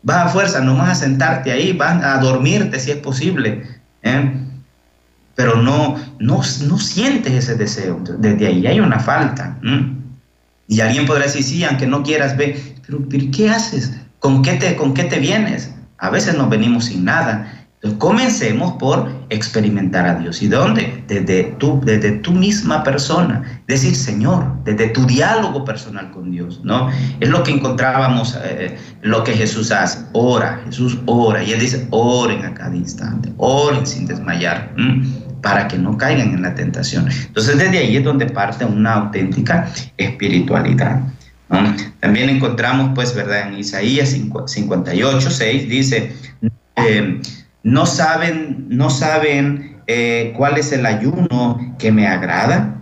vas 0.02 0.28
a 0.28 0.30
fuerza, 0.30 0.62
no 0.62 0.78
vas 0.78 0.89
a 0.89 0.96
sentarte 0.96 1.52
ahí, 1.52 1.74
vas 1.74 2.04
a 2.04 2.18
dormirte 2.20 2.80
si 2.80 2.91
es 2.91 2.98
posible. 2.98 3.64
¿eh? 4.04 4.34
Pero 5.36 5.56
no, 5.62 5.98
no, 6.20 6.41
no 6.68 6.78
sientes 6.78 7.34
ese 7.34 7.56
deseo. 7.56 8.00
Desde 8.20 8.48
ahí 8.48 8.68
hay 8.68 8.80
una 8.80 9.00
falta. 9.00 9.58
Y 10.68 10.82
alguien 10.82 11.06
podrá 11.06 11.24
decir, 11.24 11.44
sí, 11.44 11.64
aunque 11.64 11.88
no 11.88 12.04
quieras 12.04 12.38
ver, 12.38 12.56
pero, 12.86 13.00
pero 13.10 13.26
¿qué 13.32 13.50
haces? 13.50 13.94
¿Con 14.20 14.41
qué, 14.41 14.54
te, 14.54 14.76
¿Con 14.76 14.94
qué 14.94 15.04
te 15.04 15.20
vienes? 15.20 15.74
A 15.98 16.10
veces 16.10 16.38
nos 16.38 16.50
venimos 16.50 16.86
sin 16.86 17.04
nada. 17.04 17.62
Entonces, 17.84 18.00
comencemos 18.00 18.74
por 18.80 19.12
experimentar 19.30 20.08
a 20.08 20.16
Dios. 20.16 20.42
¿Y 20.42 20.48
dónde? 20.48 21.04
Desde 21.06 21.54
tú, 21.60 21.82
desde 21.84 22.14
tu 22.14 22.32
misma 22.32 22.82
persona. 22.82 23.62
Decir, 23.68 23.94
Señor, 23.94 24.46
desde 24.64 24.88
tu 24.88 25.06
diálogo 25.06 25.66
personal 25.66 26.10
con 26.12 26.32
Dios, 26.32 26.62
¿no? 26.64 26.90
Es 27.20 27.28
lo 27.28 27.44
que 27.44 27.52
encontrábamos, 27.52 28.40
eh, 28.42 28.78
lo 29.02 29.26
que 29.26 29.34
Jesús 29.34 29.70
hace. 29.74 30.00
Ora, 30.14 30.62
Jesús 30.64 30.98
ora. 31.08 31.44
Y 31.44 31.52
Él 31.52 31.60
dice, 31.60 31.86
oren 31.90 32.46
a 32.46 32.54
cada 32.54 32.74
instante, 32.74 33.34
oren 33.36 33.86
sin 33.86 34.06
desmayar, 34.06 34.74
para 35.42 35.68
que 35.68 35.78
no 35.78 35.98
caigan 35.98 36.30
en 36.34 36.42
la 36.42 36.56
tentación. 36.56 37.10
Entonces, 37.10 37.58
desde 37.58 37.80
ahí 37.80 37.98
es 37.98 38.04
donde 38.06 38.28
parte 38.28 38.64
una 38.64 38.94
auténtica 38.94 39.70
espiritualidad. 39.98 41.02
También 42.00 42.30
encontramos, 42.30 42.92
pues, 42.96 43.14
¿verdad? 43.14 43.50
En 43.50 43.60
Isaías 43.60 44.16
58, 44.46 45.30
6 45.30 45.70
dice, 45.70 46.16
eh, 46.78 47.22
no 47.64 47.86
saben, 47.86 48.68
no 48.70 48.89
saben 48.89 49.82
eh, 49.88 50.34
cuál 50.38 50.57
es 50.57 50.72
el 50.72 50.86
ayuno 50.86 51.76
que 51.80 51.91
me 51.91 52.07
agrada, 52.07 52.76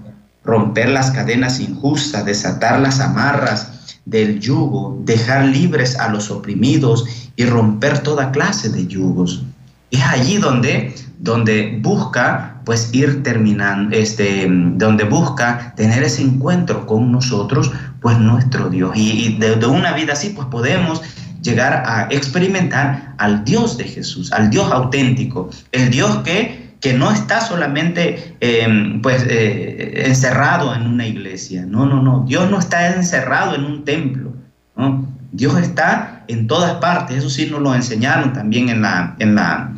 romper 0.43 0.89
las 0.89 1.11
cadenas 1.11 1.59
injustas, 1.59 2.25
desatar 2.25 2.79
las 2.79 2.99
amarras 2.99 3.97
del 4.05 4.39
yugo, 4.39 4.99
dejar 5.03 5.45
libres 5.45 5.97
a 5.99 6.09
los 6.09 6.31
oprimidos 6.31 7.05
y 7.35 7.45
romper 7.45 7.99
toda 7.99 8.31
clase 8.31 8.69
de 8.69 8.87
yugos. 8.87 9.43
Es 9.91 10.03
allí 10.03 10.37
donde, 10.37 10.95
donde 11.19 11.79
busca 11.81 12.61
pues 12.65 12.89
ir 12.93 13.23
terminando, 13.23 13.95
este, 13.95 14.47
donde 14.49 15.03
busca 15.03 15.73
tener 15.75 16.03
ese 16.03 16.21
encuentro 16.21 16.85
con 16.85 17.11
nosotros, 17.11 17.71
pues 17.99 18.17
nuestro 18.17 18.69
Dios. 18.69 18.91
Y, 18.95 19.37
de, 19.37 19.55
de, 19.55 19.65
una 19.65 19.93
vida 19.93 20.13
así, 20.13 20.29
pues 20.29 20.47
podemos 20.47 21.01
llegar 21.41 21.83
a 21.85 22.07
experimentar 22.11 23.15
al 23.17 23.43
Dios 23.43 23.77
de 23.77 23.85
Jesús, 23.85 24.31
al 24.31 24.49
Dios 24.49 24.71
auténtico, 24.71 25.49
el 25.71 25.89
Dios 25.89 26.17
que, 26.19 26.75
que 26.79 26.93
no 26.93 27.11
está 27.11 27.41
solamente 27.41 28.35
em, 28.39 29.01
pues, 29.01 29.25
eh, 29.27 30.03
encerrado 30.05 30.73
en 30.75 30.87
una 30.87 31.07
iglesia, 31.07 31.65
no, 31.65 31.85
no, 31.85 32.01
no, 32.01 32.25
Dios 32.27 32.49
no 32.49 32.59
está 32.59 32.95
encerrado 32.95 33.55
en 33.55 33.63
un 33.63 33.85
templo. 33.85 34.33
Dios 35.31 35.57
está 35.59 36.23
en 36.27 36.47
todas 36.47 36.73
partes, 36.75 37.17
eso 37.17 37.29
sí 37.29 37.47
nos 37.49 37.61
lo 37.61 37.73
enseñaron 37.73 38.33
también 38.33 38.69
en 38.69 38.81
la, 38.81 39.15
en 39.19 39.35
la, 39.35 39.71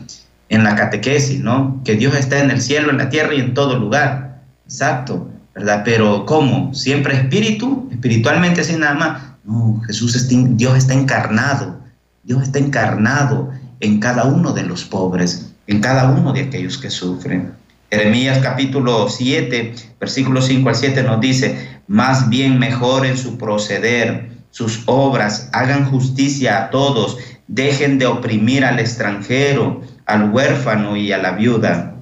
en 0.50 0.64
la 0.64 0.76
catequesis, 0.76 1.42
¿no? 1.42 1.82
Que 1.84 1.96
Dios 1.96 2.16
está 2.16 2.40
en 2.40 2.50
el 2.52 2.62
cielo, 2.62 2.90
en 2.90 2.98
la 2.98 3.10
tierra 3.10 3.36
y 3.36 3.40
en 3.40 3.54
todo 3.54 3.78
lugar, 3.78 4.42
exacto, 4.66 5.30
¿verdad? 5.54 5.84
Pero 5.86 6.26
¿cómo? 6.26 6.74
Siempre 6.74 7.16
espíritu, 7.16 7.88
espiritualmente 7.92 8.64
sin 8.64 8.80
nada 8.80 8.94
más 8.94 9.33
no, 9.44 9.82
Jesús 9.86 10.16
está, 10.16 10.36
Dios 10.36 10.78
está 10.78 10.94
encarnado. 10.94 11.82
Dios 12.24 12.44
está 12.44 12.60
encarnado 12.60 13.52
en 13.82 14.00
cada 14.00 14.24
uno 14.24 14.54
de 14.54 14.64
los 14.64 14.86
pobres, 14.86 15.52
en 15.68 15.82
cada 15.82 16.10
uno 16.10 16.32
de 16.32 16.44
aquellos 16.44 16.78
que 16.78 16.90
sufren. 16.90 17.52
Jeremías 17.92 18.40
capítulo 18.42 19.10
7, 19.10 19.76
versículo 20.00 20.42
5 20.42 20.70
al 20.70 20.76
7 20.76 21.04
nos 21.04 21.20
dice, 21.20 21.82
más 21.88 22.30
bien 22.30 22.58
mejoren 22.58 23.18
su 23.18 23.38
proceder, 23.38 24.32
sus 24.52 24.84
obras, 24.86 25.50
hagan 25.52 25.86
justicia 25.92 26.64
a 26.64 26.70
todos, 26.70 27.18
dejen 27.48 28.00
de 28.00 28.06
oprimir 28.06 28.64
al 28.64 28.80
extranjero, 28.80 29.82
al 30.06 30.32
huérfano 30.32 30.96
y 30.96 31.12
a 31.12 31.18
la 31.18 31.34
viuda. 31.34 31.96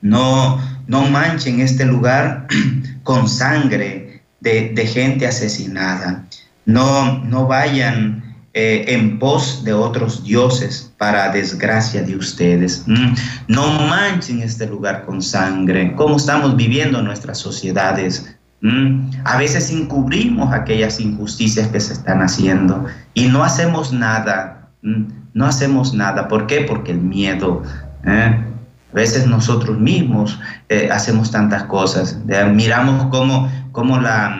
No, 0.00 0.60
no 0.88 1.02
manchen 1.08 1.60
este 1.60 1.84
lugar 1.84 2.48
con 3.04 3.28
sangre 3.28 4.22
de 4.40 4.86
gente 4.92 5.28
asesinada 5.28 6.24
no, 6.66 7.18
no 7.24 7.46
vayan 7.46 8.22
eh, 8.54 8.84
en 8.88 9.18
pos 9.18 9.64
de 9.64 9.72
otros 9.72 10.24
dioses 10.24 10.92
para 10.98 11.32
desgracia 11.32 12.02
de 12.02 12.16
ustedes. 12.16 12.84
Mm. 12.86 13.14
No 13.48 13.66
manchen 13.88 14.42
este 14.42 14.66
lugar 14.66 15.06
con 15.06 15.22
sangre, 15.22 15.94
como 15.94 16.16
estamos 16.16 16.54
viviendo 16.54 17.00
nuestras 17.00 17.38
sociedades. 17.38 18.36
Mm. 18.60 19.10
A 19.24 19.38
veces 19.38 19.70
encubrimos 19.70 20.52
aquellas 20.52 21.00
injusticias 21.00 21.68
que 21.68 21.80
se 21.80 21.94
están 21.94 22.20
haciendo 22.20 22.84
y 23.14 23.28
no 23.28 23.42
hacemos 23.42 23.90
nada. 23.90 24.68
Mm. 24.82 25.04
No 25.32 25.46
hacemos 25.46 25.94
nada. 25.94 26.28
¿Por 26.28 26.46
qué? 26.46 26.60
Porque 26.68 26.92
el 26.92 27.00
miedo. 27.00 27.62
¿eh? 28.04 28.44
A 28.92 28.94
veces 28.94 29.26
nosotros 29.26 29.78
mismos 29.78 30.38
eh, 30.68 30.90
hacemos 30.92 31.30
tantas 31.30 31.62
cosas. 31.64 32.18
Miramos 32.52 33.06
cómo, 33.06 33.50
cómo 33.72 33.98
la 33.98 34.38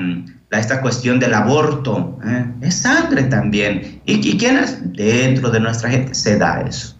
esta 0.58 0.80
cuestión 0.80 1.18
del 1.18 1.34
aborto, 1.34 2.18
¿eh? 2.24 2.46
es 2.60 2.76
sangre 2.76 3.24
también. 3.24 4.00
¿Y, 4.04 4.28
¿Y 4.28 4.36
quiénes? 4.36 4.78
Dentro 4.92 5.50
de 5.50 5.60
nuestra 5.60 5.90
gente 5.90 6.14
se 6.14 6.36
da 6.38 6.60
eso. 6.60 6.96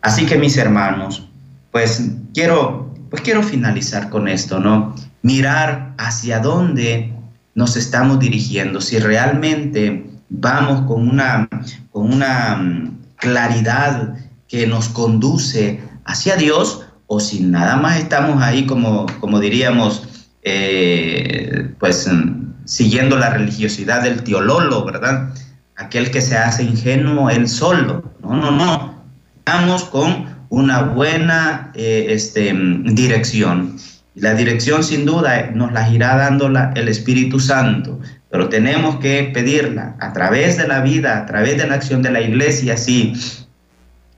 Así 0.00 0.26
que 0.26 0.36
mis 0.36 0.56
hermanos, 0.56 1.28
pues 1.72 2.10
quiero, 2.34 2.94
pues 3.10 3.22
quiero 3.22 3.42
finalizar 3.42 4.10
con 4.10 4.28
esto, 4.28 4.60
¿no? 4.60 4.94
Mirar 5.22 5.94
hacia 5.98 6.38
dónde 6.40 7.12
nos 7.54 7.76
estamos 7.76 8.18
dirigiendo, 8.18 8.80
si 8.80 8.98
realmente 8.98 10.06
vamos 10.28 10.82
con 10.86 11.08
una, 11.08 11.48
con 11.90 12.12
una 12.12 12.56
mm, 12.56 12.98
claridad 13.16 14.14
que 14.48 14.66
nos 14.66 14.88
conduce 14.88 15.80
hacia 16.04 16.36
Dios 16.36 16.86
o 17.06 17.20
si 17.20 17.40
nada 17.40 17.76
más 17.76 17.98
estamos 17.98 18.42
ahí 18.42 18.66
como, 18.66 19.06
como 19.20 19.40
diríamos, 19.40 20.26
eh, 20.42 21.70
pues 21.78 22.08
mm, 22.12 22.43
siguiendo 22.64 23.16
la 23.18 23.30
religiosidad 23.30 24.02
del 24.02 24.22
teololo, 24.22 24.84
¿verdad? 24.84 25.30
Aquel 25.76 26.10
que 26.10 26.20
se 26.20 26.36
hace 26.36 26.62
ingenuo 26.62 27.30
él 27.30 27.48
solo. 27.48 28.12
No, 28.22 28.36
no, 28.36 28.50
no. 28.50 29.02
Estamos 29.38 29.84
con 29.84 30.26
una 30.48 30.82
buena 30.82 31.72
eh, 31.74 32.06
este, 32.10 32.52
dirección. 32.84 33.76
La 34.14 34.34
dirección 34.34 34.84
sin 34.84 35.04
duda 35.04 35.50
nos 35.52 35.72
la 35.72 35.88
irá 35.88 36.16
dando 36.16 36.46
el 36.46 36.88
Espíritu 36.88 37.40
Santo, 37.40 37.98
pero 38.30 38.48
tenemos 38.48 38.96
que 38.96 39.30
pedirla 39.34 39.96
a 39.98 40.12
través 40.12 40.56
de 40.56 40.68
la 40.68 40.80
vida, 40.80 41.18
a 41.18 41.26
través 41.26 41.58
de 41.58 41.66
la 41.66 41.74
acción 41.74 42.00
de 42.02 42.12
la 42.12 42.20
iglesia, 42.20 42.76
sí, 42.76 43.14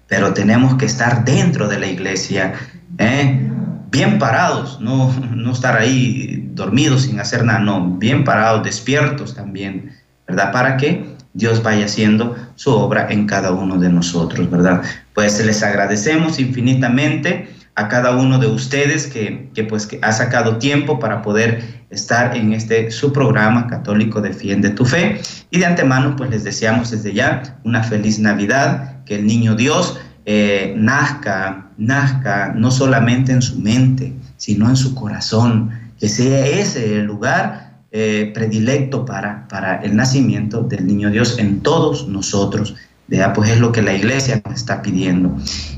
pero 0.06 0.34
tenemos 0.34 0.76
que 0.76 0.84
estar 0.84 1.24
dentro 1.24 1.66
de 1.66 1.78
la 1.78 1.86
iglesia, 1.86 2.52
¿eh? 2.98 3.50
Bien 3.96 4.18
parados, 4.18 4.78
no, 4.78 5.10
no 5.34 5.52
estar 5.52 5.74
ahí 5.74 6.50
dormidos 6.52 7.02
sin 7.02 7.18
hacer 7.18 7.44
nada, 7.44 7.60
no, 7.60 7.96
bien 7.96 8.24
parados, 8.24 8.62
despiertos 8.62 9.34
también, 9.34 9.92
¿verdad? 10.28 10.52
Para 10.52 10.76
que 10.76 11.16
Dios 11.32 11.62
vaya 11.62 11.86
haciendo 11.86 12.36
su 12.56 12.72
obra 12.72 13.06
en 13.08 13.26
cada 13.26 13.52
uno 13.52 13.78
de 13.78 13.88
nosotros, 13.88 14.50
¿verdad? 14.50 14.82
Pues 15.14 15.42
les 15.42 15.62
agradecemos 15.62 16.38
infinitamente 16.38 17.48
a 17.74 17.88
cada 17.88 18.14
uno 18.16 18.38
de 18.38 18.46
ustedes 18.46 19.06
que, 19.06 19.48
que 19.54 19.64
pues 19.64 19.86
que 19.86 19.98
ha 20.02 20.12
sacado 20.12 20.58
tiempo 20.58 20.98
para 20.98 21.22
poder 21.22 21.86
estar 21.88 22.36
en 22.36 22.52
este 22.52 22.90
su 22.90 23.12
programa 23.12 23.66
católico 23.66 24.20
Defiende 24.20 24.70
tu 24.70 24.84
Fe 24.84 25.20
y 25.50 25.58
de 25.58 25.66
antemano 25.66 26.16
pues 26.16 26.30
les 26.30 26.44
deseamos 26.44 26.90
desde 26.90 27.14
ya 27.14 27.58
una 27.64 27.82
feliz 27.82 28.18
Navidad, 28.18 29.04
que 29.04 29.16
el 29.16 29.26
niño 29.26 29.54
Dios 29.54 29.98
eh, 30.26 30.74
nazca, 30.76 31.70
nazca 31.78 32.52
no 32.52 32.70
solamente 32.72 33.32
en 33.32 33.40
su 33.40 33.60
mente, 33.60 34.12
sino 34.36 34.68
en 34.68 34.76
su 34.76 34.94
corazón, 34.94 35.70
que 35.98 36.08
sea 36.08 36.44
ese 36.46 36.98
el 36.98 37.06
lugar 37.06 37.78
eh, 37.92 38.32
predilecto 38.34 39.04
para, 39.04 39.46
para 39.48 39.76
el 39.82 39.94
nacimiento 39.94 40.62
del 40.62 40.86
niño 40.86 41.10
Dios 41.10 41.38
en 41.38 41.60
todos 41.60 42.08
nosotros. 42.08 42.74
¿Vea? 43.08 43.32
Pues 43.32 43.50
es 43.50 43.60
lo 43.60 43.72
que 43.72 43.82
la 43.82 43.94
iglesia 43.94 44.42
nos 44.44 44.54
está 44.54 44.82
pidiendo. 44.82 45.34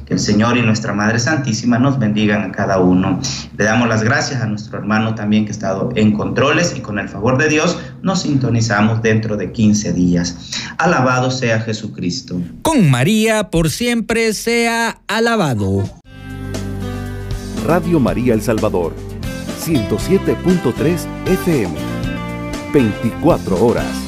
Que 0.07 0.15
el 0.15 0.21
Señor 0.21 0.57
y 0.57 0.63
nuestra 0.63 0.93
Madre 0.93 1.19
Santísima 1.19 1.79
nos 1.79 1.99
bendigan 1.99 2.43
a 2.43 2.53
cada 2.53 2.79
uno. 2.79 3.21
Le 3.57 3.65
damos 3.65 3.89
las 3.89 4.03
gracias 4.03 4.41
a 4.41 4.47
nuestro 4.47 4.79
hermano 4.79 5.15
también 5.15 5.45
que 5.45 5.51
ha 5.51 5.53
estado 5.53 5.91
en 5.95 6.13
controles 6.13 6.75
y 6.77 6.81
con 6.81 6.99
el 6.99 7.09
favor 7.09 7.37
de 7.39 7.49
Dios 7.49 7.79
nos 8.03 8.23
sintonizamos 8.23 9.03
dentro 9.03 9.37
de 9.37 9.53
15 9.53 9.93
días. 9.93 10.53
Alabado 10.79 11.31
sea 11.31 11.61
Jesucristo. 11.61 12.41
Con 12.63 12.91
María 12.91 13.51
por 13.51 13.71
siempre 13.71 14.33
sea 14.33 15.01
alabado. 15.07 15.85
Radio 17.67 18.01
María 18.01 18.33
El 18.33 18.41
Salvador 18.41 18.95
107.3 19.67 21.07
FM. 21.27 21.75
24 22.73 23.65
horas. 23.65 24.08